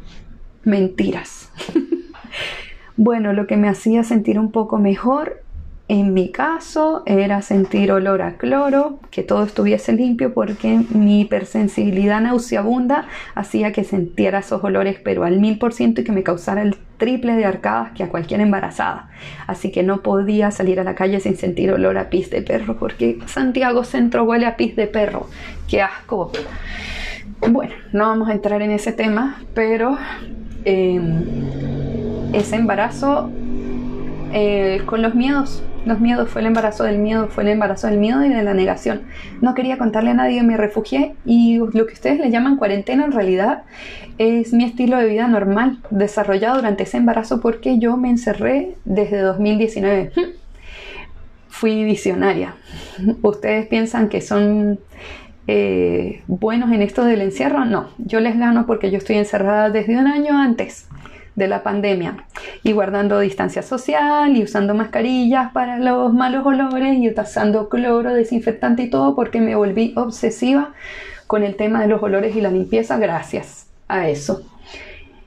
mentiras. 0.64 1.52
bueno, 2.98 3.34
lo 3.34 3.46
que 3.46 3.58
me 3.58 3.70
hacía 3.70 4.04
sentir 4.04 4.40
un 4.40 4.52
poco 4.52 4.80
mejor 4.80 5.44
en 5.92 6.14
mi 6.14 6.32
caso 6.32 7.04
era 7.06 7.42
sentir 7.42 7.92
olor 7.92 8.22
a 8.22 8.38
cloro, 8.38 9.00
que 9.12 9.24
todo 9.24 9.44
estuviese 9.44 9.92
limpio 9.92 10.34
porque 10.34 10.86
mi 10.90 11.20
hipersensibilidad 11.20 12.22
nauseabunda 12.22 13.08
hacía 13.36 13.74
que 13.74 13.84
sintiera 13.84 14.40
esos 14.40 14.64
olores 14.64 15.00
pero 15.04 15.26
al 15.26 15.42
mil 15.42 15.60
por 15.60 15.74
ciento 15.74 16.00
y 16.00 16.04
que 16.06 16.14
me 16.14 16.24
causara 16.24 16.62
el 16.62 16.78
triple 17.02 17.36
de 17.36 17.46
arcadas 17.46 17.94
que 17.94 18.04
a 18.04 18.10
cualquier 18.10 18.42
embarazada. 18.42 19.10
Así 19.48 19.72
que 19.72 19.82
no 19.82 20.04
podía 20.04 20.52
salir 20.52 20.80
a 20.80 20.84
la 20.84 20.94
calle 20.94 21.20
sin 21.20 21.36
sentir 21.36 21.72
olor 21.72 21.98
a 21.98 22.12
pis 22.12 22.30
de 22.30 22.44
perro 22.44 22.78
porque 22.78 23.18
Santiago 23.26 23.84
Centro 23.84 24.24
huele 24.24 24.46
a 24.46 24.56
pis 24.56 24.76
de 24.76 24.86
perro. 24.86 25.28
¡Qué 25.68 25.82
asco! 25.82 26.32
Bueno, 27.50 27.74
no 27.92 28.06
vamos 28.06 28.30
a 28.30 28.34
entrar 28.34 28.62
en 28.62 28.70
ese 28.70 28.92
tema, 28.92 29.42
pero 29.56 29.98
em, 30.64 31.24
ese 32.34 32.58
embarazo 32.58 33.32
eh, 34.34 34.82
con 34.86 35.02
los 35.02 35.16
miedos 35.16 35.64
los 35.86 36.00
miedos, 36.00 36.30
fue 36.30 36.42
el 36.42 36.48
embarazo 36.48 36.84
del 36.84 37.00
miedo, 37.00 37.28
fue 37.28 37.44
el 37.44 37.50
embarazo 37.50 37.88
del 37.88 37.98
miedo 37.98 38.24
y 38.24 38.30
de 38.30 38.44
la 38.44 38.54
negación. 38.54 39.02
No 39.42 39.54
quería 39.54 39.78
contarle 39.78 40.12
a 40.12 40.14
nadie, 40.14 40.44
me 40.44 40.58
refugié 40.58 41.16
y 41.26 41.58
lo 41.58 41.88
que 41.88 41.94
ustedes 41.94 42.20
le 42.20 42.30
llaman 42.30 42.58
cuarentena 42.58 43.06
en 43.06 43.12
realidad 43.12 43.64
es 44.18 44.54
mi 44.54 44.64
estilo 44.64 44.98
de 44.98 45.08
vida 45.08 45.28
normal, 45.28 45.80
desarrollado 45.90 46.58
durante 46.58 46.84
ese 46.84 46.98
embarazo 46.98 47.42
porque 47.42 47.80
yo 47.80 47.98
me 47.98 48.10
encerré 48.10 48.76
desde 48.86 49.20
2019. 49.20 50.12
Fui 51.50 51.84
visionaria. 51.84 52.56
Ustedes 53.22 53.68
piensan 53.68 54.10
que 54.10 54.22
son 54.22 54.80
eh, 55.48 56.22
buenos 56.28 56.72
en 56.72 56.82
esto 56.84 57.04
del 57.04 57.22
encierro. 57.22 57.66
No, 57.66 57.90
yo 57.98 58.20
les 58.20 58.38
gano 58.38 58.66
porque 58.68 58.92
yo 58.92 58.98
estoy 59.00 59.18
encerrada 59.18 59.70
desde 59.70 59.98
un 59.98 60.08
año 60.08 60.38
antes 60.38 60.88
de 61.36 61.48
la 61.48 61.64
pandemia 61.64 62.18
y 62.64 62.74
guardando 62.74 63.20
distancia 63.20 63.62
social 63.62 64.36
y 64.36 64.44
usando 64.44 64.74
mascarillas 64.74 65.52
para 65.52 65.80
los 65.80 66.14
malos 66.14 66.46
olores 66.46 66.98
y 66.98 67.10
usando 67.10 67.70
cloro, 67.70 68.14
desinfectante 68.14 68.84
y 68.84 68.90
todo 68.90 69.16
porque 69.16 69.40
me 69.40 69.56
volví 69.56 69.94
obsesiva 69.96 70.74
con 71.28 71.44
el 71.44 71.56
tema 71.56 71.82
de 71.82 71.88
los 71.88 72.04
olores 72.04 72.36
y 72.36 72.42
la 72.42 72.52
limpieza 72.52 72.98
gracias 72.98 73.68
a 73.88 74.10
eso. 74.10 74.44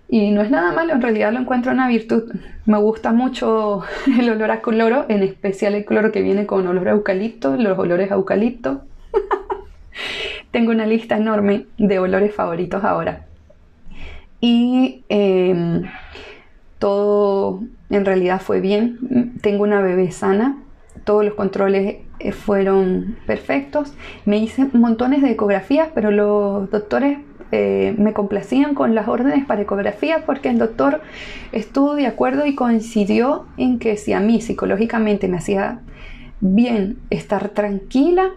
Y 0.08 0.30
no 0.30 0.42
es 0.42 0.50
nada 0.50 0.72
malo, 0.72 0.92
en 0.92 1.00
realidad 1.00 1.32
lo 1.32 1.40
encuentro 1.40 1.72
una 1.72 1.88
virtud. 1.88 2.30
Me 2.66 2.78
gusta 2.78 3.12
mucho 3.12 3.82
el 4.18 4.30
olor 4.30 4.50
a 4.50 4.60
cloro, 4.60 5.06
en 5.08 5.22
especial 5.22 5.74
el 5.74 5.86
cloro 5.86 6.12
que 6.12 6.22
viene 6.22 6.46
con 6.46 6.66
olor 6.66 6.88
a 6.88 6.92
eucalipto, 6.92 7.56
los 7.56 7.78
olores 7.78 8.10
a 8.10 8.14
eucalipto. 8.14 8.82
Tengo 10.50 10.70
una 10.70 10.86
lista 10.86 11.16
enorme 11.16 11.66
de 11.78 11.98
olores 11.98 12.34
favoritos 12.34 12.84
ahora 12.84 13.24
y 14.44 15.04
em, 15.08 15.84
todo 16.78 17.62
en 17.88 18.04
realidad 18.04 18.42
fue 18.42 18.60
bien. 18.60 19.38
Tengo 19.40 19.62
una 19.62 19.80
bebé 19.80 20.10
sana, 20.10 20.58
todos 21.04 21.24
los 21.24 21.32
controles 21.32 21.96
eh, 22.18 22.32
fueron 22.32 23.16
perfectos. 23.26 23.94
Me 24.26 24.36
hice 24.36 24.66
montones 24.74 25.22
de 25.22 25.30
ecografías, 25.30 25.88
pero 25.94 26.10
los 26.10 26.70
doctores 26.70 27.20
eh, 27.52 27.94
me 27.96 28.12
complacían 28.12 28.74
con 28.74 28.94
las 28.94 29.08
órdenes 29.08 29.46
para 29.46 29.62
ecografía 29.62 30.26
porque 30.26 30.50
el 30.50 30.58
doctor 30.58 31.00
estuvo 31.52 31.94
de 31.94 32.06
acuerdo 32.06 32.44
y 32.44 32.54
coincidió 32.54 33.46
en 33.56 33.78
que 33.78 33.96
si 33.96 34.12
a 34.12 34.20
mí 34.20 34.42
psicológicamente 34.42 35.26
me 35.26 35.38
hacía 35.38 35.80
bien 36.42 36.98
estar 37.08 37.48
tranquila, 37.48 38.32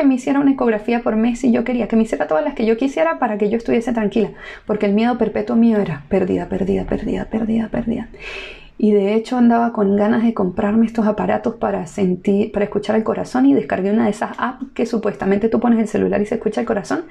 que 0.00 0.04
me 0.04 0.14
hiciera 0.14 0.40
una 0.40 0.52
ecografía 0.52 1.02
por 1.02 1.16
mes 1.16 1.40
si 1.40 1.52
yo 1.52 1.64
quería, 1.64 1.88
que 1.88 1.96
me 1.96 2.02
hiciera 2.02 2.26
todas 2.26 2.44
las 2.44 2.54
que 2.54 2.64
yo 2.64 2.76
quisiera 2.76 3.18
para 3.18 3.38
que 3.38 3.50
yo 3.50 3.56
estuviese 3.56 3.92
tranquila, 3.92 4.30
porque 4.66 4.86
el 4.86 4.92
miedo 4.92 5.18
perpetuo 5.18 5.56
mío 5.56 5.78
era 5.78 6.04
pérdida, 6.08 6.48
pérdida, 6.48 6.84
pérdida, 6.84 7.26
pérdida, 7.26 7.68
pérdida. 7.68 8.08
Y 8.78 8.92
de 8.92 9.14
hecho 9.14 9.36
andaba 9.36 9.74
con 9.74 9.94
ganas 9.96 10.22
de 10.22 10.32
comprarme 10.32 10.86
estos 10.86 11.06
aparatos 11.06 11.56
para 11.56 11.86
sentir, 11.86 12.50
para 12.50 12.64
escuchar 12.64 12.96
el 12.96 13.04
corazón 13.04 13.44
y 13.44 13.52
descargué 13.52 13.90
una 13.90 14.04
de 14.04 14.10
esas 14.10 14.30
apps 14.38 14.64
que 14.72 14.86
supuestamente 14.86 15.50
tú 15.50 15.60
pones 15.60 15.78
el 15.78 15.88
celular 15.88 16.22
y 16.22 16.26
se 16.26 16.36
escucha 16.36 16.62
el 16.62 16.66
corazón. 16.66 17.04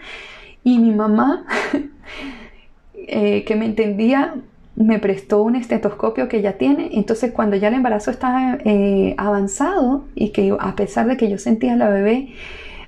Y 0.64 0.80
mi 0.80 0.92
mamá, 0.92 1.46
eh, 2.96 3.44
que 3.46 3.56
me 3.56 3.66
entendía, 3.66 4.34
me 4.80 4.98
prestó 4.98 5.44
un 5.44 5.58
estetoscopio 5.58 6.30
que 6.30 6.38
ella 6.38 6.58
tiene, 6.58 6.92
entonces 6.94 7.34
cuando 7.34 7.58
ya 7.58 7.68
el 7.68 7.74
embarazo 7.74 8.12
estaba 8.12 8.58
eh, 8.64 9.14
avanzado 9.18 10.06
y 10.16 10.30
que 10.30 10.56
a 10.58 10.76
pesar 10.76 11.06
de 11.08 11.18
que 11.18 11.30
yo 11.30 11.38
sentía 11.38 11.76
la 11.76 11.90
bebé, 11.90 12.30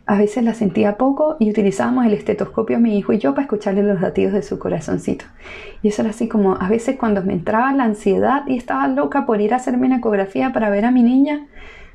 a 0.06 0.18
veces 0.18 0.44
la 0.46 0.54
sentía 0.54 0.96
poco 0.98 1.36
y 1.38 1.50
utilizábamos 1.50 2.06
el 2.06 2.14
estetoscopio 2.14 2.80
mi 2.80 2.98
hijo 2.98 3.12
y 3.12 3.20
yo 3.20 3.32
para 3.32 3.44
escucharle 3.44 3.84
los 3.84 4.00
latidos 4.00 4.32
de 4.34 4.42
su 4.42 4.58
corazoncito. 4.58 5.26
Y 5.84 5.90
eso 5.90 6.02
era 6.02 6.12
así 6.12 6.30
como 6.30 6.56
a 6.56 6.70
veces 6.70 6.96
cuando 6.98 7.24
me 7.24 7.34
entraba 7.34 7.74
la 7.74 7.84
ansiedad 7.84 8.44
y 8.48 8.56
estaba 8.56 8.88
loca 8.88 9.26
por 9.26 9.42
ir 9.42 9.54
a 9.54 9.58
hacerme 9.58 9.88
una 9.88 9.98
ecografía 9.98 10.54
para 10.54 10.70
ver 10.70 10.86
a 10.86 10.92
mi 10.92 11.04
niña, 11.04 11.46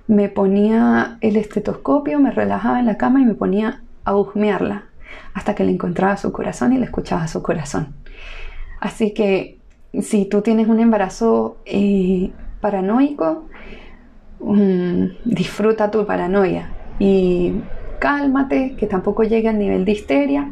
me 0.08 0.28
ponía 0.28 1.16
el 1.22 1.36
estetoscopio, 1.36 2.20
me 2.20 2.32
relajaba 2.32 2.80
en 2.80 2.86
la 2.86 2.98
cama 2.98 3.22
y 3.22 3.24
me 3.24 3.34
ponía 3.34 3.82
a 4.04 4.14
husmearla 4.14 4.84
hasta 5.32 5.54
que 5.54 5.64
le 5.64 5.72
encontraba 5.72 6.18
su 6.18 6.32
corazón 6.32 6.74
y 6.74 6.78
le 6.78 6.84
escuchaba 6.84 7.26
su 7.28 7.42
corazón. 7.42 7.94
Así 8.78 9.14
que 9.14 9.55
si 10.00 10.24
tú 10.24 10.42
tienes 10.42 10.68
un 10.68 10.80
embarazo 10.80 11.58
eh, 11.64 12.30
paranoico, 12.60 13.46
mm, 14.40 15.04
disfruta 15.24 15.90
tu 15.90 16.06
paranoia 16.06 16.70
y 16.98 17.52
cálmate, 17.98 18.76
que 18.76 18.86
tampoco 18.86 19.22
llegue 19.22 19.48
al 19.48 19.58
nivel 19.58 19.84
de 19.84 19.92
histeria, 19.92 20.50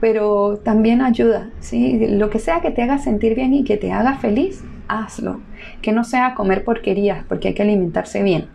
pero 0.00 0.58
también 0.58 1.00
ayuda, 1.00 1.50
¿sí? 1.60 2.06
Lo 2.08 2.30
que 2.30 2.38
sea 2.38 2.60
que 2.60 2.70
te 2.70 2.82
haga 2.82 2.98
sentir 2.98 3.34
bien 3.34 3.54
y 3.54 3.64
que 3.64 3.76
te 3.76 3.92
haga 3.92 4.16
feliz, 4.16 4.62
hazlo. 4.88 5.40
Que 5.80 5.92
no 5.92 6.04
sea 6.04 6.34
comer 6.34 6.64
porquerías, 6.64 7.24
porque 7.26 7.48
hay 7.48 7.54
que 7.54 7.62
alimentarse 7.62 8.22
bien. 8.22 8.46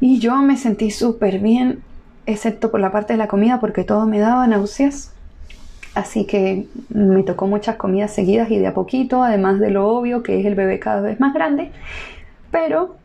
Y 0.00 0.18
yo 0.18 0.36
me 0.36 0.56
sentí 0.56 0.90
súper 0.90 1.40
bien, 1.40 1.82
excepto 2.26 2.70
por 2.70 2.80
la 2.80 2.92
parte 2.92 3.14
de 3.14 3.18
la 3.18 3.28
comida, 3.28 3.60
porque 3.60 3.84
todo 3.84 4.06
me 4.06 4.18
daba 4.18 4.46
náuseas. 4.46 5.14
Así 5.94 6.24
que 6.24 6.66
me 6.88 7.22
tocó 7.24 7.46
muchas 7.46 7.76
comidas 7.76 8.12
seguidas 8.12 8.50
y 8.50 8.58
de 8.58 8.68
a 8.68 8.74
poquito, 8.74 9.22
además 9.22 9.58
de 9.58 9.70
lo 9.70 9.88
obvio 9.88 10.22
que 10.22 10.38
es 10.38 10.46
el 10.46 10.54
bebé 10.54 10.78
cada 10.78 11.00
vez 11.00 11.18
más 11.18 11.34
grande. 11.34 11.72
Pero 12.50 12.96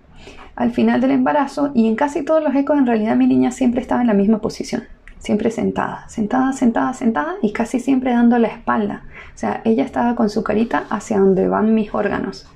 al 0.56 0.72
final 0.72 1.02
del 1.02 1.12
embarazo 1.12 1.72
y 1.74 1.88
en 1.88 1.96
casi 1.96 2.24
todos 2.24 2.44
los 2.44 2.56
ecos 2.56 2.78
en 2.78 2.86
realidad 2.86 3.16
mi 3.16 3.28
niña 3.28 3.52
siempre 3.52 3.82
estaba 3.82 4.02
en 4.02 4.08
la 4.08 4.14
misma 4.14 4.40
posición, 4.40 4.84
siempre 5.18 5.52
sentada, 5.52 6.08
sentada, 6.08 6.54
sentada, 6.54 6.94
sentada 6.94 7.36
y 7.42 7.52
casi 7.52 7.80
siempre 7.80 8.12
dando 8.12 8.38
la 8.38 8.48
espalda. 8.48 9.04
O 9.34 9.38
sea, 9.38 9.62
ella 9.66 9.84
estaba 9.84 10.16
con 10.16 10.30
su 10.30 10.44
carita 10.44 10.86
hacia 10.90 11.20
donde 11.20 11.48
van 11.48 11.74
mis 11.74 11.94
órganos. 11.94 12.48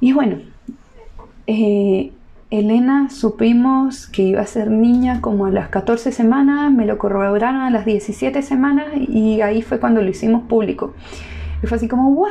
Y 0.00 0.12
bueno, 0.12 0.38
eh, 1.46 2.12
Elena 2.50 3.10
supimos 3.10 4.06
que 4.06 4.22
iba 4.22 4.40
a 4.40 4.46
ser 4.46 4.70
niña 4.70 5.20
como 5.20 5.46
a 5.46 5.50
las 5.50 5.68
14 5.68 6.12
semanas, 6.12 6.70
me 6.72 6.86
lo 6.86 6.96
corroboraron 6.96 7.62
a 7.62 7.70
las 7.70 7.84
17 7.84 8.40
semanas 8.42 8.86
y 8.96 9.40
ahí 9.40 9.62
fue 9.62 9.80
cuando 9.80 10.00
lo 10.00 10.08
hicimos 10.08 10.44
público. 10.44 10.94
Y 11.62 11.66
fue 11.66 11.76
así 11.76 11.88
como, 11.88 12.12
¡guau! 12.12 12.30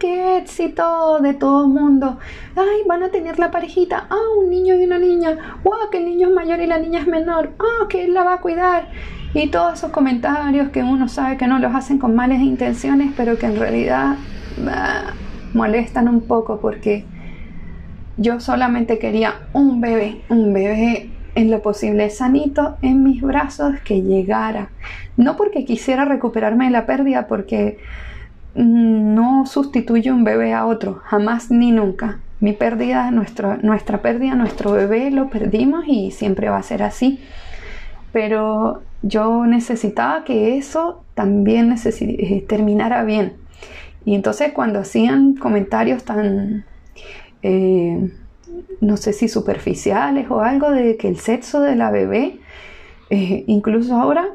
¡Qué 0.00 0.38
éxito 0.38 1.20
de 1.20 1.34
todo 1.34 1.66
el 1.66 1.72
mundo! 1.72 2.18
¡Ay, 2.56 2.82
van 2.88 3.04
a 3.04 3.10
tener 3.10 3.38
la 3.38 3.50
parejita! 3.50 4.06
¡Ah, 4.10 4.16
un 4.40 4.50
niño 4.50 4.74
y 4.74 4.84
una 4.84 4.98
niña! 4.98 5.60
¡Guau! 5.62 5.90
Que 5.90 5.98
el 5.98 6.06
niño 6.06 6.28
es 6.28 6.34
mayor 6.34 6.60
y 6.60 6.66
la 6.66 6.78
niña 6.78 7.00
es 7.00 7.06
menor! 7.06 7.52
¡Ah, 7.60 7.86
que 7.88 8.04
él 8.04 8.14
la 8.14 8.24
va 8.24 8.34
a 8.34 8.40
cuidar! 8.40 8.88
Y 9.34 9.48
todos 9.48 9.74
esos 9.74 9.92
comentarios 9.92 10.70
que 10.70 10.82
uno 10.82 11.08
sabe 11.08 11.36
que 11.36 11.46
no 11.46 11.58
los 11.58 11.74
hacen 11.74 11.98
con 11.98 12.16
malas 12.16 12.40
intenciones, 12.40 13.12
pero 13.16 13.38
que 13.38 13.46
en 13.46 13.60
realidad 13.60 14.16
molestan 15.54 16.08
un 16.08 16.22
poco 16.22 16.58
porque 16.60 17.04
yo 18.16 18.40
solamente 18.40 18.98
quería 18.98 19.34
un 19.52 19.80
bebé, 19.80 20.20
un 20.28 20.52
bebé 20.52 21.10
en 21.34 21.50
lo 21.50 21.62
posible 21.62 22.10
sanito 22.10 22.76
en 22.82 23.02
mis 23.02 23.22
brazos 23.22 23.74
que 23.84 24.02
llegara. 24.02 24.70
No 25.16 25.36
porque 25.36 25.64
quisiera 25.64 26.04
recuperarme 26.04 26.66
de 26.66 26.70
la 26.72 26.86
pérdida, 26.86 27.26
porque 27.26 27.78
no 28.54 29.46
sustituye 29.46 30.12
un 30.12 30.24
bebé 30.24 30.52
a 30.52 30.66
otro, 30.66 31.00
jamás 31.04 31.50
ni 31.50 31.70
nunca. 31.70 32.18
Mi 32.40 32.52
pérdida, 32.52 33.10
nuestra, 33.10 33.58
nuestra 33.62 34.02
pérdida, 34.02 34.34
nuestro 34.34 34.72
bebé 34.72 35.10
lo 35.10 35.30
perdimos 35.30 35.84
y 35.86 36.10
siempre 36.10 36.48
va 36.48 36.58
a 36.58 36.62
ser 36.62 36.82
así. 36.82 37.20
Pero 38.12 38.82
yo 39.02 39.46
necesitaba 39.46 40.24
que 40.24 40.58
eso 40.58 41.02
también 41.14 41.74
eh, 41.74 42.44
terminara 42.46 43.04
bien. 43.04 43.34
Y 44.04 44.14
entonces 44.14 44.52
cuando 44.52 44.80
hacían 44.80 45.34
comentarios 45.34 46.04
tan 46.04 46.64
eh, 47.42 48.10
no 48.80 48.96
sé 48.96 49.12
si 49.12 49.28
superficiales 49.28 50.30
o 50.30 50.40
algo 50.40 50.70
de 50.70 50.96
que 50.96 51.08
el 51.08 51.18
sexo 51.18 51.60
de 51.60 51.76
la 51.76 51.90
bebé, 51.90 52.38
eh, 53.10 53.44
incluso 53.46 53.96
ahora 53.96 54.28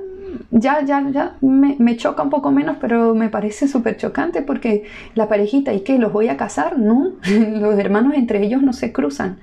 ya, 0.51 0.83
ya, 0.85 1.09
ya 1.09 1.37
me, 1.41 1.97
choca 1.97 2.23
un 2.23 2.29
poco 2.29 2.51
menos, 2.51 2.77
pero 2.79 3.15
me 3.15 3.29
parece 3.29 3.67
súper 3.67 3.97
chocante 3.97 4.41
porque 4.41 4.83
la 5.15 5.27
parejita, 5.27 5.73
¿y 5.73 5.81
qué? 5.81 5.97
¿Los 5.97 6.13
voy 6.13 6.27
a 6.29 6.37
casar? 6.37 6.77
No, 6.77 7.13
los 7.59 7.77
hermanos 7.79 8.13
entre 8.15 8.43
ellos 8.43 8.61
no 8.61 8.73
se 8.73 8.91
cruzan. 8.91 9.37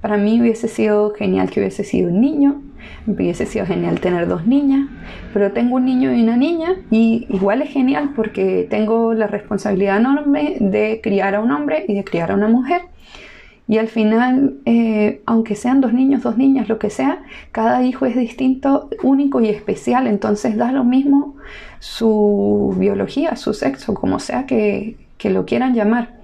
Para 0.00 0.16
mí 0.16 0.40
hubiese 0.40 0.68
sido 0.68 1.12
genial 1.14 1.50
que 1.50 1.60
hubiese 1.60 1.84
sido 1.84 2.08
un 2.08 2.20
niño, 2.20 2.62
hubiese 3.06 3.46
sido 3.46 3.66
genial 3.66 4.00
tener 4.00 4.28
dos 4.28 4.46
niñas, 4.46 4.88
pero 5.32 5.52
tengo 5.52 5.76
un 5.76 5.84
niño 5.84 6.12
y 6.14 6.22
una 6.22 6.36
niña 6.36 6.76
y 6.90 7.26
igual 7.28 7.62
es 7.62 7.70
genial 7.70 8.12
porque 8.14 8.66
tengo 8.68 9.14
la 9.14 9.26
responsabilidad 9.26 9.98
enorme 9.98 10.56
de 10.60 11.00
criar 11.02 11.34
a 11.34 11.40
un 11.40 11.50
hombre 11.50 11.84
y 11.88 11.94
de 11.94 12.04
criar 12.04 12.30
a 12.30 12.34
una 12.34 12.48
mujer. 12.48 12.82
Y 13.70 13.78
al 13.78 13.86
final, 13.86 14.56
eh, 14.64 15.22
aunque 15.26 15.54
sean 15.54 15.80
dos 15.80 15.92
niños, 15.92 16.24
dos 16.24 16.36
niñas, 16.36 16.68
lo 16.68 16.80
que 16.80 16.90
sea, 16.90 17.22
cada 17.52 17.84
hijo 17.84 18.04
es 18.04 18.16
distinto, 18.16 18.90
único 19.04 19.40
y 19.40 19.48
especial. 19.48 20.08
Entonces 20.08 20.56
da 20.56 20.72
lo 20.72 20.82
mismo 20.82 21.36
su 21.78 22.74
biología, 22.76 23.36
su 23.36 23.54
sexo, 23.54 23.94
como 23.94 24.18
sea 24.18 24.44
que, 24.44 24.96
lo 25.22 25.46
quieran 25.46 25.76
llamar. 25.76 26.18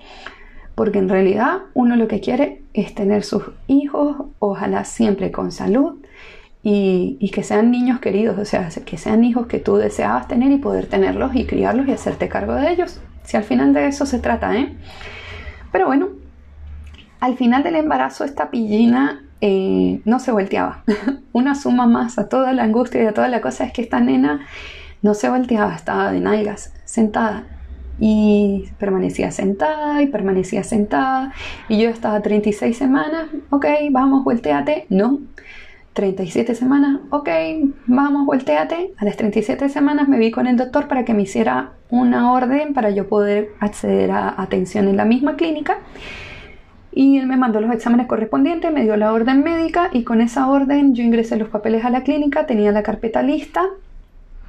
Porque 0.75 0.99
en 0.99 1.09
realidad 1.09 1.59
uno 1.73 1.95
lo 1.95 2.09
que 2.09 2.19
quiere 2.19 2.63
es 2.75 2.97
tener 2.97 3.23
sus 3.23 3.45
hijos, 3.69 4.17
ojalá 4.41 4.83
siempre 4.83 5.31
con 5.31 5.53
salud, 5.53 5.99
y, 6.69 7.31
que 7.31 7.45
sean 7.45 7.71
niños 7.71 8.01
queridos, 8.01 8.37
o 8.39 8.45
sea, 8.45 8.69
que 8.85 8.99
sean 8.99 9.23
hijos 9.23 9.47
que 9.47 9.61
tú 9.61 9.77
deseabas 9.77 10.27
tener 10.27 10.51
y 10.51 10.57
poder 10.57 10.87
tenerlos 10.87 11.37
y 11.37 11.47
criarlos 11.47 11.87
y 11.87 11.93
hacerte 11.93 12.29
cargo 12.29 12.55
de 12.55 12.73
ellos. 12.73 13.01
Si 13.23 13.37
al 13.37 13.45
final 13.45 13.73
de 13.73 13.87
eso 13.87 14.05
se 14.05 14.19
trata, 14.19 14.57
¿eh? 14.57 14.75
Pero 15.71 15.87
bueno, 15.87 16.09
al 17.21 17.37
final 17.37 17.63
del 17.63 17.77
embarazo 17.77 18.25
esta 18.25 18.51
pillina 18.51 19.23
eh, 19.41 20.01
no 20.05 20.19
se 20.19 20.33
volteaba. 20.33 20.83
Una 21.33 21.55
suma 21.55 21.87
más 21.87 22.19
a 22.19 22.29
toda 22.29 22.53
la 22.53 22.65
angustia 22.65 23.01
y 23.01 23.07
a 23.07 23.15
toda 23.15 23.29
la 23.29 23.41
cosa 23.41 23.63
es 23.63 23.73
que 23.73 23.83
esta 23.83 24.01
nena 24.01 24.41
no 25.03 25.15
se 25.15 25.29
volteaba, 25.29 25.73
estaba 25.73 26.11
de 26.11 26.19
nalgas, 26.19 26.75
sentada. 26.85 27.45
Y 28.01 28.69
permanecía 28.81 29.31
sentada 29.31 30.03
y 30.03 30.09
permanecía 30.09 30.65
sentada. 30.65 31.33
Y 31.69 31.79
yo 31.81 31.91
estaba 31.91 32.21
36 32.23 32.77
semanas, 32.77 33.29
ok, 33.51 33.67
vamos, 33.93 34.25
volteate. 34.25 34.87
No, 34.91 35.21
37 35.97 36.55
semanas, 36.55 37.01
ok, 37.09 37.31
vamos, 37.87 38.27
volteate. 38.27 38.93
A 38.99 39.07
las 39.07 39.17
37 39.17 39.71
semanas 39.71 40.09
me 40.09 40.19
vi 40.19 40.31
con 40.31 40.47
el 40.47 40.59
doctor 40.59 40.89
para 40.89 41.07
que 41.07 41.15
me 41.15 41.23
hiciera 41.23 41.73
una 41.89 42.33
orden 42.33 42.75
para 42.75 42.91
yo 42.91 43.09
poder 43.09 43.53
acceder 43.61 44.11
a 44.11 44.41
atención 44.43 44.89
en 44.89 44.99
la 44.99 45.07
misma 45.07 45.37
clínica. 45.37 45.79
Y 46.93 47.17
él 47.17 47.27
me 47.27 47.39
mandó 47.39 47.63
los 47.63 47.73
exámenes 47.73 48.09
correspondientes, 48.09 48.71
me 48.71 48.83
dio 48.83 48.95
la 48.99 49.11
orden 49.11 49.43
médica 49.43 49.89
y 49.91 50.05
con 50.05 50.21
esa 50.21 50.51
orden 50.51 50.95
yo 50.95 51.03
ingresé 51.03 51.39
los 51.39 51.49
papeles 51.49 51.83
a 51.87 51.89
la 51.89 52.03
clínica, 52.03 52.45
tenía 52.45 52.73
la 52.73 52.83
carpeta 52.83 53.23
lista, 53.23 53.63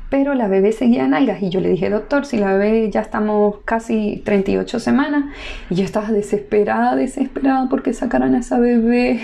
pero 0.09 0.33
la 0.33 0.49
bebé 0.49 0.73
seguía 0.73 1.05
en 1.05 1.13
algas 1.13 1.41
y 1.41 1.49
yo 1.49 1.61
le 1.61 1.69
dije, 1.69 1.89
doctor, 1.89 2.25
si 2.25 2.37
la 2.37 2.57
bebé 2.57 2.91
ya 2.91 2.99
estamos 2.99 3.59
casi 3.63 4.21
38 4.25 4.81
semanas 4.81 5.33
y 5.69 5.75
yo 5.75 5.85
estaba 5.85 6.11
desesperada, 6.11 6.97
desesperada 6.97 7.69
porque 7.69 7.93
sacaran 7.93 8.35
a 8.35 8.39
esa 8.39 8.59
bebé. 8.59 9.21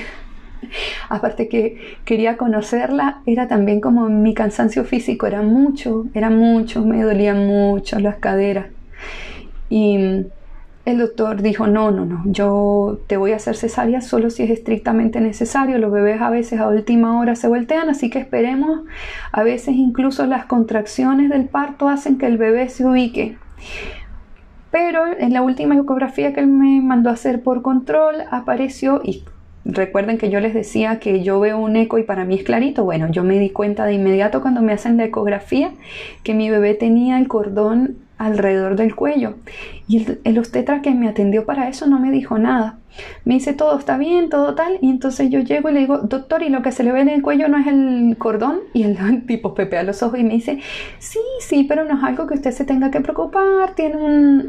Aparte 1.10 1.48
que 1.48 1.98
quería 2.06 2.38
conocerla, 2.38 3.22
era 3.26 3.48
también 3.48 3.82
como 3.82 4.10
mi 4.10 4.34
cansancio 4.34 4.84
físico, 4.86 5.28
era 5.28 5.42
mucho, 5.42 6.06
era 6.14 6.30
mucho, 6.30 6.86
me 6.86 7.02
dolían 7.04 7.48
mucho 7.48 8.00
las 8.00 8.18
caderas. 8.18 8.68
Y 9.70 10.26
el 10.86 10.98
doctor 10.98 11.42
dijo, 11.42 11.68
no, 11.68 11.92
no, 11.92 12.06
no, 12.06 12.24
yo 12.26 13.00
te 13.08 13.16
voy 13.16 13.32
a 13.32 13.38
hacer 13.38 13.56
cesárea 13.56 14.02
solo 14.02 14.30
si 14.30 14.44
es 14.44 14.50
estrictamente 14.50 15.22
necesario. 15.22 15.78
Los 15.78 15.92
bebés 15.94 16.22
a 16.22 16.30
veces 16.30 16.60
a 16.60 16.68
última 16.68 17.20
hora 17.20 17.36
se 17.36 17.48
voltean, 17.48 17.90
así 17.90 18.10
que 18.10 18.20
esperemos. 18.20 18.82
A 19.32 19.44
veces 19.44 19.76
incluso 19.76 20.26
las 20.26 20.46
contracciones 20.46 21.30
del 21.30 21.46
parto 21.46 21.88
hacen 21.88 22.18
que 22.18 22.26
el 22.26 22.38
bebé 22.38 22.68
se 22.68 22.86
ubique. 22.86 23.38
Pero 24.72 25.06
en 25.18 25.32
la 25.32 25.42
última 25.42 25.76
ecografía 25.76 26.34
que 26.34 26.42
él 26.42 26.48
me 26.48 26.82
mandó 26.82 27.10
a 27.10 27.14
hacer 27.14 27.44
por 27.44 27.62
control 27.62 28.16
apareció, 28.30 29.02
y 29.04 29.24
recuerden 29.66 30.18
que 30.18 30.30
yo 30.30 30.40
les 30.40 30.54
decía 30.54 31.00
que 31.00 31.24
yo 31.24 31.40
veo 31.40 31.58
un 31.58 31.76
eco 31.76 31.98
y 31.98 32.04
para 32.04 32.26
mí 32.26 32.36
es 32.36 32.44
clarito. 32.44 32.84
Bueno, 32.84 33.10
yo 33.12 33.24
me 33.24 33.40
di 33.40 33.50
cuenta 33.50 33.86
de 33.86 33.94
inmediato 33.94 34.42
cuando 34.42 34.62
me 34.62 34.74
hacen 34.74 34.98
la 34.98 35.06
ecografía 35.06 35.72
que 36.24 36.34
mi 36.34 36.50
bebé 36.50 36.74
tenía 36.74 37.18
el 37.18 37.28
cordón 37.28 37.98
alrededor 38.18 38.76
del 38.76 38.96
cuello. 38.96 39.36
Y 39.88 40.06
el, 40.24 40.38
obstetra 40.38 40.82
que 40.82 40.92
me 40.92 41.10
atendió 41.10 41.46
para 41.46 41.68
eso 41.68 41.88
no 41.88 42.00
me 42.00 42.10
dijo 42.10 42.38
nada. 42.38 42.78
Me 43.26 43.34
dice 43.34 43.54
todo 43.54 43.78
está 43.78 43.98
bien, 43.98 44.30
todo 44.30 44.56
tal. 44.56 44.78
Y 44.82 44.90
entonces 44.90 45.30
yo 45.30 45.40
llego 45.40 45.70
y 45.70 45.74
le 45.74 45.80
digo, 45.82 45.98
doctor, 45.98 46.42
¿y 46.42 46.50
lo 46.50 46.62
que 46.62 46.72
se 46.72 46.84
le 46.84 46.92
ve 46.92 47.02
en 47.02 47.10
el 47.10 47.22
cuello 47.22 47.50
no 47.50 47.58
es 47.58 47.68
el 47.68 48.16
cordón? 48.18 48.60
Y 48.74 48.84
el 48.84 49.26
tipo 49.28 49.54
pepea 49.54 49.84
los 49.84 50.02
ojos 50.04 50.20
y 50.20 50.24
me 50.24 50.36
dice, 50.36 50.60
sí, 51.00 51.20
sí, 51.42 51.66
pero 51.68 51.84
no 51.84 51.98
es 51.98 52.04
algo 52.04 52.28
que 52.28 52.36
usted 52.36 52.52
se 52.52 52.64
tenga 52.64 52.92
que 52.92 53.02
preocupar. 53.02 53.74
Tiene 53.76 53.98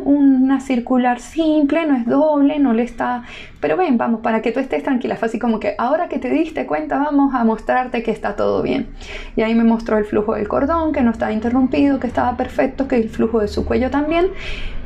una 0.05 0.61
circular 0.61 1.19
simple, 1.21 1.87
no 1.87 1.97
es 1.97 2.07
doble, 2.07 2.59
no 2.59 2.73
le 2.73 2.85
está... 2.85 3.25
Pero 3.61 3.79
ven, 3.79 3.97
vamos, 3.97 4.21
para 4.21 4.43
que 4.43 4.53
tú 4.53 4.61
estés 4.61 4.83
tranquila. 4.83 5.17
Fue 5.17 5.27
así 5.27 5.39
como 5.39 5.59
que 5.59 5.75
ahora 5.79 6.09
que 6.09 6.19
te 6.19 6.29
diste 6.29 6.67
cuenta, 6.67 6.99
vamos 6.99 7.35
a 7.35 7.45
mostrarte 7.45 8.03
que 8.03 8.11
está 8.11 8.37
todo 8.37 8.63
bien. 8.63 8.89
Y 9.37 9.43
ahí 9.43 9.55
me 9.55 9.65
mostró 9.65 9.97
el 9.97 10.05
flujo 10.05 10.35
del 10.35 10.47
cordón, 10.47 10.93
que 10.93 11.01
no 11.01 11.11
estaba 11.11 11.33
interrumpido, 11.33 11.99
que 11.99 12.07
estaba 12.07 12.37
perfecto, 12.37 12.87
que 12.87 12.97
el 12.97 13.09
flujo 13.09 13.41
de 13.41 13.49
su 13.49 13.65
cuello 13.65 13.91
también. 13.91 14.27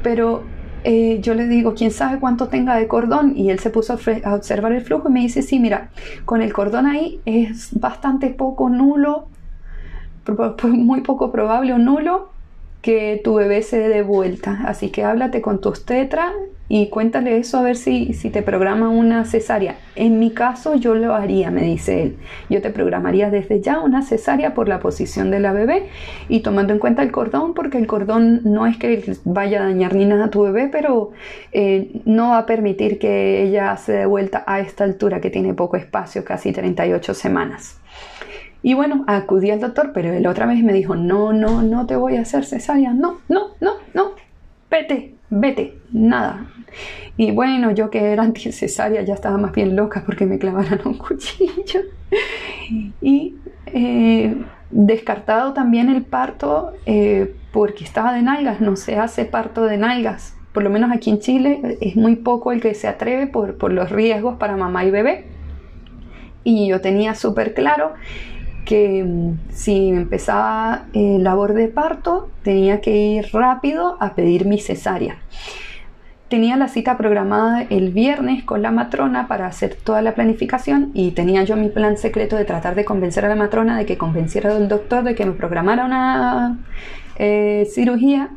Pero 0.03 0.42
eh, 0.84 1.18
yo 1.20 1.34
le 1.34 1.46
digo, 1.49 1.74
¿quién 1.74 1.90
sabe 1.90 2.18
cuánto 2.18 2.49
tenga 2.49 2.76
de 2.76 2.88
cordón? 2.88 3.36
Y 3.36 3.51
él 3.51 3.59
se 3.59 3.70
puso 3.70 3.99
a, 4.24 4.34
observar 4.34 4.72
el 4.72 4.82
flujo 4.82 5.09
y 5.09 5.12
me 5.12 5.20
dice, 5.20 5.42
sí, 5.42 5.59
mira, 5.59 5.90
con 6.24 6.42
el 6.42 6.53
cordón 6.53 6.86
ahí 6.86 7.20
es 7.24 7.78
bastante 7.78 8.30
poco 8.30 8.68
nulo, 8.68 9.28
muy 10.64 11.01
poco 11.01 11.32
probable 11.32 11.72
o 11.72 11.78
nulo 11.78 12.38
que 12.82 13.20
tu 13.22 13.34
bebé 13.34 13.62
se 13.62 13.78
dé 13.78 13.88
de 13.88 14.02
vuelta. 14.02 14.60
Así 14.66 14.90
que 14.90 15.04
háblate 15.04 15.40
con 15.40 15.60
tu 15.60 15.68
obstetra 15.68 16.32
y 16.70 16.88
cuéntale 16.88 17.38
eso 17.38 17.58
a 17.58 17.62
ver 17.62 17.76
si, 17.76 18.12
si 18.12 18.28
te 18.28 18.42
programa 18.42 18.90
una 18.90 19.24
cesárea. 19.24 19.76
En 19.96 20.18
mi 20.18 20.30
caso 20.30 20.74
yo 20.74 20.94
lo 20.94 21.14
haría, 21.14 21.50
me 21.50 21.62
dice 21.62 22.02
él. 22.02 22.16
Yo 22.50 22.60
te 22.60 22.70
programaría 22.70 23.30
desde 23.30 23.60
ya 23.60 23.80
una 23.80 24.02
cesárea 24.02 24.54
por 24.54 24.68
la 24.68 24.78
posición 24.78 25.30
de 25.30 25.40
la 25.40 25.52
bebé 25.52 25.88
y 26.28 26.40
tomando 26.40 26.74
en 26.74 26.78
cuenta 26.78 27.02
el 27.02 27.10
cordón, 27.10 27.54
porque 27.54 27.78
el 27.78 27.86
cordón 27.86 28.42
no 28.44 28.66
es 28.66 28.76
que 28.76 29.16
vaya 29.24 29.62
a 29.62 29.64
dañar 29.64 29.94
ni 29.94 30.04
nada 30.04 30.26
a 30.26 30.30
tu 30.30 30.42
bebé, 30.42 30.68
pero 30.70 31.12
eh, 31.52 31.90
no 32.04 32.30
va 32.30 32.38
a 32.38 32.46
permitir 32.46 32.98
que 32.98 33.42
ella 33.42 33.76
se 33.78 33.92
dé 33.92 34.06
vuelta 34.06 34.44
a 34.46 34.60
esta 34.60 34.84
altura 34.84 35.20
que 35.20 35.30
tiene 35.30 35.54
poco 35.54 35.78
espacio, 35.78 36.22
casi 36.24 36.52
38 36.52 37.14
semanas. 37.14 37.78
Y 38.62 38.74
bueno, 38.74 39.04
acudí 39.06 39.50
al 39.50 39.61
doctor, 39.61 39.92
pero 39.92 40.12
él 40.12 40.26
otra 40.26 40.46
vez 40.46 40.62
me 40.62 40.72
dijo, 40.72 40.96
no, 40.96 41.32
no, 41.32 41.62
no 41.62 41.86
te 41.86 41.96
voy 41.96 42.16
a 42.16 42.22
hacer 42.22 42.44
cesárea, 42.44 42.92
no, 42.92 43.18
no, 43.28 43.48
no, 43.61 43.74
no, 43.94 44.12
vete, 44.70 45.14
vete, 45.30 45.78
nada. 45.92 46.46
Y 47.16 47.30
bueno, 47.32 47.70
yo 47.72 47.90
que 47.90 48.12
era 48.12 48.22
anti 48.22 48.52
cesárea 48.52 49.02
ya 49.02 49.14
estaba 49.14 49.38
más 49.38 49.52
bien 49.52 49.74
loca 49.74 50.02
porque 50.04 50.26
me 50.26 50.38
clavaran 50.38 50.80
un 50.84 50.94
cuchillo. 50.98 51.80
Y 53.00 53.36
eh, 53.66 54.36
descartado 54.70 55.52
también 55.52 55.88
el 55.88 56.04
parto 56.04 56.72
eh, 56.86 57.34
porque 57.52 57.84
estaba 57.84 58.12
de 58.12 58.22
nalgas, 58.22 58.61
no 58.61 58.76
se 58.76 58.98
hace 58.98 59.24
parto 59.24 59.64
de 59.64 59.78
nalgas. 59.78 60.36
Por 60.52 60.62
lo 60.62 60.70
menos 60.70 60.90
aquí 60.92 61.11
en 61.11 61.20
Chile 61.20 61.78
es 61.80 61.96
muy 61.96 62.16
poco 62.16 62.52
el 62.52 62.61
que 62.61 62.74
se 62.74 62.88
atreve 62.88 63.26
por, 63.26 63.56
por 63.56 63.72
los 63.72 63.90
riesgos 63.90 64.36
para 64.36 64.56
mamá 64.56 64.84
y 64.84 64.90
bebé. 64.90 65.26
Y 66.44 66.68
yo 66.68 66.80
tenía 66.80 67.14
súper 67.14 67.54
claro 67.54 67.92
que 68.68 69.02
mm, 69.02 69.38
si 69.50 69.88
empezaba 69.88 70.84
eh, 70.92 71.16
labor 71.18 71.54
de 71.54 71.68
parto 71.68 72.28
tenía 72.42 72.82
que 72.82 72.94
ir 72.94 73.30
rápido 73.32 73.96
a 73.98 74.14
pedir 74.14 74.44
mi 74.44 74.58
cesárea. 74.60 75.16
Tenía 76.28 76.58
la 76.58 76.68
cita 76.68 76.98
programada 76.98 77.62
el 77.62 77.90
viernes 77.90 78.44
con 78.44 78.60
la 78.60 78.70
matrona 78.70 79.26
para 79.26 79.46
hacer 79.46 79.74
toda 79.74 80.02
la 80.02 80.14
planificación 80.14 80.90
y 80.92 81.12
tenía 81.12 81.42
yo 81.44 81.56
mi 81.56 81.70
plan 81.70 81.96
secreto 81.96 82.36
de 82.36 82.44
tratar 82.44 82.74
de 82.74 82.84
convencer 82.84 83.24
a 83.24 83.30
la 83.30 83.36
matrona 83.36 83.78
de 83.78 83.86
que 83.86 83.96
convenciera 83.96 84.54
al 84.54 84.68
doctor 84.68 85.02
de 85.02 85.14
que 85.14 85.24
me 85.24 85.32
programara 85.32 85.86
una 85.86 86.58
eh, 87.16 87.66
cirugía, 87.72 88.28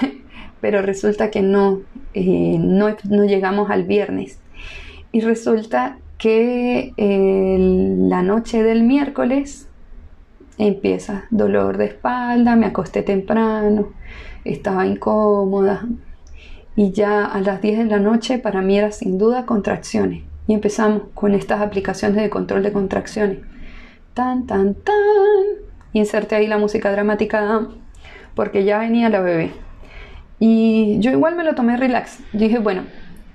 pero 0.60 0.82
resulta 0.82 1.32
que 1.32 1.42
no, 1.42 1.80
eh, 2.14 2.58
no, 2.60 2.94
no 3.10 3.24
llegamos 3.24 3.70
al 3.70 3.82
viernes. 3.82 4.38
Y 5.10 5.20
resulta 5.22 5.98
que 6.18 6.92
la 6.96 8.22
noche 8.22 8.62
del 8.62 8.82
miércoles 8.82 9.68
empieza 10.58 11.24
dolor 11.30 11.78
de 11.78 11.86
espalda, 11.86 12.56
me 12.56 12.66
acosté 12.66 13.02
temprano, 13.02 13.92
estaba 14.44 14.86
incómoda 14.86 15.86
y 16.74 16.92
ya 16.92 17.24
a 17.24 17.40
las 17.40 17.62
10 17.62 17.78
de 17.78 17.84
la 17.84 17.98
noche 17.98 18.38
para 18.38 18.60
mí 18.60 18.76
era 18.76 18.90
sin 18.90 19.18
duda 19.18 19.46
contracciones 19.46 20.24
y 20.48 20.54
empezamos 20.54 21.02
con 21.14 21.34
estas 21.34 21.60
aplicaciones 21.60 22.22
de 22.22 22.30
control 22.30 22.62
de 22.62 22.72
contracciones. 22.72 23.38
Tan, 24.14 24.46
tan, 24.46 24.74
tan. 24.74 24.94
Inserté 25.92 26.36
ahí 26.36 26.46
la 26.46 26.58
música 26.58 26.90
dramática 26.90 27.68
porque 28.34 28.64
ya 28.64 28.78
venía 28.78 29.10
la 29.10 29.20
bebé. 29.20 29.52
Y 30.40 30.98
yo 31.00 31.10
igual 31.10 31.36
me 31.36 31.44
lo 31.44 31.54
tomé 31.54 31.76
relax. 31.76 32.20
Dije, 32.32 32.58
bueno, 32.58 32.82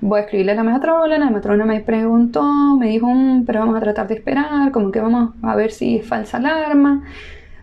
voy 0.01 0.19
a 0.19 0.23
escribirle 0.23 0.51
a 0.53 0.55
la 0.55 0.63
matrona, 0.63 1.17
la 1.17 1.29
matrona 1.29 1.65
me 1.65 1.79
preguntó, 1.81 2.43
me 2.77 2.89
dijo, 2.89 3.07
mm, 3.07 3.45
pero 3.45 3.59
vamos 3.59 3.77
a 3.77 3.79
tratar 3.79 4.07
de 4.07 4.15
esperar, 4.15 4.71
como 4.71 4.91
que 4.91 4.99
vamos 4.99 5.33
a 5.41 5.55
ver 5.55 5.71
si 5.71 5.97
es 5.97 6.05
falsa 6.07 6.37
alarma. 6.37 7.03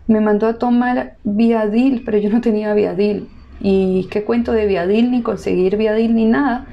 Me 0.07 0.19
mandó 0.21 0.47
a 0.47 0.57
tomar 0.57 1.15
Viadil, 1.23 2.03
pero 2.05 2.17
yo 2.17 2.29
no 2.29 2.41
tenía 2.41 2.73
Viadil. 2.73 3.29
Y 3.59 4.07
qué 4.11 4.23
cuento 4.23 4.51
de 4.53 4.65
Viadil, 4.65 5.11
ni 5.11 5.21
conseguir 5.21 5.77
Viadil, 5.77 6.15
ni 6.15 6.25
nada. 6.25 6.65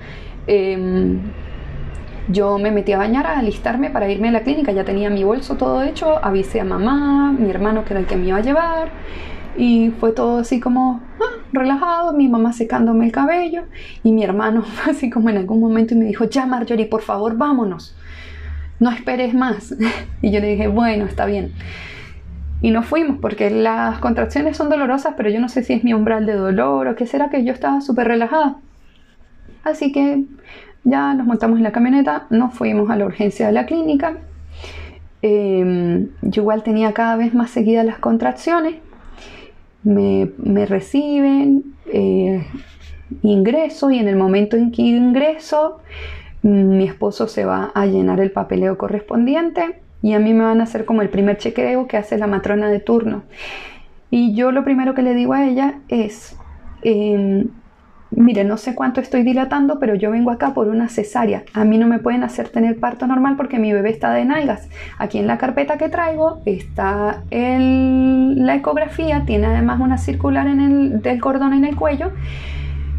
Em, 0.47 1.21
yo 2.31 2.59
me 2.59 2.71
metí 2.71 2.93
a 2.93 2.99
bañar, 2.99 3.27
a 3.27 3.39
alistarme 3.39 3.91
para 3.91 4.11
irme 4.11 4.29
a 4.29 4.33
la 4.33 4.43
clínica, 4.43 4.73
ya 4.73 4.85
tenía 4.85 5.11
mi 5.11 5.25
bolso 5.25 5.57
todo 5.57 5.83
hecho, 5.83 6.23
avisé 6.23 6.61
a 6.61 6.65
mamá, 6.65 7.33
mi 7.33 7.49
hermano 7.51 7.85
que 7.85 7.95
era 7.95 8.01
el 8.01 8.07
que 8.07 8.17
me 8.17 8.27
iba 8.29 8.39
a 8.39 8.43
llevar 8.43 8.91
y 9.57 9.91
fue 9.99 10.13
todo 10.13 10.39
así 10.39 10.61
como 10.61 11.01
relajado, 11.53 12.13
mi 12.13 12.29
mamá 12.29 12.53
secándome 12.53 13.07
el 13.07 13.13
cabello 13.13 13.65
y 14.03 14.13
mi 14.13 14.25
hermano 14.25 14.65
así 14.89 15.11
como 15.11 15.31
en 15.31 15.39
algún 15.39 15.61
momento 15.61 15.95
me 15.95 16.05
dijo, 16.07 16.25
ya 16.25 16.47
Marjorie, 16.47 16.87
por 16.87 17.03
favor, 17.03 17.37
vámonos, 17.37 17.97
no 18.81 18.91
esperes 18.91 19.35
más. 19.35 19.75
y 20.23 20.31
yo 20.31 20.41
le 20.41 20.51
dije, 20.51 20.69
bueno, 20.69 21.05
está 21.05 21.27
bien. 21.27 21.53
Y 22.61 22.71
nos 22.71 22.87
fuimos 22.87 23.19
porque 23.21 23.51
las 23.51 23.99
contracciones 24.01 24.57
son 24.57 24.69
dolorosas, 24.69 25.15
pero 25.17 25.31
yo 25.31 25.41
no 25.41 25.49
sé 25.49 25.63
si 25.63 25.75
es 25.75 25.85
mi 25.85 25.95
umbral 25.95 26.27
de 26.27 26.35
dolor 26.35 26.89
o 26.89 26.97
qué 26.97 27.07
será 27.07 27.31
que 27.31 27.45
yo 27.45 27.53
estaba 27.53 27.81
súper 27.81 28.09
relajada. 28.09 28.57
Así 29.63 29.93
que 29.93 30.25
ya 30.83 31.15
nos 31.15 31.27
montamos 31.27 31.59
en 31.59 31.65
la 31.65 31.73
camioneta, 31.73 32.27
nos 32.31 32.55
fuimos 32.55 32.91
a 32.91 32.97
la 32.97 33.07
urgencia 33.07 33.47
de 33.47 33.53
la 33.53 33.67
clínica. 33.67 34.17
Em, 35.23 36.09
yo 36.23 36.43
igual 36.43 36.63
tenía 36.63 36.93
cada 36.93 37.17
vez 37.17 37.35
más 37.35 37.51
seguidas 37.51 37.85
las 37.85 37.99
contracciones 37.99 38.77
me, 39.89 40.67
reciben, 40.67 41.65
eh, 41.87 42.47
ingreso 43.23 43.91
y 43.91 43.99
en 43.99 44.09
el 44.09 44.17
momento 44.17 44.57
en 44.57 44.71
que 44.71 44.83
ingreso 44.83 45.81
mi 46.43 46.85
esposo 46.85 47.27
se 47.27 47.45
va 47.45 47.73
a 47.75 47.87
llenar 47.87 48.21
el 48.21 48.31
papeleo 48.31 48.79
correspondiente 48.79 49.81
y 50.03 50.13
a 50.13 50.21
mí 50.21 50.35
me 50.35 50.45
van 50.45 50.61
a 50.61 50.65
hacer 50.65 50.85
como 50.85 51.03
el 51.03 51.09
primer 51.09 51.39
chequeo 51.39 51.89
que 51.89 51.97
hace 51.97 52.19
la 52.19 52.27
matrona 52.27 52.71
de 52.71 52.81
turno. 52.81 53.23
Y 54.11 54.35
yo 54.35 54.53
lo 54.53 54.63
primero 54.63 54.95
que 54.95 55.03
le 55.03 55.15
digo 55.15 55.33
a 55.33 55.47
ella 55.47 55.81
es, 55.89 56.37
em, 56.83 57.49
mire, 58.11 58.45
no 58.45 58.57
sé 58.57 58.75
cuánto 58.75 59.01
estoy 59.01 59.23
dilatando, 59.23 59.79
pero 59.79 59.95
yo 59.95 60.11
vengo 60.11 60.31
acá 60.31 60.55
por 60.55 60.69
una 60.69 60.89
cesárea. 60.89 61.45
A 61.53 61.65
mí 61.65 61.79
no 61.79 61.87
me 61.87 61.99
pueden 61.99 62.25
hacer 62.25 62.49
tener 62.49 62.79
parto 62.79 63.07
normal 63.07 63.37
porque 63.37 63.59
mi 63.59 63.73
bebé 63.73 63.91
está 63.91 64.13
de 64.13 64.25
nalgas. 64.25 64.69
Aquí 64.99 65.19
en 65.19 65.27
la 65.27 65.39
carpeta 65.39 65.79
que 65.79 65.89
traigo 65.89 66.41
está 66.45 67.23
la 67.31 68.55
ecografía, 68.55 69.25
tiene 69.27 69.47
además 69.47 69.81
una 69.81 69.99
circular 69.99 70.47
en 70.47 70.61
el, 70.61 71.03
del 71.03 71.21
cordón 71.21 71.53
en 71.53 71.65
el 71.65 71.77
cuello 71.77 72.13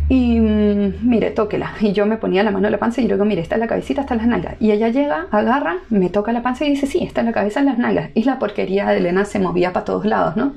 y 0.09 0.39
mm, 0.39 1.07
mire, 1.07 1.29
tóquela. 1.29 1.73
Y 1.79 1.93
yo 1.93 2.05
me 2.05 2.17
ponía 2.17 2.43
la 2.43 2.51
mano 2.51 2.67
en 2.67 2.71
la 2.71 2.79
panza 2.79 2.99
y 2.99 3.07
yo 3.07 3.15
digo, 3.15 3.25
mire, 3.25 3.41
está 3.41 3.55
en 3.55 3.61
la 3.61 3.67
cabecita, 3.67 4.01
está 4.01 4.15
en 4.15 4.19
las 4.19 4.27
nalgas. 4.27 4.55
Y 4.59 4.71
ella 4.71 4.89
llega, 4.89 5.27
agarra, 5.31 5.77
me 5.89 6.09
toca 6.09 6.31
la 6.33 6.41
panza 6.41 6.65
y 6.65 6.71
dice, 6.71 6.87
sí, 6.87 7.03
está 7.03 7.21
en 7.21 7.27
la 7.27 7.33
cabeza, 7.33 7.61
las 7.61 7.77
nalgas. 7.77 8.09
Y 8.15 8.23
la 8.23 8.39
porquería 8.39 8.87
de 8.87 8.97
Elena 8.97 9.23
se 9.25 9.39
movía 9.39 9.71
para 9.71 9.85
todos 9.85 10.05
lados, 10.05 10.35
¿no? 10.35 10.53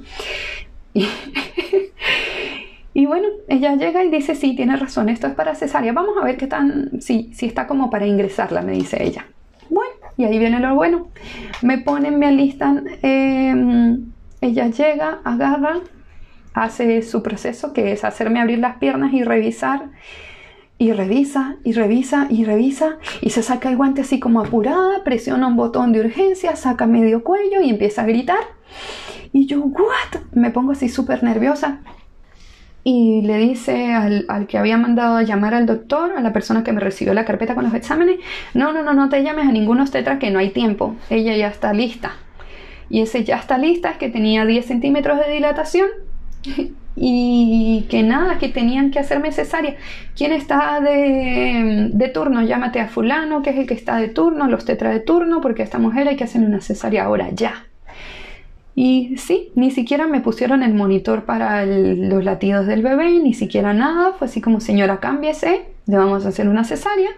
Y, 0.94 1.06
bueno, 3.06 3.28
ella 3.48 3.74
llega 3.76 4.04
y 4.04 4.10
dice, 4.10 4.34
sí, 4.34 4.54
tiene 4.54 4.76
razón, 4.76 5.08
esto 5.08 5.26
es 5.26 5.34
para 5.34 5.54
cesárea. 5.54 5.92
Vamos 5.92 6.16
a 6.20 6.24
ver 6.24 6.36
qué 6.36 6.46
tan, 6.46 7.00
sí, 7.00 7.30
sí 7.34 7.46
está 7.46 7.66
como 7.66 7.90
para 7.90 8.06
ingresarla, 8.06 8.60
me 8.62 8.72
dice 8.72 9.02
ella. 9.02 9.26
Bueno, 9.70 9.92
y 10.18 10.24
ahí 10.24 10.38
viene 10.38 10.60
lo 10.60 10.74
bueno. 10.74 11.08
Me 11.62 11.78
ponen, 11.78 12.18
me 12.18 12.26
alistan, 12.26 12.84
em, 13.02 14.12
ella 14.40 14.66
llega, 14.68 15.20
agarra, 15.24 15.80
hace 16.52 17.00
su 17.02 17.22
proceso, 17.22 17.72
que 17.72 17.92
es 17.92 18.04
hacerme 18.04 18.40
abrir 18.40 18.58
las 18.58 18.76
piernas 18.76 19.14
y 19.14 19.22
revisar. 19.22 19.88
Y 20.76 20.92
revisa, 20.92 21.56
y 21.62 21.72
revisa, 21.72 22.26
y 22.28 22.44
revisa, 22.44 22.98
y 23.20 23.30
se 23.30 23.42
saca 23.42 23.68
el 23.68 23.76
guante 23.76 24.00
así 24.00 24.18
como 24.18 24.40
apurada, 24.40 25.04
presiona 25.04 25.46
un 25.46 25.54
botón 25.54 25.92
de 25.92 26.00
urgencia, 26.00 26.56
saca 26.56 26.86
medio 26.86 27.22
cuello 27.22 27.60
y 27.62 27.70
empieza 27.70 28.02
a 28.02 28.06
gritar. 28.06 28.42
Y 29.32 29.46
yo, 29.46 29.60
¿what? 29.60 30.22
Me 30.32 30.50
pongo 30.50 30.72
así 30.72 30.88
súper 30.88 31.22
nerviosa. 31.22 31.80
Y 32.84 33.22
le 33.22 33.38
dice 33.38 33.92
al, 33.92 34.46
que 34.48 34.58
había 34.58 34.76
mandado 34.76 35.16
a 35.16 35.22
llamar 35.22 35.54
al 35.54 35.66
doctor, 35.66 36.12
a 36.16 36.20
la 36.20 36.32
persona 36.32 36.64
que 36.64 36.72
me 36.72 36.80
recibió 36.80 37.14
la 37.14 37.24
carpeta 37.24 37.54
con 37.54 37.64
los 37.64 37.74
exámenes, 37.74 38.18
no, 38.54 38.72
no, 38.72 38.82
no, 38.82 38.92
no 38.92 39.08
te 39.08 39.22
llames 39.22 39.46
a 39.46 39.52
ninguno 39.52 39.82
obstetra 39.82 40.18
que 40.18 40.30
no 40.30 40.40
hay 40.40 40.50
tiempo, 40.50 40.96
ella 41.08 41.36
ya 41.36 41.48
está 41.48 41.72
lista. 41.72 42.12
Y 42.90 43.00
ese 43.00 43.24
ya 43.24 43.36
está 43.36 43.56
lista 43.56 43.90
es 43.90 43.96
que 43.98 44.08
tenía 44.08 44.44
10 44.44 44.66
centímetros 44.66 45.18
de 45.18 45.32
dilatación 45.32 45.88
y 46.96 47.86
que 47.88 48.02
nada, 48.02 48.38
que 48.38 48.48
tenían 48.48 48.90
que 48.90 48.98
hacerme 48.98 49.32
cesárea. 49.32 49.76
¿Quién 50.16 50.32
está 50.32 50.80
de, 50.80 51.88
de, 51.92 52.08
turno? 52.08 52.42
Llámate 52.42 52.80
a 52.80 52.88
fulano, 52.88 53.42
que 53.42 53.50
es 53.50 53.56
el 53.56 53.66
que 53.66 53.74
está 53.74 53.96
de 53.96 54.08
turno, 54.08 54.48
los 54.48 54.64
tetra 54.64 54.90
de 54.90 55.00
turno, 55.00 55.40
porque 55.40 55.62
a 55.62 55.64
esta 55.64 55.78
mujer 55.78 56.08
hay 56.08 56.16
que 56.16 56.24
hacer 56.24 56.42
una 56.42 56.60
cesárea 56.60 57.04
ahora, 57.04 57.30
ya. 57.30 57.66
Y 58.74 59.16
sí, 59.18 59.52
ni 59.54 59.70
siquiera 59.70 60.06
me 60.06 60.20
pusieron 60.20 60.62
el 60.62 60.72
monitor 60.72 61.24
para 61.24 61.66
los 61.66 62.24
latidos 62.24 62.66
del 62.66 62.82
bebé, 62.82 63.18
ni 63.18 63.34
siquiera 63.34 63.74
nada. 63.74 64.14
Fue 64.14 64.28
así 64.28 64.40
como, 64.40 64.60
señora, 64.60 64.98
cámbiese, 64.98 65.66
le 65.86 65.96
vamos 65.98 66.24
a 66.24 66.30
hacer 66.30 66.48
una 66.48 66.64
cesárea. 66.64 67.10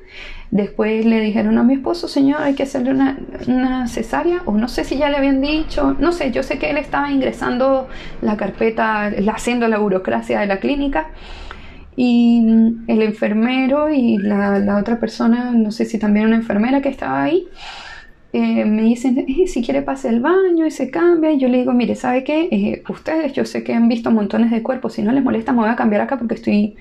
Después 0.50 1.07
le 1.07 1.20
dijeron 1.20 1.57
a 1.59 1.62
mi 1.62 1.74
esposo, 1.74 2.09
señor, 2.09 2.42
hay 2.42 2.55
que 2.55 2.64
hacerle 2.64 2.90
una, 2.90 3.18
una, 3.46 3.86
cesárea, 3.86 4.42
o 4.46 4.52
no 4.52 4.68
sé 4.68 4.84
si 4.84 4.96
ya 4.96 5.09
le 5.09 5.16
habían 5.16 5.40
dicho, 5.40 5.96
no 5.98 6.11
sé, 6.11 6.32
yo 6.32 6.42
sé 6.42 6.59
que 6.59 6.70
él 6.70 6.76
estaba 6.76 7.11
ingresando 7.11 7.88
la 8.20 8.36
carpeta, 8.36 9.12
haciendo 9.32 9.68
la 9.68 9.78
burocracia 9.78 10.40
de 10.40 10.46
la 10.46 10.59
clínica. 10.59 11.09
Y 11.96 12.42
el 12.88 13.02
enfermero 13.02 13.88
y 13.90 14.18
la, 14.18 14.59
la 14.59 14.78
otra 14.78 14.98
persona, 14.98 15.52
no 15.52 15.70
sé 15.70 15.84
si 15.84 16.00
también 16.00 16.26
una 16.26 16.36
enfermera 16.36 16.82
que 16.82 16.88
estaba 16.88 17.22
ahí, 17.22 17.46
eh, 18.37 18.64
me 18.64 18.82
dicen, 18.82 19.24
eh, 19.28 19.47
si 19.47 19.62
quiere 19.62 19.82
pase 19.82 20.09
el 20.09 20.18
baño 20.18 20.66
y 20.66 20.70
se 20.72 20.91
cambia. 20.91 21.30
Y 21.30 21.39
yo 21.39 21.47
le 21.47 21.59
digo, 21.59 21.72
mire, 21.72 21.95
¿sabe 21.95 22.24
qué? 22.24 22.49
Eh, 22.51 22.82
ustedes, 22.89 23.32
yo 23.32 23.45
sé 23.45 23.62
que 23.62 23.74
han 23.74 23.89
visto 23.89 24.11
montones 24.11 24.51
de 24.51 24.61
cuerpos, 24.61 24.95
si 24.95 25.03
no 25.03 25.12
les 25.12 25.22
molesta 25.22 25.53
me 25.53 25.61
voy 25.61 25.68
a 25.68 25.76
cambiar 25.76 26.03
acá 26.03 26.18
porque 26.18 26.35
estoy 26.35 26.76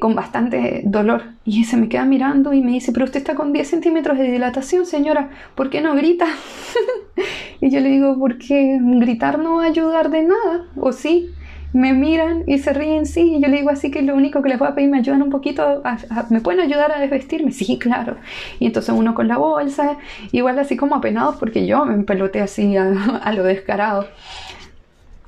con 0.00 0.14
bastante 0.14 0.82
dolor. 0.84 1.22
Y 1.46 1.64
se 1.64 1.78
me 1.78 1.88
queda 1.88 2.04
mirando 2.04 2.52
y 2.52 2.60
me 2.60 2.72
dice, 2.72 2.92
pero 2.92 3.06
usted 3.06 3.20
está 3.20 3.34
con 3.34 3.54
10 3.54 3.66
centímetros 3.66 4.18
de 4.18 4.30
dilatación, 4.30 4.84
señora, 4.84 5.30
¿por 5.54 5.70
qué 5.70 5.80
no 5.80 5.94
grita? 5.94 6.26
y 7.60 7.70
yo 7.70 7.80
le 7.80 7.88
digo, 7.88 8.18
porque 8.18 8.78
gritar 8.82 9.38
no 9.38 9.56
va 9.56 9.64
a 9.64 9.68
ayudar 9.68 10.10
de 10.10 10.24
nada, 10.24 10.66
¿o 10.76 10.92
sí? 10.92 11.30
Me 11.72 11.94
miran 11.94 12.44
y 12.46 12.58
se 12.58 12.72
ríen, 12.72 13.06
sí, 13.06 13.36
y 13.36 13.40
yo 13.40 13.48
le 13.48 13.58
digo 13.58 13.70
así 13.70 13.90
que 13.90 14.02
lo 14.02 14.14
único 14.14 14.42
que 14.42 14.50
les 14.50 14.58
voy 14.58 14.68
a 14.68 14.74
pedir, 14.74 14.90
me 14.90 14.98
ayudan 14.98 15.22
un 15.22 15.30
poquito, 15.30 15.82
¿me 16.28 16.40
pueden 16.40 16.60
ayudar 16.60 16.92
a 16.92 17.00
desvestirme? 17.00 17.50
Sí, 17.52 17.78
claro. 17.78 18.16
Y 18.58 18.66
entonces 18.66 18.94
uno 18.94 19.14
con 19.14 19.28
la 19.28 19.38
bolsa, 19.38 19.96
igual 20.32 20.58
así 20.58 20.76
como 20.76 20.96
apenados 20.96 21.36
porque 21.36 21.66
yo 21.66 21.84
me 21.84 21.94
empeloté 21.94 22.40
así 22.40 22.76
a, 22.76 23.32
lo 23.34 23.44
descarado. 23.44 24.06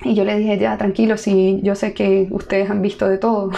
Y 0.02 0.14
yo 0.14 0.24
le 0.24 0.36
dije, 0.36 0.58
ya, 0.58 0.76
tranquilo, 0.76 1.16
sí, 1.16 1.60
yo 1.62 1.74
sé 1.74 1.94
que 1.94 2.28
ustedes 2.30 2.70
han 2.70 2.82
visto 2.82 3.08
de 3.08 3.16
todo. 3.16 3.52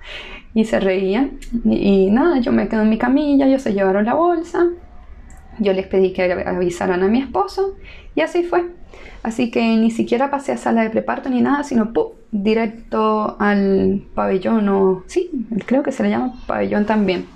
y 0.54 0.64
se 0.64 0.80
reían. 0.80 1.38
Y, 1.64 2.06
y, 2.06 2.10
nada, 2.10 2.40
yo 2.40 2.50
me 2.50 2.66
quedo 2.68 2.82
en 2.82 2.88
mi 2.88 2.98
camilla, 2.98 3.46
ellos 3.46 3.62
se 3.62 3.72
llevaron 3.72 4.04
la 4.04 4.14
bolsa. 4.14 4.66
Yo 5.58 5.72
les 5.72 5.86
pedí 5.86 6.12
que 6.12 6.32
avisaran 6.32 7.02
a 7.04 7.08
mi 7.08 7.20
esposo 7.20 7.76
y 8.16 8.22
así 8.22 8.42
fue. 8.42 8.81
Así 9.22 9.50
que 9.50 9.60
ni 9.76 9.90
siquiera 9.90 10.30
pasé 10.30 10.52
a 10.52 10.56
sala 10.56 10.82
de 10.82 10.90
preparto 10.90 11.28
ni 11.28 11.40
nada, 11.40 11.62
sino 11.62 11.92
directo 12.32 13.36
al 13.38 14.02
pabellón 14.14 14.68
o 14.68 15.04
sí, 15.06 15.30
creo 15.66 15.82
que 15.82 15.92
se 15.92 16.02
le 16.02 16.10
llama 16.10 16.34
pabellón 16.46 16.86
también. 16.86 17.26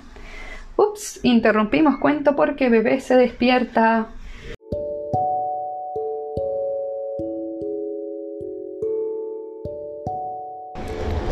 Ups, 0.75 1.19
interrumpimos 1.23 1.97
cuento 1.97 2.35
porque 2.35 2.69
bebé 2.69 2.99
se 2.99 3.15
despierta. 3.15 4.07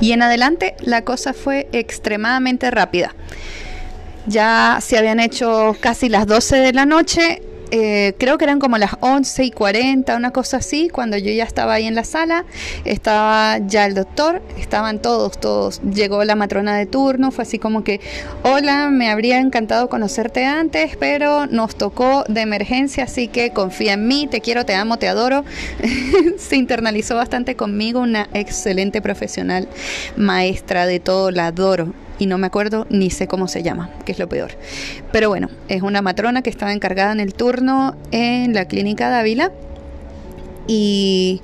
Y 0.01 0.11
en 0.11 0.21
adelante 0.21 0.75
la 0.81 1.03
cosa 1.03 1.33
fue 1.33 1.67
extremadamente 1.71 2.69
rápida. 2.71 3.13
Ya 4.27 4.79
se 4.81 4.97
habían 4.97 5.19
hecho 5.19 5.75
casi 5.79 6.09
las 6.09 6.27
12 6.27 6.57
de 6.57 6.73
la 6.73 6.85
noche 6.85 7.41
eh, 7.71 8.13
creo 8.17 8.37
que 8.37 8.45
eran 8.45 8.59
como 8.59 8.77
las 8.77 8.91
11 8.99 9.43
y 9.43 9.51
40, 9.51 10.15
una 10.15 10.31
cosa 10.31 10.57
así, 10.57 10.89
cuando 10.89 11.17
yo 11.17 11.31
ya 11.31 11.43
estaba 11.43 11.73
ahí 11.73 11.85
en 11.85 11.95
la 11.95 12.03
sala, 12.03 12.45
estaba 12.83 13.59
ya 13.59 13.85
el 13.85 13.95
doctor, 13.95 14.41
estaban 14.57 15.01
todos, 15.01 15.39
todos, 15.39 15.81
llegó 15.81 16.23
la 16.23 16.35
matrona 16.35 16.77
de 16.77 16.85
turno, 16.85 17.31
fue 17.31 17.43
así 17.43 17.59
como 17.59 17.83
que, 17.83 17.99
hola, 18.43 18.89
me 18.89 19.09
habría 19.09 19.39
encantado 19.39 19.89
conocerte 19.89 20.45
antes, 20.45 20.95
pero 20.97 21.47
nos 21.47 21.75
tocó 21.75 22.23
de 22.27 22.41
emergencia, 22.41 23.05
así 23.05 23.27
que 23.27 23.51
confía 23.51 23.93
en 23.93 24.07
mí, 24.07 24.27
te 24.29 24.41
quiero, 24.41 24.65
te 24.65 24.75
amo, 24.75 24.97
te 24.97 25.07
adoro. 25.07 25.43
Se 26.37 26.55
internalizó 26.55 27.15
bastante 27.15 27.55
conmigo, 27.55 27.99
una 27.99 28.29
excelente 28.33 29.01
profesional, 29.01 29.67
maestra 30.15 30.85
de 30.85 30.99
todo, 30.99 31.31
la 31.31 31.47
adoro 31.47 32.04
y 32.19 32.25
no 32.25 32.37
me 32.37 32.47
acuerdo 32.47 32.85
ni 32.89 33.09
sé 33.09 33.27
cómo 33.27 33.47
se 33.47 33.63
llama, 33.63 33.89
que 34.05 34.11
es 34.11 34.19
lo 34.19 34.29
peor. 34.29 34.51
Pero 35.11 35.29
bueno, 35.29 35.49
es 35.67 35.81
una 35.81 36.01
matrona 36.01 36.41
que 36.41 36.49
estaba 36.49 36.73
encargada 36.73 37.11
en 37.11 37.19
el 37.19 37.33
turno 37.33 37.95
en 38.11 38.53
la 38.53 38.65
clínica 38.65 39.09
Dávila 39.09 39.51
y 40.67 41.41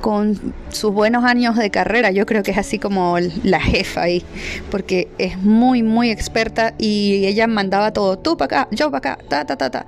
con 0.00 0.54
sus 0.70 0.92
buenos 0.92 1.24
años 1.24 1.56
de 1.56 1.70
carrera, 1.70 2.10
yo 2.12 2.24
creo 2.24 2.42
que 2.42 2.52
es 2.52 2.58
así 2.58 2.78
como 2.78 3.18
la 3.42 3.60
jefa 3.60 4.02
ahí, 4.02 4.24
porque 4.70 5.08
es 5.18 5.38
muy, 5.38 5.82
muy 5.82 6.10
experta 6.10 6.74
y 6.78 7.26
ella 7.26 7.46
mandaba 7.46 7.92
todo, 7.92 8.16
tú 8.18 8.36
para 8.36 8.62
acá, 8.62 8.68
yo 8.70 8.90
para 8.90 9.14
acá, 9.14 9.24
ta, 9.28 9.44
ta, 9.44 9.56
ta, 9.56 9.70
ta 9.70 9.86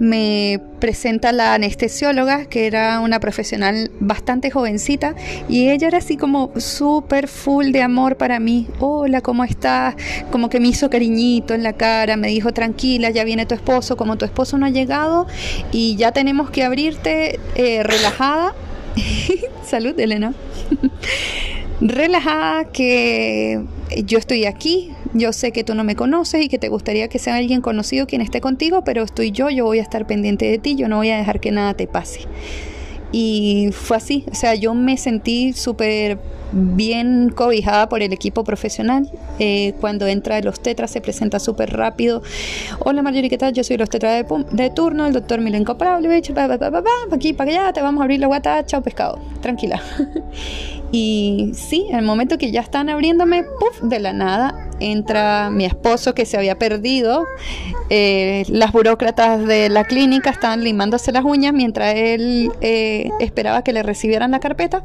me 0.00 0.60
presenta 0.80 1.30
la 1.30 1.54
anestesióloga, 1.54 2.46
que 2.46 2.66
era 2.66 3.00
una 3.00 3.20
profesional 3.20 3.90
bastante 4.00 4.50
jovencita, 4.50 5.14
y 5.48 5.68
ella 5.68 5.88
era 5.88 5.98
así 5.98 6.16
como 6.16 6.50
súper 6.56 7.28
full 7.28 7.66
de 7.70 7.82
amor 7.82 8.16
para 8.16 8.40
mí. 8.40 8.66
Hola, 8.80 9.20
¿cómo 9.20 9.44
estás? 9.44 9.94
Como 10.32 10.48
que 10.48 10.58
me 10.58 10.68
hizo 10.68 10.90
cariñito 10.90 11.54
en 11.54 11.62
la 11.62 11.74
cara, 11.74 12.16
me 12.16 12.28
dijo, 12.28 12.52
tranquila, 12.52 13.10
ya 13.10 13.24
viene 13.24 13.46
tu 13.46 13.54
esposo, 13.54 13.96
como 13.96 14.16
tu 14.16 14.24
esposo 14.24 14.58
no 14.58 14.66
ha 14.66 14.70
llegado 14.70 15.26
y 15.70 15.96
ya 15.96 16.12
tenemos 16.12 16.50
que 16.50 16.64
abrirte 16.64 17.38
eh, 17.54 17.82
relajada. 17.82 18.54
Salud, 19.64 19.98
Elena. 20.00 20.32
relajada 21.80 22.64
que 22.64 23.60
yo 24.04 24.18
estoy 24.18 24.46
aquí, 24.46 24.92
yo 25.14 25.32
sé 25.32 25.52
que 25.52 25.64
tú 25.64 25.74
no 25.74 25.84
me 25.84 25.96
conoces 25.96 26.44
y 26.44 26.48
que 26.48 26.58
te 26.58 26.68
gustaría 26.68 27.08
que 27.08 27.18
sea 27.18 27.36
alguien 27.36 27.60
conocido 27.60 28.06
quien 28.06 28.22
esté 28.22 28.40
contigo, 28.40 28.82
pero 28.84 29.02
estoy 29.02 29.30
yo, 29.32 29.50
yo 29.50 29.64
voy 29.64 29.78
a 29.78 29.82
estar 29.82 30.06
pendiente 30.06 30.46
de 30.46 30.58
ti, 30.58 30.76
yo 30.76 30.88
no 30.88 30.96
voy 30.96 31.10
a 31.10 31.16
dejar 31.16 31.40
que 31.40 31.50
nada 31.50 31.74
te 31.74 31.86
pase. 31.86 32.20
Y 33.12 33.70
fue 33.72 33.96
así, 33.96 34.24
o 34.30 34.34
sea, 34.34 34.54
yo 34.54 34.72
me 34.74 34.96
sentí 34.96 35.52
súper 35.52 36.18
bien 36.52 37.30
cobijada 37.30 37.88
por 37.88 38.02
el 38.02 38.12
equipo 38.12 38.44
profesional. 38.44 39.10
Eh, 39.38 39.74
cuando 39.80 40.06
entra 40.06 40.38
el 40.38 40.46
obstetra 40.46 40.86
se 40.86 41.00
presenta 41.00 41.40
súper 41.40 41.72
rápido. 41.72 42.22
Hola 42.80 43.02
Marjorie, 43.02 43.28
¿qué 43.28 43.38
tal? 43.38 43.52
Yo 43.52 43.64
soy 43.64 43.76
el 43.76 43.82
obstetra 43.82 44.12
de, 44.12 44.26
de 44.52 44.70
turno, 44.70 45.06
el 45.06 45.12
doctor 45.12 45.40
Milenko 45.40 45.76
Pavlovich, 45.76 46.32
pa, 46.32 46.46
pa, 46.46 46.58
pa, 46.58 46.70
pa, 46.70 46.90
aquí, 47.12 47.32
para 47.32 47.50
allá, 47.50 47.72
te 47.72 47.82
vamos 47.82 48.00
a 48.00 48.04
abrir 48.04 48.20
la 48.20 48.28
guata, 48.28 48.64
chao 48.64 48.80
pescado, 48.82 49.18
tranquila. 49.40 49.82
y 50.92 51.52
sí, 51.54 51.86
el 51.92 52.02
momento 52.02 52.38
que 52.38 52.50
ya 52.50 52.60
están 52.60 52.88
abriéndome, 52.88 53.44
puff, 53.44 53.80
de 53.82 54.00
la 54.00 54.12
nada 54.12 54.70
entra 54.80 55.50
mi 55.50 55.64
esposo 55.64 56.14
que 56.14 56.26
se 56.26 56.36
había 56.36 56.58
perdido. 56.58 57.26
Eh, 57.90 58.44
las 58.48 58.72
burócratas 58.72 59.44
de 59.44 59.68
la 59.68 59.84
clínica 59.84 60.30
estaban 60.30 60.64
limándose 60.64 61.12
las 61.12 61.24
uñas 61.24 61.52
mientras 61.52 61.94
él 61.94 62.50
eh, 62.60 63.10
esperaba 63.20 63.62
que 63.62 63.72
le 63.72 63.82
recibieran 63.82 64.30
la 64.30 64.40
carpeta, 64.40 64.82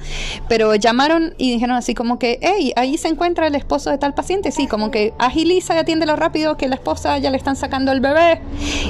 pero 0.49 0.75
llamaron 0.75 1.33
y 1.37 1.51
dijeron 1.51 1.75
así 1.75 1.93
como 1.93 2.19
que, 2.19 2.39
hey, 2.41 2.73
ahí 2.75 2.97
se 2.97 3.07
encuentra 3.07 3.47
el 3.47 3.55
esposo 3.55 3.89
de 3.89 3.97
tal 3.97 4.13
paciente, 4.13 4.51
sí, 4.51 4.67
como 4.67 4.91
que 4.91 5.13
agiliza 5.17 5.75
y 5.75 5.77
atiéndelo 5.77 6.15
rápido 6.15 6.57
que 6.57 6.67
la 6.67 6.75
esposa 6.75 7.17
ya 7.17 7.29
le 7.29 7.37
están 7.37 7.55
sacando 7.55 7.91
el 7.91 8.01
bebé. 8.01 8.41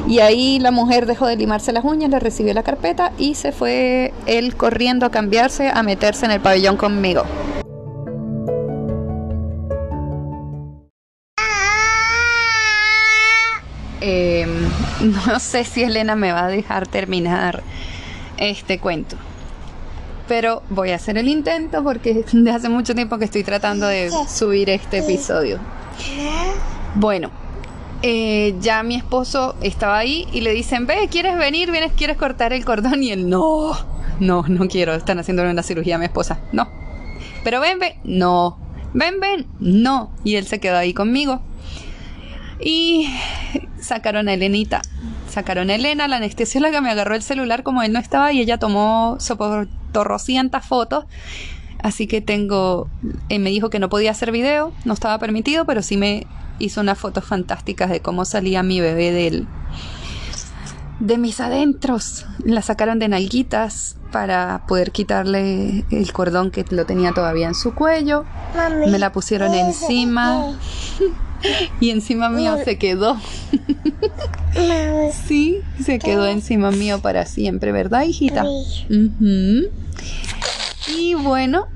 Y 0.08 0.20
ahí 0.20 0.60
la 0.60 0.72
mujer 0.72 1.06
dejó 1.06 1.28
de 1.28 1.36
limarse 1.36 1.72
las 1.72 1.84
uñas, 1.84 2.10
le 2.10 2.20
recibió 2.20 2.54
la 2.54 2.64
carpeta 2.64 3.12
y 3.18 3.36
se 3.36 3.52
fue 3.52 4.14
él 4.26 4.56
corriendo 4.56 5.06
a 5.06 5.12
cambiarse, 5.12 5.70
a 5.70 5.84
meterse 5.84 6.26
en 6.26 6.32
el 6.32 6.40
pabellón 6.40 6.78
conmigo. 6.78 7.05
Em, 14.02 14.50
no 15.28 15.40
sé 15.40 15.64
si 15.64 15.84
Elena 15.84 16.16
me 16.16 16.32
va 16.32 16.46
a 16.46 16.48
dejar 16.48 16.88
terminar 16.88 17.64
este 18.38 18.80
cuento. 18.80 19.18
Pero 20.28 20.64
voy 20.70 20.92
a 20.92 20.96
hacer 20.96 21.18
el 21.18 21.28
intento 21.28 21.84
porque 21.84 22.24
de 22.34 22.52
hace 22.52 22.70
mucho 22.70 22.96
tiempo 22.96 23.18
que 23.18 23.26
estoy 23.26 23.44
tratando 23.44 23.88
de 23.88 24.12
subir 24.28 24.70
este 24.70 25.00
episodio. 25.00 25.60
Bueno, 26.96 27.30
eh, 28.02 28.56
ya 28.60 28.84
mi 28.84 28.96
esposo 28.96 29.56
estaba 29.62 29.98
ahí 29.98 30.28
y 30.32 30.42
le 30.42 30.52
dicen, 30.52 30.86
ve, 30.86 31.08
¿quieres 31.10 31.38
venir? 31.38 31.72
¿Vienes? 31.72 31.94
¿Quieres 31.94 32.18
cortar 32.18 32.54
el 32.54 32.64
cordón? 32.64 33.02
Y 33.04 33.12
él, 33.12 33.30
no, 33.30 33.74
no, 34.20 34.44
no 34.48 34.68
quiero, 34.68 34.94
están 34.94 35.20
haciéndole 35.20 35.50
una 35.50 35.64
cirugía 35.64 35.96
a 35.96 36.00
mi 36.00 36.06
esposa, 36.06 36.40
no. 36.52 36.85
Pero 37.46 37.60
ven, 37.60 37.78
ven, 37.78 37.94
no. 38.04 38.58
Ven, 38.96 39.20
ven, 39.20 39.46
no. 39.60 40.12
Y 40.24 40.36
él 40.36 40.48
se 40.48 40.60
quedó 40.60 40.78
ahí 40.78 40.96
conmigo. 40.96 41.44
Y 42.60 43.08
sacaron 43.80 44.28
a 44.28 44.34
Elenita. 44.34 44.82
Sacaron 45.30 45.70
a 45.70 45.76
Elena, 45.76 46.08
la 46.08 46.16
anestesióloga 46.16 46.82
me 46.82 46.90
agarró 46.90 47.14
el 47.14 47.22
celular 47.22 47.62
como 47.62 47.84
él 47.84 47.94
no 47.94 48.00
estaba 48.00 48.32
y 48.34 48.40
ella 48.40 48.58
tomó 48.58 49.18
soportorrocientas 49.20 50.66
fotos. 50.66 51.06
Así 51.84 52.08
que 52.08 52.20
tengo, 52.20 52.90
eh, 53.30 53.38
me 53.38 53.52
dijo 53.52 53.70
que 53.70 53.78
no 53.78 53.90
podía 53.90 54.10
hacer 54.10 54.32
video, 54.32 54.74
no 54.84 54.94
estaba 54.96 55.20
permitido, 55.20 55.66
pero 55.66 55.84
sí 55.84 55.98
me 55.98 56.26
hizo 56.58 56.82
unas 56.82 56.98
fotos 56.98 57.26
fantásticas 57.26 57.92
de 57.92 58.00
cómo 58.00 58.26
salía 58.26 58.64
mi 58.64 58.80
bebé 58.80 59.12
del, 59.12 59.46
de 61.00 61.20
mis 61.20 61.40
adentros. 61.40 62.26
La 62.44 62.64
sacaron 62.64 62.98
de 62.98 63.10
nalguitas 63.10 63.98
para 64.16 64.62
poder 64.66 64.94
quitarle 64.94 65.84
el 65.92 66.14
cordón 66.14 66.50
que 66.50 66.64
lo 66.70 66.86
tenía 66.86 67.12
todavía 67.12 67.48
en 67.48 67.54
su 67.54 67.76
cuello. 67.76 68.24
Me 68.88 68.98
la 68.98 69.12
pusieron 69.12 69.54
encima. 69.54 70.58
y 71.82 71.90
encima 71.90 72.30
mío 72.30 72.56
se 72.64 72.78
quedó. 72.78 73.18
sí, 75.28 75.60
se 75.84 76.00
quedó 76.00 76.28
encima 76.28 76.72
mío 76.72 77.02
para 77.02 77.26
siempre, 77.26 77.74
¿verdad, 77.74 78.04
hijita? 78.04 78.46
Y 80.88 81.16
bueno. 81.16 81.68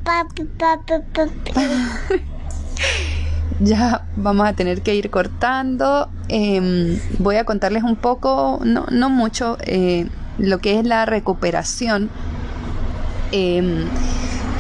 ya 3.60 4.06
vamos 4.16 4.48
a 4.48 4.54
tener 4.54 4.82
que 4.82 4.96
ir 4.96 5.10
cortando. 5.10 6.10
Em, 6.30 7.02
voy 7.18 7.36
a 7.36 7.44
contarles 7.44 7.84
un 7.84 7.98
poco, 7.98 8.62
no, 8.64 8.86
no 8.90 9.10
mucho, 9.10 9.58
eh, 9.60 10.08
lo 10.38 10.60
que 10.60 10.80
es 10.80 10.86
la 10.86 11.06
recuperación. 11.06 12.10
Em, 13.32 13.86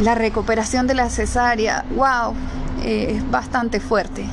la 0.01 0.15
recuperación 0.15 0.87
de 0.87 0.95
la 0.95 1.09
cesárea, 1.09 1.85
wow, 1.95 2.33
eh, 2.83 3.15
es 3.17 3.31
bastante 3.31 3.79
fuerte. 3.79 4.25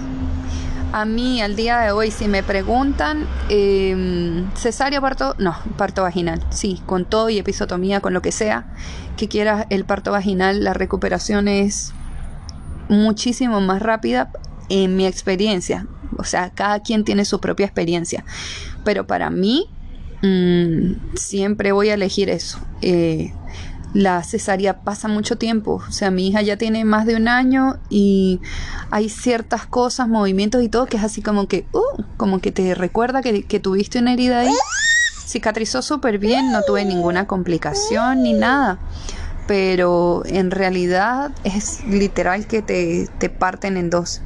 A 0.92 1.04
mí, 1.04 1.42
al 1.42 1.56
día 1.56 1.78
de 1.80 1.90
hoy, 1.90 2.10
si 2.10 2.28
me 2.28 2.42
preguntan, 2.42 3.26
eh, 3.48 4.44
cesárea 4.54 5.00
parto, 5.00 5.34
no, 5.38 5.56
parto 5.76 6.02
vaginal, 6.02 6.42
sí, 6.50 6.80
con 6.86 7.04
todo 7.04 7.28
y 7.28 7.38
episotomía, 7.38 8.00
con 8.00 8.14
lo 8.14 8.22
que 8.22 8.32
sea 8.32 8.66
que 9.16 9.28
quiera 9.28 9.66
el 9.70 9.84
parto 9.84 10.12
vaginal, 10.12 10.62
la 10.62 10.74
recuperación 10.74 11.48
es 11.48 11.92
muchísimo 12.88 13.60
más 13.60 13.82
rápida 13.82 14.30
en 14.68 14.96
mi 14.96 15.06
experiencia. 15.06 15.86
O 16.18 16.24
sea, 16.24 16.50
cada 16.50 16.80
quien 16.80 17.04
tiene 17.04 17.24
su 17.24 17.40
propia 17.40 17.66
experiencia. 17.66 18.24
Pero 18.84 19.06
para 19.06 19.30
mí, 19.30 19.68
mm, 20.22 21.16
siempre 21.16 21.72
voy 21.72 21.88
a 21.88 21.94
elegir 21.94 22.30
eso. 22.30 22.58
Eh, 22.82 23.32
la 23.96 24.22
cesárea 24.22 24.82
pasa 24.82 25.08
mucho 25.08 25.38
tiempo. 25.38 25.82
O 25.88 25.90
sea, 25.90 26.10
mi 26.10 26.28
hija 26.28 26.42
ya 26.42 26.58
tiene 26.58 26.84
más 26.84 27.06
de 27.06 27.16
un 27.16 27.28
año 27.28 27.78
y 27.88 28.42
hay 28.90 29.08
ciertas 29.08 29.66
cosas, 29.66 30.06
movimientos 30.06 30.62
y 30.62 30.68
todo 30.68 30.84
que 30.84 30.98
es 30.98 31.02
así 31.02 31.22
como 31.22 31.48
que, 31.48 31.66
uh, 31.72 32.02
como 32.18 32.40
que 32.40 32.52
te 32.52 32.74
recuerda 32.74 33.22
que, 33.22 33.60
tuviste 33.60 33.98
una 33.98 34.12
herida 34.12 34.40
ahí. 34.40 34.54
Cicatrizó 35.24 35.80
súper 35.80 36.18
bien, 36.18 36.52
no 36.52 36.60
tuve 36.62 36.84
ninguna 36.84 37.26
complicación 37.26 38.22
ni 38.22 38.34
nada 38.34 38.78
pero 39.46 40.24
en 40.26 40.50
realidad 40.50 41.30
es 41.44 41.84
literal 41.86 42.48
que 42.48 42.62
te, 42.62 43.08
te 43.18 43.30
parten 43.30 43.76
en 43.76 43.90
dos. 43.90 44.20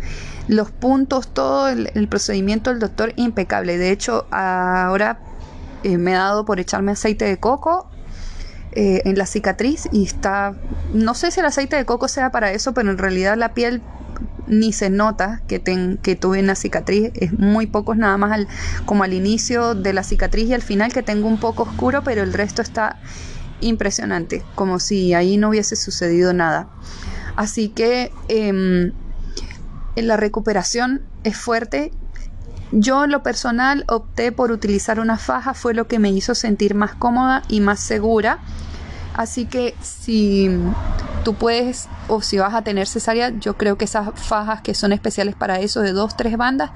Los 0.49 0.71
puntos, 0.71 1.29
todo 1.29 1.69
el, 1.69 2.09
procedimiento 2.09 2.71
del 2.71 2.81
doctor 2.81 3.13
impecable. 3.17 3.77
De 3.77 3.91
hecho, 3.91 4.27
ahora 4.31 5.21
eh, 5.83 5.99
me 5.99 6.13
he 6.13 6.15
dado 6.15 6.47
por 6.47 6.59
echarme 6.59 6.93
aceite 6.93 7.27
de 7.27 7.39
coco 7.39 7.91
eh, 8.73 9.03
en 9.05 9.19
la 9.19 9.27
cicatriz 9.27 9.89
y 9.93 10.05
está, 10.05 10.55
no 10.93 11.15
sé 11.15 11.31
si 11.31 11.41
el 11.41 11.47
aceite 11.47 11.77
de 11.77 11.85
coco 11.85 12.09
sea 12.09 12.31
para 12.31 12.53
eso, 12.53 12.73
pero 12.73 12.91
en 12.91 12.99
realidad 12.99 13.37
la 13.37 13.55
piel 13.55 13.83
ni 14.47 14.73
se 14.73 14.91
nota 14.91 15.43
que, 15.47 15.63
que 16.03 16.17
tuve 16.17 16.41
una 16.41 16.55
cicatriz, 16.55 17.13
es 17.15 17.33
muy 17.39 17.67
pocos 17.67 17.97
nada 17.97 18.17
más 18.17 18.33
al, 18.33 18.49
como 18.85 19.05
al 19.05 19.13
inicio 19.13 19.75
de 19.75 19.93
la 19.93 20.03
cicatriz 20.03 20.49
y 20.49 20.55
al 20.55 20.63
final 20.63 20.93
que 20.93 21.03
tengo 21.03 21.29
un 21.29 21.39
poco 21.39 21.63
oscuro, 21.63 22.03
pero 22.03 22.23
el 22.23 22.33
resto 22.33 22.61
está 22.61 22.99
impresionante, 23.61 24.43
como 24.55 24.81
si 24.81 25.15
ahí 25.15 25.37
no 25.37 25.51
hubiese 25.51 25.77
sucedido 25.77 26.33
nada. 26.33 26.69
Así 27.37 27.69
que 27.69 28.13
em, 28.29 28.93
la 29.97 30.17
recuperación 30.17 31.03
es 31.25 31.37
fuerte. 31.37 31.93
Yo 32.73 33.05
en 33.05 33.11
lo 33.11 33.23
personal 33.23 33.85
opté 33.89 34.31
por 34.33 34.53
utilizar 34.53 35.01
una 35.01 35.19
faja, 35.19 35.55
fue 35.55 35.75
lo 35.75 35.89
que 35.89 35.99
me 35.99 36.11
hizo 36.11 36.35
sentir 36.35 36.75
más 36.75 36.95
cómoda 36.95 37.43
y 37.49 37.61
más 37.61 37.81
segura. 37.81 38.39
Así 39.15 39.47
que 39.47 39.75
si 39.83 40.49
tú 41.25 41.35
puedes 41.35 41.89
o 42.09 42.23
si 42.23 42.39
vas 42.39 42.55
a 42.55 42.63
tener 42.63 42.87
cesárea, 42.87 43.31
yo 43.31 43.57
creo 43.57 43.77
que 43.77 43.85
esas 43.85 44.09
fajas 44.15 44.63
que 44.63 44.75
son 44.75 44.93
especiales 44.93 45.35
para 45.35 45.59
eso 45.59 45.81
de 45.81 45.93
dos, 45.93 46.17
tres 46.17 46.37
bandas, 46.37 46.71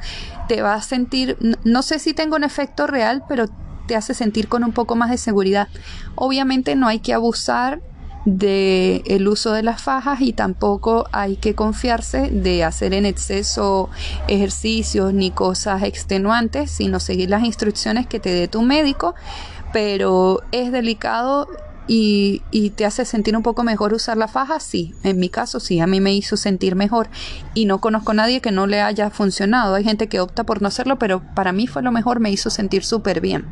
te 0.49 0.61
vas 0.61 0.85
a 0.85 0.89
sentir, 0.89 1.39
no 1.65 1.83
sé 1.83 1.99
si 1.99 2.13
tengo 2.13 2.37
un 2.37 2.45
efecto 2.45 2.87
real, 2.87 3.23
pero 3.29 3.47
te 3.87 3.97
hace 3.97 4.15
sentir 4.15 4.49
con 4.49 4.65
un 4.65 4.73
poco 4.73 4.97
más 4.97 5.11
de 5.11 5.19
seguridad. 5.19 5.69
Obviamente 6.17 6.75
no 6.75 6.89
hay 6.89 6.99
que 6.99 7.15
abusar 7.15 7.81
de 8.25 9.03
el 9.07 9.29
uso 9.29 9.53
de 9.53 9.63
las 9.63 9.83
fajas 9.83 10.21
y 10.21 10.33
tampoco 10.33 11.07
hay 11.13 11.37
que 11.37 11.55
confiarse 11.55 12.31
de 12.31 12.65
hacer 12.65 12.95
en 12.95 13.07
exceso 13.07 13.91
ejercicios 14.29 15.13
ni 15.13 15.31
cosas 15.31 15.83
extenuantes, 15.83 16.71
sino 16.71 17.01
seguir 17.01 17.31
las 17.31 17.45
instrucciones 17.45 18.07
que 18.07 18.21
te 18.21 18.31
dé 18.31 18.49
tu 18.49 18.63
médico, 18.63 19.15
pero 19.73 20.41
es 20.53 20.73
delicado 20.73 21.49
y, 21.87 22.41
y, 22.51 22.71
te 22.71 22.87
hace 22.87 23.05
sentir 23.05 23.37
un 23.37 23.43
poco 23.43 23.63
mejor 23.63 23.93
usar 23.93 24.17
la 24.17 24.27
faja, 24.27 24.59
sí, 24.59 24.95
en 25.03 25.19
mi 25.19 25.29
caso 25.29 25.61
sí, 25.61 25.81
a 25.81 25.87
mí 25.87 26.01
me 26.01 26.15
hizo 26.15 26.39
sentir 26.39 26.77
mejor 26.77 27.11
y 27.53 27.67
no 27.67 27.79
conozco 27.79 28.13
a 28.13 28.15
nadie 28.15 28.41
que 28.41 28.53
no 28.53 28.67
le 28.67 28.81
haya 28.81 29.11
funcionado, 29.11 29.75
hay 29.75 29.85
gente 29.85 30.09
que 30.09 30.21
opta 30.21 30.45
por 30.45 30.63
no 30.63 30.69
hacerlo, 30.69 30.99
pero 30.99 31.23
para 31.35 31.53
mí 31.53 31.67
fue 31.67 31.83
lo 31.83 31.93
mejor, 31.93 32.21
me 32.21 32.31
hizo 32.31 32.49
sentir 32.49 32.85
súper 32.85 33.21
bien. 33.21 33.45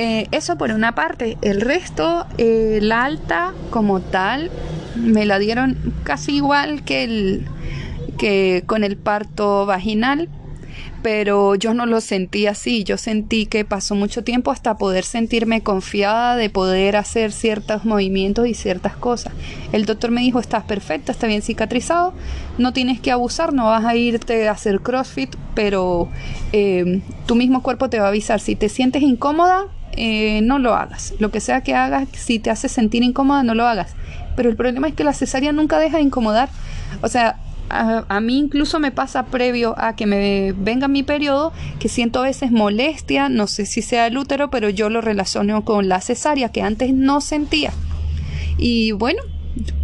Eh, 0.00 0.28
eso 0.30 0.56
por 0.56 0.70
una 0.70 0.94
parte, 0.94 1.38
el 1.42 1.60
resto, 1.60 2.24
eh, 2.38 2.78
la 2.80 3.04
alta 3.04 3.52
como 3.70 4.00
tal, 4.00 4.48
me 4.94 5.26
la 5.26 5.40
dieron 5.40 5.76
casi 6.04 6.36
igual 6.36 6.84
que, 6.84 7.02
el, 7.02 7.46
que 8.16 8.62
con 8.64 8.84
el 8.84 8.96
parto 8.96 9.66
vaginal, 9.66 10.28
pero 11.02 11.56
yo 11.56 11.74
no 11.74 11.84
lo 11.84 12.00
sentí 12.00 12.46
así, 12.46 12.84
yo 12.84 12.96
sentí 12.96 13.46
que 13.46 13.64
pasó 13.64 13.96
mucho 13.96 14.22
tiempo 14.22 14.52
hasta 14.52 14.76
poder 14.76 15.02
sentirme 15.02 15.62
confiada 15.62 16.36
de 16.36 16.48
poder 16.48 16.94
hacer 16.94 17.32
ciertos 17.32 17.84
movimientos 17.84 18.46
y 18.46 18.54
ciertas 18.54 18.96
cosas. 18.96 19.32
El 19.72 19.84
doctor 19.84 20.12
me 20.12 20.20
dijo, 20.20 20.38
estás 20.38 20.62
perfecta, 20.62 21.10
está 21.10 21.26
bien 21.26 21.42
cicatrizado, 21.42 22.14
no 22.56 22.72
tienes 22.72 23.00
que 23.00 23.10
abusar, 23.10 23.52
no 23.52 23.64
vas 23.64 23.84
a 23.84 23.96
irte 23.96 24.46
a 24.46 24.52
hacer 24.52 24.78
CrossFit, 24.78 25.34
pero 25.56 26.08
eh, 26.52 27.00
tu 27.26 27.34
mismo 27.34 27.64
cuerpo 27.64 27.90
te 27.90 27.98
va 27.98 28.04
a 28.04 28.10
avisar, 28.10 28.38
si 28.38 28.54
te 28.54 28.68
sientes 28.68 29.02
incómoda, 29.02 29.66
eh, 29.92 30.40
no 30.42 30.58
lo 30.58 30.74
hagas. 30.74 31.14
Lo 31.18 31.30
que 31.30 31.40
sea 31.40 31.62
que 31.62 31.74
hagas, 31.74 32.08
si 32.12 32.38
te 32.38 32.50
hace 32.50 32.68
sentir 32.68 33.02
incómoda, 33.02 33.42
no 33.42 33.54
lo 33.54 33.66
hagas. 33.66 33.94
Pero 34.36 34.48
el 34.48 34.56
problema 34.56 34.88
es 34.88 34.94
que 34.94 35.04
la 35.04 35.12
cesárea 35.12 35.52
nunca 35.52 35.78
deja 35.78 35.96
de 35.96 36.04
incomodar. 36.04 36.48
O 37.02 37.08
sea, 37.08 37.36
a, 37.70 38.20
mí 38.20 38.38
incluso 38.38 38.80
me 38.80 38.90
pasa 38.90 39.26
previo 39.26 39.74
a 39.78 39.94
que 39.94 40.06
me 40.06 40.52
venga 40.52 40.88
mi 40.88 41.02
periodo 41.02 41.52
que 41.78 41.88
siento 41.88 42.20
a 42.20 42.22
veces 42.22 42.50
molestia, 42.50 43.28
no 43.28 43.46
sé 43.46 43.66
si 43.66 43.82
sea 43.82 44.06
el 44.06 44.16
útero, 44.16 44.50
pero 44.50 44.70
yo 44.70 44.88
lo 44.88 45.00
relaciono 45.00 45.64
con 45.64 45.88
la 45.88 46.00
cesárea 46.00 46.50
que 46.50 46.62
antes 46.62 46.94
no 46.94 47.20
sentía. 47.20 47.72
Y 48.56 48.92
bueno, 48.92 49.22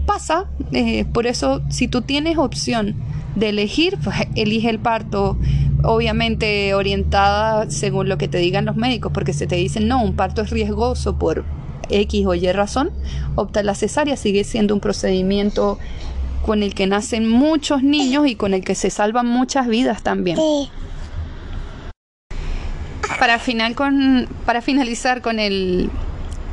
pasa. 0.07 0.47
Eh, 0.73 1.05
por 1.05 1.27
eso, 1.27 1.63
si 1.69 1.89
tú 1.89 2.03
tienes 2.03 2.39
opción 2.39 2.97
de 3.37 3.51
elegir, 3.51 3.99
pues 4.03 4.17
elige 4.35 4.71
el 4.71 4.79
parto 4.79 5.39
obviamente 5.85 6.75
orientada 6.75 7.71
según 7.71 8.09
lo 8.09 8.19
que 8.19 8.29
te 8.29 8.39
digan 8.39 8.65
los 8.65 8.77
médicos, 8.77 9.13
porque 9.13 9.33
se 9.33 9.47
te 9.47 9.57
dicen, 9.57 9.87
no, 9.89 10.03
un 10.03 10.17
parto 10.17 10.43
es 10.43 10.51
riesgoso 10.51 11.19
por 11.19 11.45
X 11.91 12.27
o 12.27 12.35
Y 12.35 12.51
razón, 12.53 12.91
opta 13.35 13.63
la 13.63 13.75
cesárea, 13.75 14.17
sigue 14.17 14.45
siendo 14.45 14.75
un 14.75 14.81
procedimiento 14.81 15.79
con 16.45 16.63
el 16.63 16.75
que 16.75 16.87
nacen 16.87 17.29
muchos 17.29 17.83
niños 17.83 18.27
y 18.27 18.35
con 18.35 18.55
el 18.55 18.65
que 18.65 18.75
se 18.75 18.91
salvan 18.91 19.27
muchas 19.27 19.67
vidas 19.67 20.03
también. 20.03 20.39
Para, 23.19 23.39
final 23.39 23.75
con, 23.75 24.29
para 24.45 24.61
finalizar 24.61 25.23
con 25.23 25.39
el, 25.39 25.91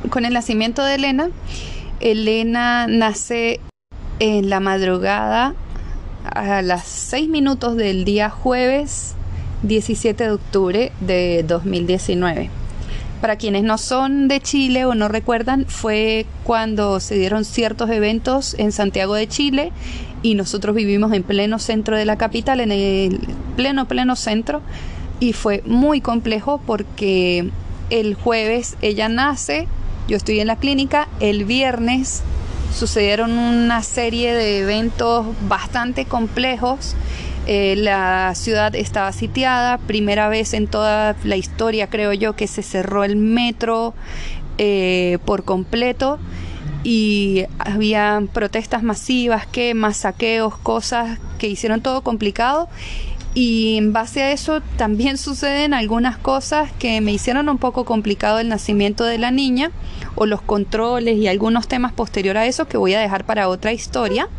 con 0.10 0.26
el 0.26 0.34
nacimiento 0.34 0.84
de 0.84 0.96
Elena, 0.96 1.30
Elena 2.00 2.88
nace 2.88 3.60
en 4.20 4.50
la 4.50 4.60
madrugada 4.60 5.56
a 6.24 6.62
las 6.62 6.88
6 6.88 7.30
minutos 7.30 7.76
del 7.76 8.06
día 8.06 8.30
jueves 8.30 9.16
17 9.64 10.24
de 10.24 10.32
octubre 10.32 10.92
de 11.00 11.44
2019. 11.48 12.50
Para 13.22 13.36
quienes 13.36 13.64
no 13.64 13.78
son 13.78 14.28
de 14.28 14.42
Chile 14.42 14.86
o 14.86 14.96
no 14.96 15.08
recuerdan, 15.08 15.66
fue 15.68 16.26
cuando 16.44 17.00
se 17.00 17.16
dieron 17.16 17.46
ciertos 17.46 17.90
eventos 17.92 18.56
en 18.58 18.72
Santiago 18.72 19.14
de 19.14 19.28
Chile 19.28 19.72
y 20.24 20.34
nosotros 20.34 20.76
vivimos 20.76 21.14
en 21.14 21.22
pleno 21.22 21.60
centro 21.60 21.96
de 21.96 22.06
la 22.06 22.18
capital, 22.18 22.60
en 22.60 22.72
el 22.72 23.20
pleno, 23.56 23.88
pleno 23.88 24.16
centro, 24.16 24.62
y 25.20 25.34
fue 25.34 25.62
muy 25.68 26.02
complejo 26.02 26.60
porque 26.66 27.52
el 27.92 28.16
jueves 28.16 28.76
ella 28.82 29.08
nace, 29.08 29.68
yo 30.08 30.18
estoy 30.18 30.40
en 30.40 30.48
la 30.48 30.56
clínica, 30.56 31.08
el 31.20 31.46
viernes 31.46 32.24
sucedieron 32.76 33.38
una 33.38 33.84
serie 33.84 34.34
de 34.34 34.62
eventos 34.62 35.28
bastante 35.48 36.06
complejos 36.06 36.96
eh, 37.54 37.76
la 37.76 38.34
ciudad 38.34 38.74
estaba 38.76 39.12
sitiada, 39.12 39.78
primera 39.78 40.30
vez 40.30 40.54
en 40.54 40.68
toda 40.68 41.18
la 41.26 41.36
historia 41.36 41.88
creo 41.88 42.14
yo 42.14 42.34
que 42.34 42.48
se 42.48 42.64
cerró 42.64 43.04
el 43.04 43.18
metro 43.18 43.94
eh, 44.58 45.18
por 45.26 45.44
completo. 45.44 46.18
Y 46.86 47.44
había 47.60 48.24
protestas 48.32 48.84
masivas, 48.84 49.48
quemas, 49.48 49.98
saqueos, 49.98 50.58
cosas 50.60 51.20
que 51.40 51.50
hicieron 51.50 51.82
todo 51.82 52.04
complicado. 52.04 52.70
Y 53.34 53.76
en 53.76 53.92
base 53.92 54.24
a 54.24 54.32
eso 54.32 54.62
también 54.78 55.18
suceden 55.28 55.74
algunas 55.74 56.18
cosas 56.18 56.72
que 56.80 57.02
me 57.02 57.12
hicieron 57.12 57.50
un 57.50 57.58
poco 57.58 57.84
complicado 57.84 58.40
el 58.40 58.48
nacimiento 58.48 59.04
de 59.04 59.18
la 59.18 59.32
niña 59.32 59.72
o 60.16 60.26
los 60.26 60.42
controles 60.42 61.18
y 61.18 61.28
algunos 61.28 61.68
temas 61.68 61.92
posterior 61.92 62.38
a 62.38 62.46
eso 62.46 62.70
que 62.70 62.78
voy 62.78 62.94
a 62.94 63.02
dejar 63.02 63.26
para 63.26 63.50
otra 63.50 63.74
historia 63.74 64.30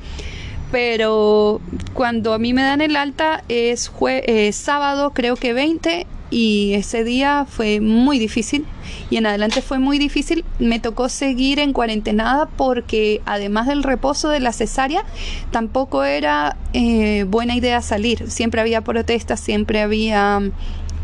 pero 0.73 1.61
cuando 1.95 2.33
a 2.33 2.39
mí 2.39 2.53
me 2.55 2.63
dan 2.63 2.81
el 2.81 2.97
alta 2.97 3.45
es 3.49 3.93
eh, 4.09 4.53
sábado, 4.53 5.13
creo 5.15 5.37
que 5.37 5.53
20, 5.53 6.07
y 6.33 6.73
ese 6.73 7.05
día 7.05 7.45
fue 7.47 7.81
muy 7.81 8.19
difícil 8.19 8.65
y 9.11 9.19
en 9.19 9.27
adelante 9.27 9.61
fue 9.61 9.79
muy 9.79 9.99
difícil. 9.99 10.47
Me 10.59 10.81
tocó 10.81 11.11
seguir 11.11 11.59
en 11.59 11.75
cuarentenada 11.75 12.47
porque 12.47 13.21
además 13.27 13.67
del 13.67 13.83
reposo 13.83 14.31
de 14.31 14.41
la 14.41 14.53
cesárea, 14.53 15.05
tampoco 15.51 16.05
era 16.05 16.57
eh, 16.73 17.27
buena 17.29 17.55
idea 17.55 17.83
salir. 17.83 18.31
Siempre 18.31 18.63
había 18.63 18.81
protestas, 18.81 19.39
siempre 19.39 19.83
había... 19.83 20.41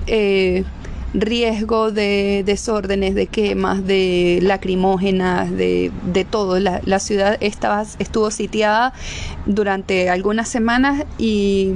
Eh, 0.07 0.65
riesgo 1.15 1.91
de 1.91 2.43
desórdenes, 2.45 3.15
de 3.15 3.27
quemas, 3.27 3.87
de 3.87 4.41
lacrimógenas, 4.43 5.51
de, 5.51 5.91
de 6.05 6.25
todo. 6.25 6.59
La, 6.59 6.81
la, 6.85 6.99
ciudad 6.99 7.37
estaba, 7.41 7.85
estuvo 7.99 8.31
sitiada 8.31 8.93
durante 9.47 10.11
algunas 10.11 10.49
semanas 10.49 11.05
y 11.19 11.75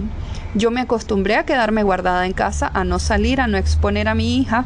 yo 0.55 0.70
me 0.70 0.83
acostumbré 0.83 1.37
a 1.37 1.45
quedarme 1.45 1.83
guardada 1.83 2.26
en 2.26 2.33
casa, 2.33 2.70
a 2.72 2.85
no 2.85 2.99
salir, 2.99 3.41
a 3.41 3.47
no 3.47 3.57
exponer 3.57 4.09
a 4.09 4.14
mi 4.14 4.39
hija. 4.39 4.64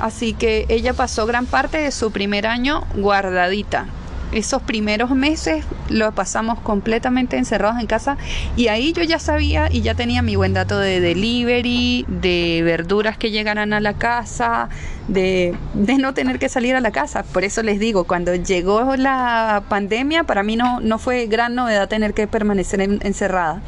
Así 0.00 0.32
que 0.32 0.64
ella 0.68 0.94
pasó 0.94 1.26
gran 1.26 1.46
parte 1.46 1.78
de 1.78 1.90
su 1.90 2.10
primer 2.12 2.46
año 2.46 2.84
guardadita 2.94 3.86
esos 4.32 4.62
primeros 4.62 5.10
meses 5.10 5.64
lo 5.88 6.12
pasamos 6.12 6.60
completamente 6.60 7.36
encerrados 7.36 7.80
en 7.80 7.86
casa 7.86 8.16
y 8.56 8.68
ahí 8.68 8.92
yo 8.92 9.02
ya 9.02 9.18
sabía 9.18 9.68
y 9.70 9.80
ya 9.80 9.94
tenía 9.94 10.22
mi 10.22 10.36
buen 10.36 10.52
dato 10.52 10.78
de 10.78 11.00
delivery, 11.00 12.04
de 12.08 12.62
verduras 12.64 13.16
que 13.16 13.30
llegaran 13.30 13.72
a 13.72 13.80
la 13.80 13.94
casa, 13.94 14.68
de, 15.08 15.54
no 15.74 16.14
tener 16.14 16.38
que 16.38 16.48
salir 16.48 16.74
a 16.76 16.80
la 16.80 16.90
casa. 16.90 17.22
Por 17.22 17.44
eso 17.44 17.62
les 17.62 17.78
digo, 17.78 18.04
cuando 18.04 18.34
llegó 18.34 18.96
la 18.96 19.62
pandemia, 19.68 20.24
para 20.24 20.42
mí 20.42 20.56
no, 20.56 20.80
no 20.80 20.98
fue 20.98 21.26
gran 21.26 21.54
novedad 21.54 21.88
tener 21.88 22.14
que 22.14 22.26
permanecer 22.26 22.80
encerrada. 22.80 23.62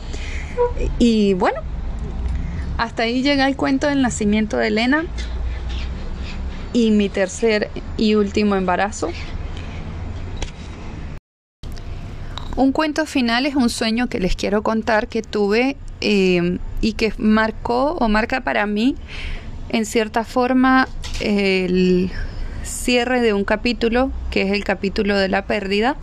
Y 0.99 1.35
bueno, 1.35 1.61
hasta 2.77 3.05
ahí 3.05 3.23
llega 3.23 3.49
el 3.49 3.57
cuento 3.57 3.87
del 3.87 4.03
nacimiento 4.03 4.57
de 4.57 4.69
Elena 4.69 5.05
y 6.73 6.91
mi 6.91 7.09
tercer 7.09 7.71
y 7.97 8.15
último 8.15 8.57
embarazo. 8.57 9.11
Un 12.61 12.73
cuento 12.73 13.07
final 13.07 13.47
es 13.47 13.57
un 13.57 13.71
sueño 13.71 14.09
que 14.09 14.21
les 14.21 14.37
quiero 14.37 14.63
contar 14.63 15.09
que 15.09 15.23
tuve 15.23 15.79
eh, 16.03 16.59
y 16.83 16.93
que 16.93 17.15
marcó 17.17 17.93
o 17.93 18.07
marca 18.11 18.43
para 18.43 18.67
mí 18.67 18.97
en 19.71 19.87
cierta 19.87 20.25
forma 20.25 20.87
el 21.21 22.11
cierre 22.63 23.23
de 23.23 23.33
un 23.33 23.45
capítulo, 23.45 24.13
que 24.31 24.43
es 24.43 24.53
el 24.53 24.63
capítulo 24.63 25.17
de 25.17 25.29
la 25.29 25.47
pérdida. 25.47 25.97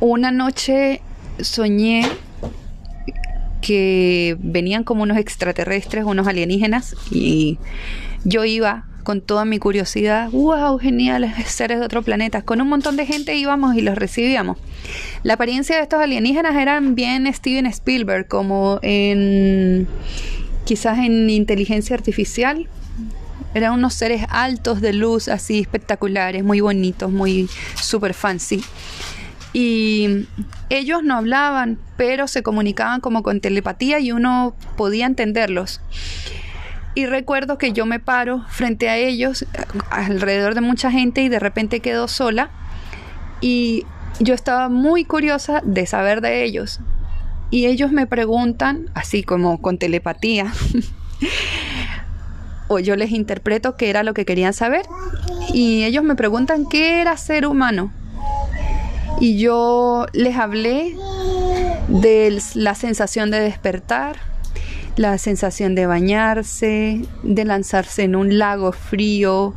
Una 0.00 0.32
noche 0.32 1.02
soñé 1.40 2.04
que 3.60 4.36
venían 4.40 4.82
como 4.82 5.04
unos 5.04 5.18
extraterrestres, 5.18 6.04
unos 6.04 6.26
alienígenas, 6.26 6.96
y 7.12 7.60
yo 8.24 8.44
iba 8.44 8.86
con 9.04 9.20
toda 9.20 9.44
mi 9.44 9.60
curiosidad, 9.60 10.30
wow, 10.32 10.78
geniales 10.80 11.34
seres 11.46 11.78
de 11.78 11.86
otro 11.86 12.02
planeta. 12.02 12.42
Con 12.42 12.60
un 12.60 12.68
montón 12.68 12.96
de 12.96 13.06
gente 13.06 13.36
íbamos 13.36 13.76
y 13.76 13.82
los 13.82 13.96
recibíamos. 13.96 14.58
La 15.22 15.34
apariencia 15.34 15.76
de 15.76 15.82
estos 15.82 16.00
alienígenas 16.00 16.56
eran 16.56 16.94
bien 16.94 17.32
Steven 17.32 17.66
Spielberg, 17.66 18.28
como 18.28 18.78
en 18.82 19.86
quizás 20.64 20.98
en 20.98 21.28
inteligencia 21.30 21.94
artificial. 21.96 22.68
Eran 23.54 23.74
unos 23.74 23.94
seres 23.94 24.24
altos 24.30 24.80
de 24.80 24.92
luz, 24.92 25.28
así 25.28 25.60
espectaculares, 25.60 26.42
muy 26.42 26.60
bonitos, 26.60 27.10
muy 27.10 27.48
super 27.80 28.14
fancy. 28.14 28.64
Y 29.52 30.26
ellos 30.70 31.02
no 31.02 31.16
hablaban, 31.16 31.78
pero 31.98 32.26
se 32.26 32.42
comunicaban 32.42 33.00
como 33.00 33.22
con 33.22 33.40
telepatía 33.40 34.00
y 34.00 34.12
uno 34.12 34.56
podía 34.76 35.04
entenderlos. 35.04 35.82
Y 36.94 37.06
recuerdo 37.06 37.58
que 37.58 37.72
yo 37.72 37.86
me 37.86 38.00
paro 38.00 38.44
frente 38.48 38.88
a 38.88 38.96
ellos, 38.96 39.46
alrededor 39.90 40.54
de 40.54 40.60
mucha 40.60 40.90
gente, 40.90 41.22
y 41.22 41.28
de 41.28 41.38
repente 41.38 41.80
quedo 41.80 42.08
sola. 42.08 42.50
Y 43.40 43.84
yo 44.20 44.34
estaba 44.34 44.68
muy 44.68 45.04
curiosa 45.04 45.60
de 45.64 45.86
saber 45.86 46.20
de 46.20 46.44
ellos. 46.44 46.80
Y 47.50 47.66
ellos 47.66 47.92
me 47.92 48.06
preguntan, 48.06 48.90
así 48.94 49.22
como 49.22 49.60
con 49.60 49.78
telepatía, 49.78 50.52
o 52.68 52.78
yo 52.78 52.96
les 52.96 53.10
interpreto 53.10 53.76
qué 53.76 53.90
era 53.90 54.02
lo 54.02 54.14
que 54.14 54.24
querían 54.24 54.54
saber. 54.54 54.86
Y 55.52 55.84
ellos 55.84 56.02
me 56.02 56.14
preguntan 56.14 56.66
qué 56.68 57.00
era 57.00 57.16
ser 57.16 57.46
humano. 57.46 57.92
Y 59.20 59.38
yo 59.38 60.06
les 60.12 60.36
hablé 60.36 60.96
de 61.88 62.40
la 62.54 62.74
sensación 62.74 63.30
de 63.30 63.40
despertar, 63.40 64.16
la 64.96 65.18
sensación 65.18 65.74
de 65.74 65.86
bañarse, 65.86 67.02
de 67.22 67.44
lanzarse 67.44 68.04
en 68.04 68.16
un 68.16 68.38
lago 68.38 68.72
frío, 68.72 69.54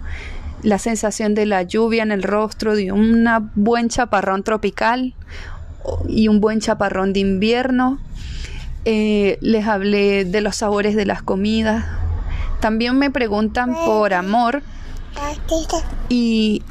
la 0.66 0.80
sensación 0.80 1.36
de 1.36 1.46
la 1.46 1.62
lluvia 1.62 2.02
en 2.02 2.12
el 2.12 2.24
rostro, 2.24 2.76
de 2.76 2.92
un 2.92 3.24
buen 3.54 3.88
chaparrón 3.88 4.42
tropical 4.42 5.14
y 6.10 6.28
un 6.28 6.42
buen 6.42 6.60
chaparrón 6.60 7.14
de 7.14 7.20
invierno. 7.20 8.00
Eh, 8.84 9.38
les 9.42 9.68
hablé 9.68 10.26
de 10.26 10.42
los 10.42 10.56
sabores 10.56 10.96
de 10.96 11.06
las 11.06 11.22
comidas. 11.22 11.86
También 12.62 12.98
me 12.98 13.12
preguntan 13.12 13.76
por 13.86 14.16
amor 14.16 14.64
y 16.10 16.64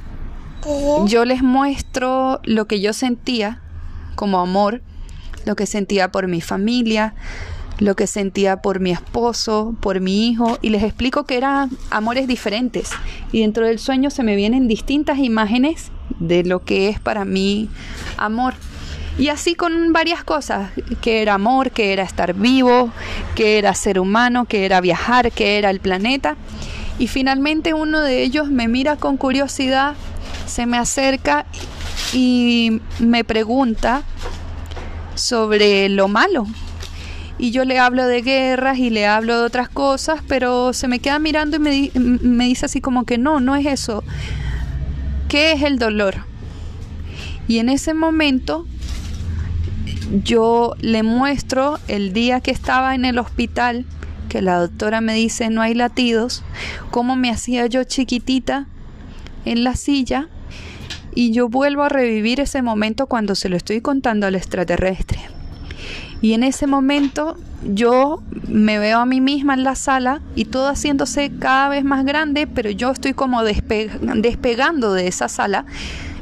yo 1.06 1.24
les 1.24 1.42
muestro 1.42 2.40
lo 2.42 2.66
que 2.66 2.80
yo 2.80 2.92
sentía 2.92 3.60
como 4.16 4.40
amor, 4.40 4.82
lo 5.44 5.54
que 5.54 5.66
sentía 5.66 6.10
por 6.10 6.26
mi 6.26 6.40
familia, 6.40 7.14
lo 7.78 7.96
que 7.96 8.06
sentía 8.06 8.58
por 8.58 8.80
mi 8.80 8.90
esposo, 8.90 9.74
por 9.80 10.00
mi 10.00 10.28
hijo, 10.28 10.58
y 10.62 10.70
les 10.70 10.82
explico 10.82 11.24
que 11.24 11.36
eran 11.36 11.70
amores 11.90 12.26
diferentes. 12.26 12.90
Y 13.32 13.40
dentro 13.40 13.66
del 13.66 13.78
sueño 13.78 14.10
se 14.10 14.22
me 14.22 14.36
vienen 14.36 14.68
distintas 14.68 15.18
imágenes 15.18 15.90
de 16.18 16.44
lo 16.44 16.64
que 16.64 16.88
es 16.88 17.00
para 17.00 17.24
mí 17.24 17.68
amor. 18.16 18.54
Y 19.16 19.28
así 19.28 19.54
con 19.54 19.92
varias 19.92 20.24
cosas, 20.24 20.70
que 21.00 21.22
era 21.22 21.34
amor, 21.34 21.70
que 21.70 21.92
era 21.92 22.02
estar 22.02 22.34
vivo, 22.34 22.90
que 23.36 23.58
era 23.58 23.74
ser 23.74 24.00
humano, 24.00 24.44
que 24.46 24.64
era 24.64 24.80
viajar, 24.80 25.30
que 25.30 25.58
era 25.58 25.70
el 25.70 25.80
planeta. 25.80 26.36
Y 26.98 27.06
finalmente 27.06 27.74
uno 27.74 28.00
de 28.00 28.22
ellos 28.22 28.50
me 28.50 28.66
mira 28.66 28.96
con 28.96 29.16
curiosidad, 29.16 29.94
se 30.46 30.66
me 30.66 30.78
acerca 30.78 31.46
y 32.12 32.80
me 32.98 33.24
pregunta 33.24 34.02
sobre 35.14 35.88
lo 35.88 36.08
malo, 36.08 36.46
y 37.38 37.50
yo 37.50 37.64
le 37.64 37.78
hablo 37.78 38.06
de 38.06 38.22
guerras 38.22 38.78
y 38.78 38.90
le 38.90 39.06
hablo 39.06 39.38
de 39.38 39.44
otras 39.44 39.68
cosas, 39.68 40.20
pero 40.28 40.72
se 40.72 40.88
me 40.88 41.00
queda 41.00 41.18
mirando 41.18 41.56
y 41.56 41.90
me, 41.94 42.44
dice 42.44 42.66
así 42.66 42.80
como 42.80 43.04
que 43.04 43.18
no, 43.18 43.40
no 43.40 43.56
es 43.56 43.66
eso. 43.66 44.04
¿Qué 45.28 45.52
es 45.52 45.62
el 45.62 45.78
dolor? 45.78 46.26
Y 47.48 47.58
en 47.58 47.68
ese 47.68 47.92
momento 47.92 48.66
yo 50.22 50.74
le 50.80 51.02
muestro 51.02 51.78
el 51.88 52.12
día 52.12 52.40
que 52.40 52.52
estaba 52.52 52.94
en 52.94 53.04
el 53.04 53.18
hospital, 53.18 53.84
que 54.28 54.40
la 54.40 54.58
doctora 54.58 55.00
me 55.00 55.14
dice 55.14 55.50
no 55.50 55.60
hay 55.60 55.74
latidos, 55.74 56.44
cómo 56.90 57.16
me 57.16 57.30
hacía 57.30 57.66
yo 57.66 57.84
chiquitita 57.84 58.66
en 59.44 59.64
la 59.64 59.74
silla 59.74 60.28
y 61.14 61.32
yo 61.32 61.48
vuelvo 61.48 61.82
a 61.82 61.88
revivir 61.88 62.40
ese 62.40 62.62
momento 62.62 63.06
cuando 63.06 63.34
se 63.34 63.48
lo 63.48 63.56
estoy 63.56 63.80
contando 63.80 64.26
al 64.26 64.34
extraterrestre. 64.34 65.33
Y 66.24 66.32
en 66.32 66.42
ese 66.42 66.66
momento 66.66 67.36
yo 67.64 68.22
me 68.48 68.78
veo 68.78 69.00
a 69.00 69.04
mí 69.04 69.20
misma 69.20 69.52
en 69.52 69.62
la 69.62 69.74
sala 69.74 70.22
y 70.34 70.46
todo 70.46 70.68
haciéndose 70.68 71.30
cada 71.38 71.68
vez 71.68 71.84
más 71.84 72.06
grande, 72.06 72.46
pero 72.46 72.70
yo 72.70 72.92
estoy 72.92 73.12
como 73.12 73.44
despegando 73.44 74.94
de 74.94 75.06
esa 75.06 75.28
sala, 75.28 75.66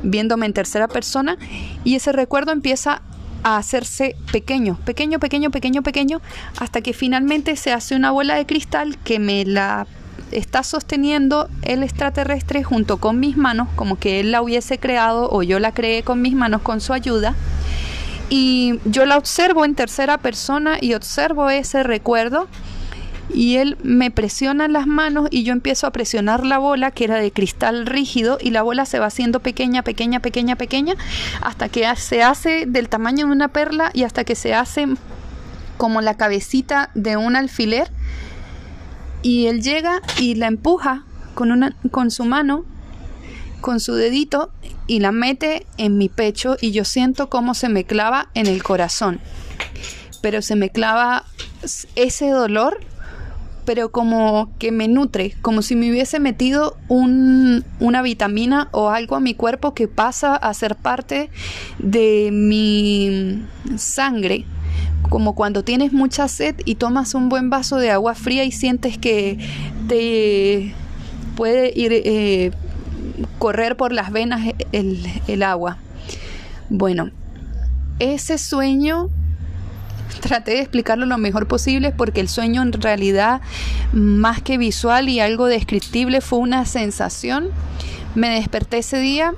viéndome 0.03 0.47
en 0.47 0.55
tercera 0.55 0.89
persona 0.89 1.37
y 1.85 1.95
ese 1.95 2.11
recuerdo 2.11 2.51
empieza 2.51 3.01
a 3.45 3.59
hacerse 3.59 4.17
pequeño, 4.33 4.77
pequeño, 4.85 5.21
pequeño, 5.21 5.53
pequeño, 5.53 5.83
pequeño, 5.85 6.21
hasta 6.59 6.81
que 6.81 6.95
finalmente 6.95 7.55
se 7.55 7.71
hace 7.71 7.95
una 7.95 8.11
bola 8.11 8.35
de 8.35 8.45
cristal 8.45 8.99
que 9.05 9.21
me 9.21 9.45
la 9.45 9.87
está 10.33 10.65
sosteniendo 10.65 11.49
el 11.63 11.85
extraterrestre 11.85 12.65
junto 12.65 12.97
con 12.97 13.21
mis 13.21 13.37
manos, 13.37 13.69
como 13.77 14.01
que 14.01 14.19
él 14.19 14.33
la 14.33 14.43
hubiese 14.43 14.79
creado 14.79 15.31
o 15.31 15.45
yo 15.45 15.61
la 15.61 15.73
creé 15.73 16.03
con 16.03 16.21
mis 16.21 16.35
manos 16.35 16.61
con 16.63 16.81
su 16.81 16.93
ayuda. 16.93 17.37
Y 18.35 18.81
yo 18.87 19.05
la 19.05 19.19
observo 19.19 19.67
en 19.67 19.75
tercera 19.75 20.17
persona 20.17 20.79
y 20.81 20.95
observo 20.95 21.51
ese 21.51 21.83
recuerdo 21.83 22.49
y 23.29 23.57
él 23.57 23.77
me 23.83 24.11
presiona 24.11 24.69
las 24.69 24.87
manos 24.87 25.29
y 25.31 25.43
yo 25.43 25.53
empiezo 25.53 25.87
a 25.87 25.91
presionar 25.91 26.43
la 26.43 26.57
bola 26.57 26.93
que 26.93 27.05
era 27.05 27.17
de 27.17 27.31
cristal 27.31 27.85
rígido 27.85 28.39
y 28.41 28.49
la 28.49 28.63
bola 28.63 28.87
se 28.87 28.99
va 28.99 29.05
haciendo 29.05 29.41
pequeña, 29.41 29.83
pequeña, 29.83 30.21
pequeña, 30.21 30.57
pequeña 30.57 30.95
hasta 31.43 31.69
que 31.69 31.85
se 31.97 32.23
hace 32.23 32.65
del 32.65 32.89
tamaño 32.89 33.27
de 33.27 33.33
una 33.33 33.49
perla 33.49 33.91
y 33.93 34.05
hasta 34.05 34.25
que 34.25 34.35
se 34.35 34.55
hace 34.55 34.87
como 35.77 36.01
la 36.01 36.17
cabecita 36.17 36.89
de 36.95 37.19
un 37.19 37.37
alfiler 37.37 37.91
y 39.21 39.49
él 39.49 39.61
llega 39.61 40.01
y 40.19 40.37
la 40.37 40.47
empuja 40.47 41.05
con, 41.35 41.53
una, 41.53 41.77
con 41.91 42.11
su 42.11 42.25
mano, 42.25 42.65
con 43.63 43.81
su 43.81 43.95
dedito 43.95 44.51
y 44.87 45.01
la 45.01 45.13
mete 45.13 45.67
en 45.79 45.97
mi 45.97 46.11
pecho 46.11 46.59
y 46.61 46.73
yo 46.73 46.85
siento 46.85 47.31
cómo 47.31 47.55
se 47.55 47.71
me 47.71 47.85
clava 47.85 48.29
en 48.35 48.47
el 48.47 48.63
corazón. 48.63 49.21
Pero 50.21 50.43
se 50.43 50.55
me 50.55 50.69
clava 50.69 51.25
ese 51.97 52.29
dolor 52.29 52.81
pero 53.65 53.93
como 53.93 54.51
que 54.59 54.73
me 54.73 54.89
nutre, 54.89 55.35
como 55.41 55.63
si 55.63 55.77
me 55.77 55.91
hubiese 55.91 56.19
metido 56.19 56.77
una 56.89 58.03
vitamina 58.03 58.69
o 58.73 58.91
algo 58.91 59.17
a 59.17 59.21
mi 59.21 59.35
cuerpo 59.35 59.75
que 59.75 59.89
pasa 59.89 60.35
a 60.35 60.53
ser 60.55 60.77
parte 60.77 61.31
de 61.79 62.31
mi 62.33 63.45
sangre. 63.77 64.45
Como 65.09 65.35
cuando 65.35 65.63
tienes 65.63 65.93
mucha 65.93 66.27
sed 66.27 66.57
y 66.65 66.77
tomas 66.77 67.15
un 67.15 67.29
buen 67.29 67.51
vaso 67.51 67.77
de 67.77 67.91
agua 67.91 68.15
fría 68.15 68.45
y 68.45 68.53
sientes 68.53 68.99
que 68.99 69.39
te 69.89 70.75
puede 71.37 71.73
ir 71.75 71.93
eh, 71.93 72.51
correr 73.43 73.77
por 73.77 73.93
las 73.93 74.13
venas 74.13 74.55
el, 74.71 75.43
agua. 75.43 75.79
Bueno, 76.69 77.11
ese 77.99 78.39
sueño 78.39 79.11
traté 80.21 80.53
de 80.53 80.61
explicarlo 80.61 81.07
lo 81.07 81.19
mejor 81.19 81.49
posible 81.49 81.91
porque 81.91 82.21
el 82.21 82.29
sueño 82.29 82.63
en 82.63 82.73
realidad, 82.73 83.41
más 83.93 84.43
que 84.43 84.59
visual 84.59 85.09
y 85.09 85.19
algo 85.19 85.47
descriptible, 85.47 86.21
fue 86.21 86.39
una 86.39 86.67
sensación. 86.67 87.49
Me 88.15 88.31
desperté 88.31 88.79
ese 88.79 88.99
día 89.01 89.35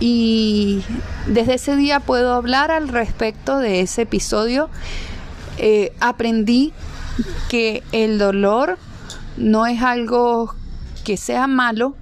y 0.00 0.82
desde 1.28 1.54
ese 1.54 1.76
día 1.76 2.00
puedo 2.00 2.34
hablar 2.34 2.72
al 2.72 2.88
respecto 2.88 3.58
de 3.58 3.80
ese 3.80 4.02
episodio. 4.02 4.70
Eh, 5.58 5.92
aprendí 6.00 6.72
que 7.48 7.84
el 7.92 8.18
dolor 8.18 8.76
no 9.36 9.66
es 9.66 9.82
algo 9.82 10.52
que 11.04 11.16
sea 11.16 11.46
malo, 11.46 11.94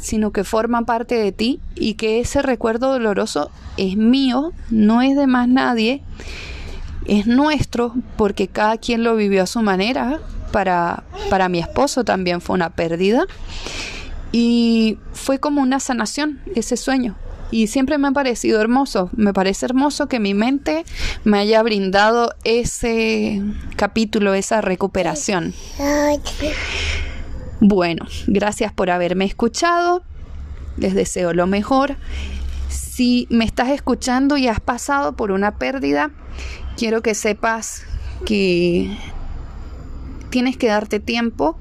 sino 0.00 0.32
que 0.32 0.44
forma 0.44 0.82
parte 0.82 1.14
de 1.16 1.32
ti 1.32 1.60
y 1.74 1.94
que 1.94 2.20
ese 2.20 2.42
recuerdo 2.42 2.92
doloroso 2.92 3.50
es 3.76 3.96
mío, 3.96 4.52
no 4.70 5.02
es 5.02 5.16
de 5.16 5.26
más 5.26 5.48
nadie 5.48 6.02
es 7.06 7.26
nuestro 7.26 7.94
porque 8.16 8.48
cada 8.48 8.78
quien 8.78 9.04
lo 9.04 9.16
vivió 9.16 9.42
a 9.42 9.46
su 9.46 9.62
manera. 9.62 10.20
Para, 10.52 11.02
para 11.30 11.48
mi 11.48 11.58
esposo 11.58 12.04
también 12.04 12.40
fue 12.40 12.54
una 12.54 12.70
pérdida 12.70 13.24
y 14.30 14.98
fue 15.12 15.40
como 15.40 15.60
una 15.60 15.80
sanación 15.80 16.40
ese 16.54 16.76
sueño. 16.76 17.16
Y 17.50 17.66
siempre 17.66 17.98
me 17.98 18.08
ha 18.08 18.12
parecido 18.12 18.60
hermoso, 18.60 19.10
me 19.16 19.32
parece 19.32 19.66
hermoso 19.66 20.06
que 20.06 20.20
mi 20.20 20.32
mente 20.32 20.84
me 21.24 21.38
haya 21.38 21.62
brindado 21.62 22.34
ese 22.44 23.42
capítulo, 23.76 24.34
esa 24.34 24.60
recuperación. 24.60 25.54
Bueno, 27.66 28.04
gracias 28.26 28.74
por 28.74 28.90
haberme 28.90 29.24
escuchado, 29.24 30.02
les 30.76 30.92
deseo 30.92 31.32
lo 31.32 31.46
mejor. 31.46 31.96
Si 32.68 33.26
me 33.30 33.46
estás 33.46 33.70
escuchando 33.70 34.36
y 34.36 34.48
has 34.48 34.60
pasado 34.60 35.16
por 35.16 35.32
una 35.32 35.56
pérdida, 35.56 36.10
quiero 36.76 37.00
que 37.00 37.14
sepas 37.14 37.84
que 38.26 38.94
tienes 40.28 40.58
que 40.58 40.66
darte 40.66 41.00
tiempo, 41.00 41.58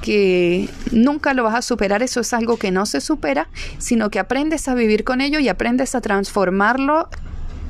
que 0.00 0.70
nunca 0.92 1.34
lo 1.34 1.44
vas 1.44 1.56
a 1.56 1.62
superar, 1.62 2.02
eso 2.02 2.20
es 2.20 2.32
algo 2.32 2.56
que 2.56 2.70
no 2.70 2.86
se 2.86 3.02
supera, 3.02 3.50
sino 3.76 4.08
que 4.08 4.18
aprendes 4.18 4.66
a 4.66 4.74
vivir 4.74 5.04
con 5.04 5.20
ello 5.20 5.40
y 5.40 5.48
aprendes 5.50 5.94
a 5.94 6.00
transformarlo, 6.00 7.10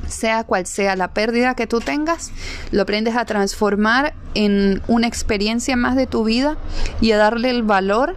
sea 0.07 0.43
cual 0.43 0.65
sea 0.65 0.95
la 0.95 1.09
pérdida 1.09 1.55
que 1.55 1.67
tú 1.67 1.79
tengas, 1.79 2.31
lo 2.71 2.83
aprendes 2.83 3.15
a 3.15 3.25
transformar 3.25 4.13
en 4.33 4.81
una 4.87 5.07
experiencia 5.07 5.75
más 5.75 5.95
de 5.95 6.07
tu 6.07 6.23
vida 6.23 6.57
y 7.01 7.11
a 7.11 7.17
darle 7.17 7.49
el 7.49 7.63
valor 7.63 8.15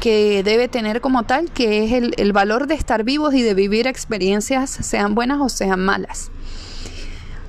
que 0.00 0.42
debe 0.42 0.68
tener 0.68 1.00
como 1.00 1.24
tal, 1.24 1.50
que 1.50 1.84
es 1.84 1.92
el, 1.92 2.14
el 2.16 2.32
valor 2.32 2.66
de 2.66 2.74
estar 2.74 3.04
vivos 3.04 3.34
y 3.34 3.42
de 3.42 3.54
vivir 3.54 3.86
experiencias, 3.86 4.70
sean 4.70 5.14
buenas 5.14 5.40
o 5.40 5.48
sean 5.48 5.84
malas. 5.84 6.30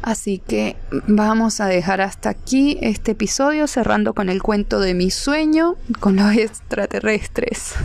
Así 0.02 0.39
que 0.39 0.77
vamos 1.07 1.61
a 1.61 1.68
dejar 1.68 2.02
hasta 2.02 2.30
aquí 2.30 2.77
este 2.81 3.11
episodio 3.11 3.68
cerrando 3.68 4.14
con 4.14 4.30
el 4.30 4.41
cuento 4.41 4.80
de 4.80 4.95
mi 4.95 5.11
sueño 5.11 5.76
con 5.99 6.15
los 6.15 6.35
extraterrestres. 6.35 7.76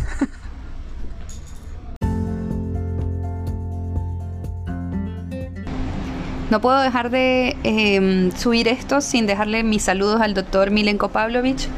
No 6.50 6.60
puedo 6.60 6.80
dejar 6.80 7.10
de 7.10 7.56
em, 7.64 8.30
subir 8.36 8.68
esto 8.68 9.00
sin 9.00 9.26
dejarle 9.26 9.64
mis 9.64 9.82
saludos 9.82 10.20
al 10.20 10.34
doctor 10.34 10.70
Milenko 10.70 11.08
Pavlovich. 11.08 11.68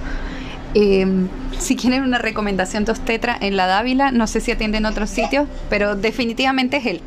Em, 0.74 1.28
si 1.58 1.74
quieren 1.76 2.02
una 2.02 2.18
recomendación 2.18 2.84
tostetra 2.84 3.36
en 3.40 3.56
la 3.56 3.66
Dávila, 3.66 4.12
no 4.12 4.26
sé 4.26 4.40
si 4.40 4.50
atienden 4.52 4.84
otros 4.84 5.08
sitios, 5.08 5.48
pero 5.70 5.96
definitivamente 5.96 6.76
es 6.76 6.86
él 6.86 7.02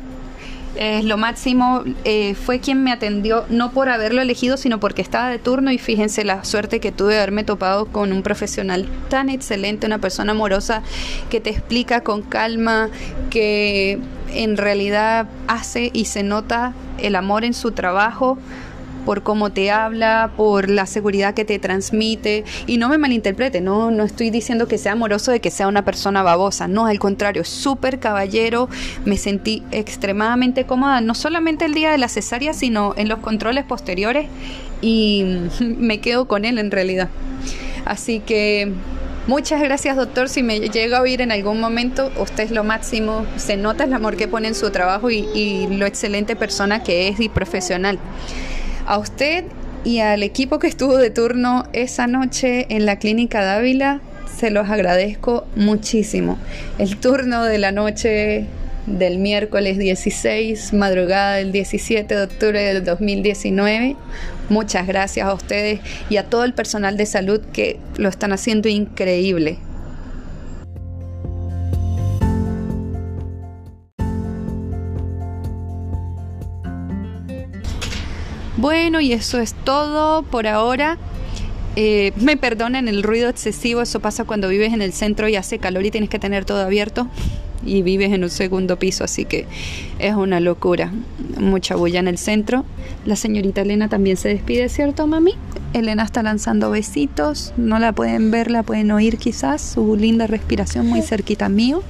es 0.74 1.04
lo 1.04 1.16
máximo. 1.16 1.84
Eh, 2.04 2.34
fue 2.34 2.60
quien 2.60 2.82
me 2.82 2.92
atendió, 2.92 3.44
no 3.48 3.72
por 3.72 3.88
haberlo 3.88 4.22
elegido, 4.22 4.56
sino 4.56 4.80
porque 4.80 5.02
estaba 5.02 5.28
de 5.28 5.38
turno 5.38 5.70
y 5.70 5.78
fíjense 5.78 6.24
la 6.24 6.44
suerte 6.44 6.80
que 6.80 6.92
tuve 6.92 7.14
de 7.14 7.18
haberme 7.18 7.44
topado 7.44 7.86
con 7.86 8.12
un 8.12 8.22
profesional 8.22 8.88
tan 9.08 9.28
excelente, 9.28 9.86
una 9.86 9.98
persona 9.98 10.32
amorosa 10.32 10.82
que 11.30 11.40
te 11.40 11.50
explica 11.50 12.02
con 12.02 12.22
calma, 12.22 12.88
que 13.30 13.98
en 14.34 14.56
realidad 14.56 15.26
hace 15.48 15.90
y 15.92 16.06
se 16.06 16.22
nota 16.22 16.74
el 16.98 17.16
amor 17.16 17.44
en 17.44 17.54
su 17.54 17.72
trabajo 17.72 18.38
por 19.04 19.22
cómo 19.22 19.50
te 19.50 19.70
habla, 19.70 20.30
por 20.36 20.70
la 20.70 20.86
seguridad 20.86 21.34
que 21.34 21.44
te 21.44 21.58
transmite. 21.58 22.44
Y 22.66 22.78
no 22.78 22.88
me 22.88 22.98
malinterprete, 22.98 23.60
no, 23.60 23.90
no 23.90 24.04
estoy 24.04 24.30
diciendo 24.30 24.68
que 24.68 24.78
sea 24.78 24.92
amoroso 24.92 25.32
de 25.32 25.40
que 25.40 25.50
sea 25.50 25.68
una 25.68 25.84
persona 25.84 26.22
babosa, 26.22 26.68
no, 26.68 26.86
al 26.86 26.98
contrario, 26.98 27.44
súper 27.44 27.98
caballero, 27.98 28.68
me 29.04 29.16
sentí 29.16 29.62
extremadamente 29.70 30.64
cómoda, 30.64 31.00
no 31.00 31.14
solamente 31.14 31.64
el 31.64 31.74
día 31.74 31.90
de 31.90 31.98
la 31.98 32.08
cesárea, 32.08 32.52
sino 32.54 32.94
en 32.96 33.08
los 33.08 33.18
controles 33.18 33.64
posteriores 33.64 34.28
y 34.80 35.24
me 35.60 36.00
quedo 36.00 36.26
con 36.26 36.44
él 36.44 36.58
en 36.58 36.70
realidad. 36.70 37.08
Así 37.84 38.20
que 38.20 38.72
Muchas 39.28 39.62
gracias, 39.62 39.96
doctor. 39.96 40.28
Si 40.28 40.42
me 40.42 40.58
llega 40.58 40.98
a 40.98 41.00
oír 41.00 41.20
en 41.20 41.30
algún 41.30 41.60
momento, 41.60 42.10
usted 42.18 42.44
es 42.44 42.50
lo 42.50 42.64
máximo. 42.64 43.24
Se 43.36 43.56
nota 43.56 43.84
el 43.84 43.92
amor 43.92 44.16
que 44.16 44.26
pone 44.26 44.48
en 44.48 44.56
su 44.56 44.70
trabajo 44.70 45.10
y, 45.10 45.28
y, 45.32 45.68
lo 45.68 45.86
excelente 45.86 46.34
persona 46.34 46.82
que 46.82 47.06
es 47.06 47.20
y 47.20 47.28
profesional. 47.28 48.00
A 48.84 48.98
usted 48.98 49.44
y 49.84 50.00
al 50.00 50.24
equipo 50.24 50.58
que 50.58 50.66
estuvo 50.66 50.96
de 50.96 51.10
turno 51.10 51.68
esa 51.72 52.08
noche 52.08 52.66
en 52.68 52.84
la 52.84 52.98
clínica 52.98 53.44
Dávila, 53.44 54.00
se 54.36 54.50
los 54.50 54.68
agradezco 54.68 55.46
muchísimo. 55.54 56.36
El 56.78 56.96
turno 56.96 57.44
de 57.44 57.58
la 57.58 57.70
noche 57.70 58.48
del 58.86 59.18
miércoles 59.18 59.78
16, 59.78 60.72
madrugada 60.72 61.36
del 61.36 61.52
17 61.52 62.14
de 62.14 62.22
octubre 62.22 62.60
del 62.60 62.84
2019. 62.84 63.96
Muchas 64.48 64.86
gracias 64.86 65.26
a 65.26 65.34
ustedes 65.34 65.80
y 66.10 66.16
a 66.16 66.24
todo 66.24 66.44
el 66.44 66.52
personal 66.54 66.96
de 66.96 67.06
salud 67.06 67.40
que 67.52 67.78
lo 67.96 68.08
están 68.08 68.32
haciendo 68.32 68.68
increíble. 68.68 69.58
Bueno, 78.56 79.00
y 79.00 79.12
eso 79.12 79.40
es 79.40 79.54
todo 79.64 80.22
por 80.22 80.46
ahora. 80.46 80.98
Eh, 81.74 82.12
me 82.16 82.36
perdonen 82.36 82.86
el 82.86 83.02
ruido 83.02 83.28
excesivo, 83.28 83.80
eso 83.80 84.00
pasa 84.00 84.24
cuando 84.24 84.48
vives 84.48 84.72
en 84.72 84.82
el 84.82 84.92
centro 84.92 85.26
y 85.26 85.36
hace 85.36 85.58
calor 85.58 85.86
y 85.86 85.90
tienes 85.90 86.10
que 86.10 86.18
tener 86.18 86.44
todo 86.44 86.60
abierto 86.60 87.08
y 87.64 87.82
vives 87.82 88.12
en 88.12 88.24
un 88.24 88.30
segundo 88.30 88.78
piso, 88.78 89.04
así 89.04 89.24
que 89.24 89.46
es 89.98 90.14
una 90.14 90.40
locura. 90.40 90.92
Mucha 91.38 91.76
bulla 91.76 92.00
en 92.00 92.08
el 92.08 92.18
centro. 92.18 92.64
La 93.04 93.16
señorita 93.16 93.62
Elena 93.62 93.88
también 93.88 94.16
se 94.16 94.28
despide, 94.28 94.68
¿cierto, 94.68 95.06
mami? 95.06 95.34
Elena 95.72 96.02
está 96.04 96.22
lanzando 96.22 96.70
besitos, 96.70 97.54
no 97.56 97.78
la 97.78 97.92
pueden 97.92 98.30
ver, 98.30 98.50
la 98.50 98.62
pueden 98.62 98.90
oír 98.90 99.16
quizás, 99.16 99.62
su 99.62 99.96
linda 99.96 100.26
respiración 100.26 100.86
muy 100.86 101.02
cerquita 101.02 101.48
mío. 101.48 101.82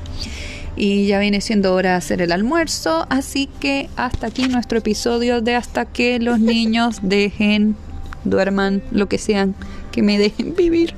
Y 0.75 1.07
ya 1.07 1.19
viene 1.19 1.41
siendo 1.41 1.75
hora 1.75 1.91
de 1.91 1.97
hacer 1.97 2.23
el 2.23 2.33
almuerzo, 2.33 3.07
así 3.11 3.49
que 3.61 3.91
hasta 3.97 4.29
aquí 4.29 4.49
nuestro 4.49 4.79
episodio 4.79 5.43
de 5.43 5.55
hasta 5.55 5.85
que 5.85 6.19
los 6.19 6.41
niños 6.41 7.01
dejen 7.03 7.77
duerman, 8.25 8.83
lo 8.91 9.09
que 9.09 9.19
sean, 9.19 9.55
que 9.91 10.03
me 10.03 10.19
dejen 10.19 10.55
vivir. 10.55 10.95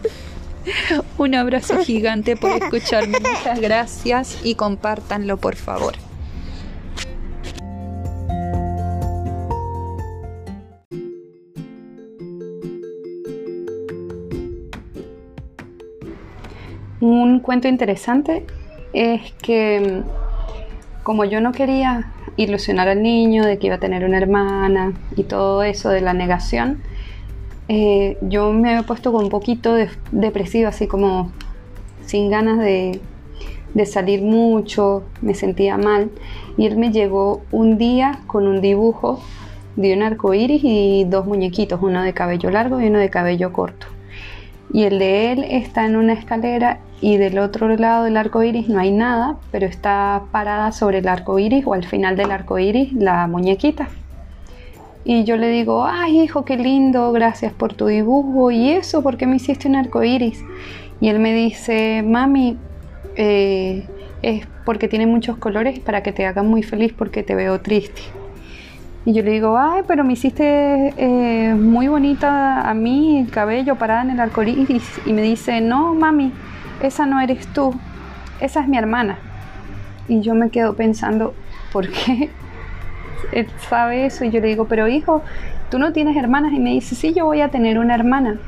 Un 1.19 1.35
abrazo 1.35 1.79
gigante 1.79 2.37
por 2.37 2.51
escucharme. 2.51 3.19
Muchas 3.19 3.61
gracias 3.61 4.39
y 4.45 4.55
compártanlo, 4.55 5.37
por 5.37 5.57
favor. 5.57 5.95
Un 17.01 17.41
cuento 17.41 17.69
interesante 17.69 18.47
es 18.95 19.33
que 19.43 20.03
como 21.03 21.27
yo 21.27 21.43
no 21.43 21.53
quería 21.53 22.13
ilusionar 22.37 22.89
al 22.89 23.03
niño 23.03 23.45
de 23.45 23.59
que 23.59 23.67
iba 23.67 23.77
a 23.77 23.79
tener 23.79 24.05
una 24.05 24.17
hermana 24.17 24.95
y 25.15 25.25
todo 25.25 25.63
eso 25.63 25.91
de 25.91 26.01
la 26.01 26.15
negación, 26.15 26.83
eh, 27.69 28.19
yo 28.21 28.53
me 28.53 28.71
había 28.71 28.87
puesto 28.87 29.13
con 29.13 29.25
un 29.25 29.31
poquito 29.31 29.75
de, 29.75 29.89
depresiva, 30.13 30.69
así 30.69 30.87
como 30.87 31.33
sin 32.05 32.31
ganas 32.31 32.59
de, 32.59 33.01
de 33.75 33.87
salir 33.87 34.23
mucho, 34.23 35.05
me 35.23 35.35
sentía 35.35 35.77
mal. 35.77 36.11
Y 36.57 36.67
él 36.67 36.77
me 36.77 36.93
llegó 36.93 37.43
un 37.51 37.79
día 37.79 38.21
con 38.27 38.47
un 38.47 38.61
dibujo 38.61 39.21
de 39.77 39.95
un 39.95 40.03
arco 40.03 40.35
iris 40.35 40.63
y 40.63 41.05
dos 41.05 41.27
muñequitos, 41.27 41.81
uno 41.83 42.03
de 42.03 42.13
cabello 42.13 42.51
largo 42.51 42.81
y 42.81 42.87
uno 42.87 42.99
de 42.99 43.11
cabello 43.11 43.53
corto. 43.53 43.87
Y 44.73 44.85
el 44.85 44.99
de 44.99 45.33
él 45.33 45.45
está 45.45 45.87
en 45.87 45.97
una 45.97 46.15
escalera 46.15 46.81
y 47.01 47.17
del 47.17 47.39
otro 47.39 47.69
lado 47.77 48.05
del 48.05 48.17
arco 48.17 48.43
iris 48.43 48.69
no 48.69 48.81
hay 48.81 48.91
nada, 48.91 49.37
pero 49.51 49.67
está 49.67 50.23
parada 50.33 50.73
sobre 50.73 50.99
el 50.99 51.09
arco 51.09 51.39
iris 51.39 51.65
o 51.67 51.75
al 51.75 51.85
final 51.85 52.17
del 52.17 52.31
arco 52.31 52.59
iris 52.59 52.93
la 52.93 53.27
muñequita. 53.27 53.89
Y 55.05 55.25
yo 55.25 55.37
le 55.37 55.49
digo, 55.49 55.85
ay 55.85 56.23
hijo, 56.23 56.47
qué 56.47 56.57
lindo, 56.57 57.13
gracias 57.13 57.53
por 57.53 57.75
tu 57.75 57.87
dibujo. 57.87 58.51
¿Y 58.51 58.71
eso? 58.71 59.03
¿Por 59.03 59.19
qué 59.19 59.27
me 59.27 59.37
hiciste 59.37 59.69
un 59.69 59.77
arco 59.77 60.03
iris? 60.03 60.43
Y 61.01 61.09
él 61.09 61.19
me 61.19 61.35
dice, 61.35 62.03
mami, 62.03 62.57
eh, 63.17 63.87
es 64.23 64.47
porque 64.65 64.89
tiene 64.89 65.07
muchos 65.07 65.37
colores 65.37 65.79
para 65.79 66.03
que 66.03 66.13
te 66.13 66.25
haga 66.25 66.43
muy 66.43 66.63
feliz 66.63 66.95
porque 66.97 67.23
te 67.23 67.35
veo 67.35 67.61
triste. 67.61 68.01
Y 69.05 69.13
yo 69.13 69.23
le 69.23 69.33
digo, 69.33 69.59
ay, 69.59 69.83
pero 69.87 70.03
me 70.03 70.15
hiciste 70.15 70.95
eh, 70.97 71.55
muy 71.55 71.89
bonita 71.89 72.63
a 72.63 72.73
mí 72.73 73.19
el 73.19 73.31
cabello 73.31 73.77
parada 73.77 74.03
en 74.03 74.11
el 74.11 74.21
arco 74.21 74.43
iris. 74.43 75.01
Y 75.05 75.13
me 75.13 75.21
dice, 75.21 75.61
no, 75.61 75.95
mami, 75.95 76.33
esa 76.83 77.05
no 77.05 77.21
eres 77.21 77.47
tú, 77.49 77.75
esa 78.41 78.63
es 78.63 78.69
mi 78.69 78.79
hermana. 78.79 79.19
Y 80.09 80.23
yo 80.23 80.35
me 80.35 80.49
quedo 80.49 80.75
pensando, 80.75 81.35
¿por 81.73 81.91
qué 81.91 82.31
él 83.33 83.47
sabe 83.69 84.07
eso 84.07 84.25
y 84.25 84.31
yo 84.31 84.41
le 84.41 84.49
digo, 84.49 84.67
pero 84.67 84.89
hijo, 84.89 85.23
tú 85.71 85.79
no 85.79 85.93
tienes 85.93 86.17
hermanas 86.17 86.53
y 86.53 86.61
me 86.61 86.71
dice, 86.71 86.95
sí, 86.95 87.13
yo 87.13 87.25
voy 87.25 87.41
a 87.41 87.49
tener 87.49 87.79
una 87.79 87.95
hermana. 87.95 88.39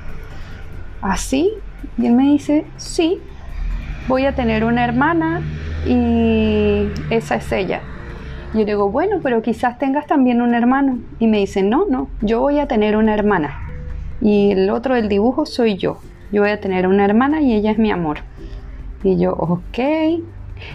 ¿Así? 1.03 1.53
y 1.99 2.07
él 2.07 2.13
me 2.13 2.25
dice, 2.25 2.65
sí, 2.77 3.19
voy 4.09 4.27
a 4.27 4.35
tener 4.35 4.65
una 4.65 4.85
hermana 4.85 5.43
y 5.87 6.89
esa 7.11 7.37
es 7.37 7.51
ella. 7.53 7.81
yo 8.53 8.61
le 8.61 8.67
digo, 8.67 8.91
bueno, 8.91 9.21
pero 9.23 9.43
quizás 9.43 9.79
tengas 9.79 10.07
también 10.07 10.43
un 10.43 10.55
hermano. 10.55 10.99
Y 11.19 11.27
me 11.27 11.39
dice, 11.39 11.63
no, 11.63 11.87
no, 11.89 12.09
yo 12.23 12.41
voy 12.41 12.59
a 12.59 12.67
tener 12.67 12.97
una 12.97 13.15
hermana. 13.15 13.61
Y 14.21 14.53
el 14.53 14.71
otro 14.71 14.95
del 14.95 15.09
dibujo 15.09 15.47
soy 15.47 15.77
yo. 15.77 15.99
Yo 16.33 16.43
voy 16.43 16.51
a 16.51 16.61
tener 16.61 16.87
una 16.87 17.05
hermana 17.05 17.41
y 17.41 17.55
ella 17.55 17.71
es 17.71 17.79
mi 17.79 17.91
amor. 17.91 18.19
Y 19.05 19.19
yo, 19.19 19.33
ok, 19.33 19.79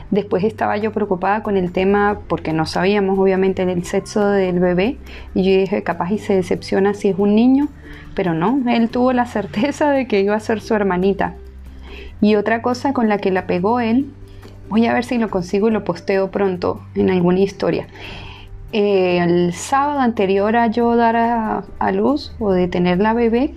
Después 0.09 0.43
estaba 0.43 0.77
yo 0.77 0.91
preocupada 0.91 1.43
con 1.43 1.57
el 1.57 1.71
tema 1.71 2.19
porque 2.27 2.53
no 2.53 2.65
sabíamos 2.65 3.17
obviamente 3.17 3.63
el 3.63 3.83
sexo 3.83 4.25
del 4.25 4.59
bebé 4.59 4.97
y 5.33 5.43
yo 5.43 5.59
dije 5.59 5.83
capaz 5.83 6.11
y 6.11 6.17
se 6.17 6.35
decepciona 6.35 6.93
si 6.93 7.09
es 7.09 7.15
un 7.17 7.35
niño, 7.35 7.67
pero 8.15 8.33
no, 8.33 8.61
él 8.69 8.89
tuvo 8.89 9.13
la 9.13 9.25
certeza 9.25 9.91
de 9.91 10.07
que 10.07 10.21
iba 10.21 10.35
a 10.35 10.39
ser 10.39 10.61
su 10.61 10.73
hermanita. 10.73 11.35
Y 12.21 12.35
otra 12.35 12.61
cosa 12.61 12.93
con 12.93 13.09
la 13.09 13.17
que 13.17 13.31
la 13.31 13.47
pegó 13.47 13.79
él, 13.79 14.11
voy 14.69 14.85
a 14.85 14.93
ver 14.93 15.03
si 15.03 15.17
lo 15.17 15.29
consigo 15.29 15.67
y 15.67 15.71
lo 15.71 15.83
posteo 15.83 16.29
pronto 16.31 16.81
en 16.95 17.09
alguna 17.09 17.39
historia. 17.39 17.87
el 18.71 19.53
sábado 19.53 19.99
anterior 19.99 20.55
a 20.55 20.67
yo 20.67 20.95
dar 20.95 21.15
a, 21.15 21.63
a 21.79 21.91
luz 21.91 22.33
o 22.39 22.51
de 22.51 22.67
tener 22.67 22.99
la 22.99 23.13
bebé, 23.13 23.53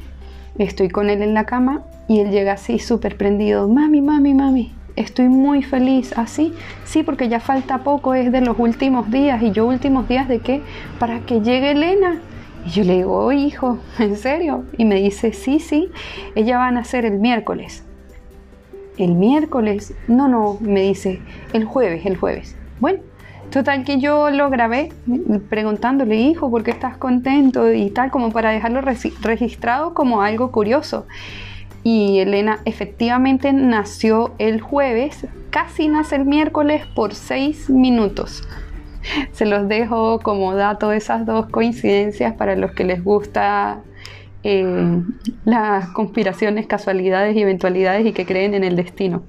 estoy 0.59 0.89
con 0.89 1.11
él 1.11 1.23
en 1.23 1.35
la 1.35 1.45
cama 1.45 1.83
y 2.09 2.21
él 2.21 2.31
llega 2.31 2.55
así 2.55 2.79
súper 2.79 3.17
prendido, 3.17 3.69
mami, 3.69 4.01
mami, 4.01 4.35
mami, 4.35 4.73
estoy 4.97 5.29
muy 5.29 5.63
feliz 5.63 6.13
así, 6.17 6.55
sí, 6.85 7.03
porque 7.03 7.29
ya 7.29 7.41
falta 7.41 7.79
poco, 7.79 8.15
es 8.15 8.31
de 8.31 8.41
los 8.41 8.59
últimos 8.59 9.11
días, 9.11 9.43
y 9.43 9.51
yo 9.51 9.67
últimos 9.67 10.09
días 10.09 10.29
de 10.29 10.41
qué, 10.41 10.63
para 10.99 11.21
que 11.21 11.41
llegue 11.41 11.73
Elena. 11.73 12.21
Y 12.67 12.71
yo 12.71 12.85
le 12.85 12.97
digo, 12.97 13.27
oh, 13.27 13.33
hijo, 13.33 13.79
¿en 13.99 14.17
serio? 14.17 14.65
Y 14.79 14.85
me 14.85 14.97
dice, 14.97 15.33
sí, 15.33 15.59
sí, 15.59 15.91
ella 16.35 16.59
va 16.59 16.69
a 16.69 16.73
nacer 16.73 17.05
el 17.05 17.19
miércoles. 17.19 17.85
¿El 18.97 19.15
miércoles? 19.15 19.95
No, 20.07 20.29
no, 20.29 20.59
me 20.61 20.83
dice, 20.83 21.21
el 21.53 21.65
jueves, 21.65 22.07
el 22.07 22.17
jueves. 22.17 22.57
Bueno, 22.79 23.01
total 23.51 23.85
que 23.85 23.99
yo 23.99 24.31
lo 24.31 24.51
grabé 24.51 24.93
preguntándole, 25.49 26.17
hijo, 26.17 26.49
¿por 26.49 26.63
qué 26.63 26.71
estás 26.71 26.97
contento? 26.97 27.73
Y 27.73 27.91
tal, 27.91 28.13
como 28.13 28.31
para 28.31 28.51
dejarlo 28.51 28.81
registrado 28.81 29.95
como 29.95 30.23
algo 30.23 30.53
curioso 30.53 31.07
y 31.85 32.19
Elena 32.19 32.61
efectivamente 32.65 33.53
nació 33.53 34.35
el 34.39 34.63
jueves, 34.63 35.27
casi 35.51 35.87
nace 35.87 36.17
el 36.17 36.25
miércoles 36.25 36.83
por 36.95 37.15
seis 37.15 37.69
minutos. 37.69 38.43
Se 39.33 39.45
los 39.45 39.69
dejo 39.69 40.19
como 40.21 40.55
dato 40.55 40.93
esas 40.93 41.27
dos 41.27 41.47
coincidencias 41.51 42.33
para 42.35 42.57
los 42.57 42.73
que 42.73 42.85
les 42.85 43.05
gusta 43.05 43.83
eh, 44.43 45.03
las 45.45 45.89
conspiraciones, 45.91 46.67
casualidades 46.67 47.37
y 47.37 47.43
eventualidades 47.43 48.07
y 48.07 48.13
que 48.13 48.25
creen 48.25 48.55
en 48.55 48.65
el 48.65 48.77
destino. 48.77 49.23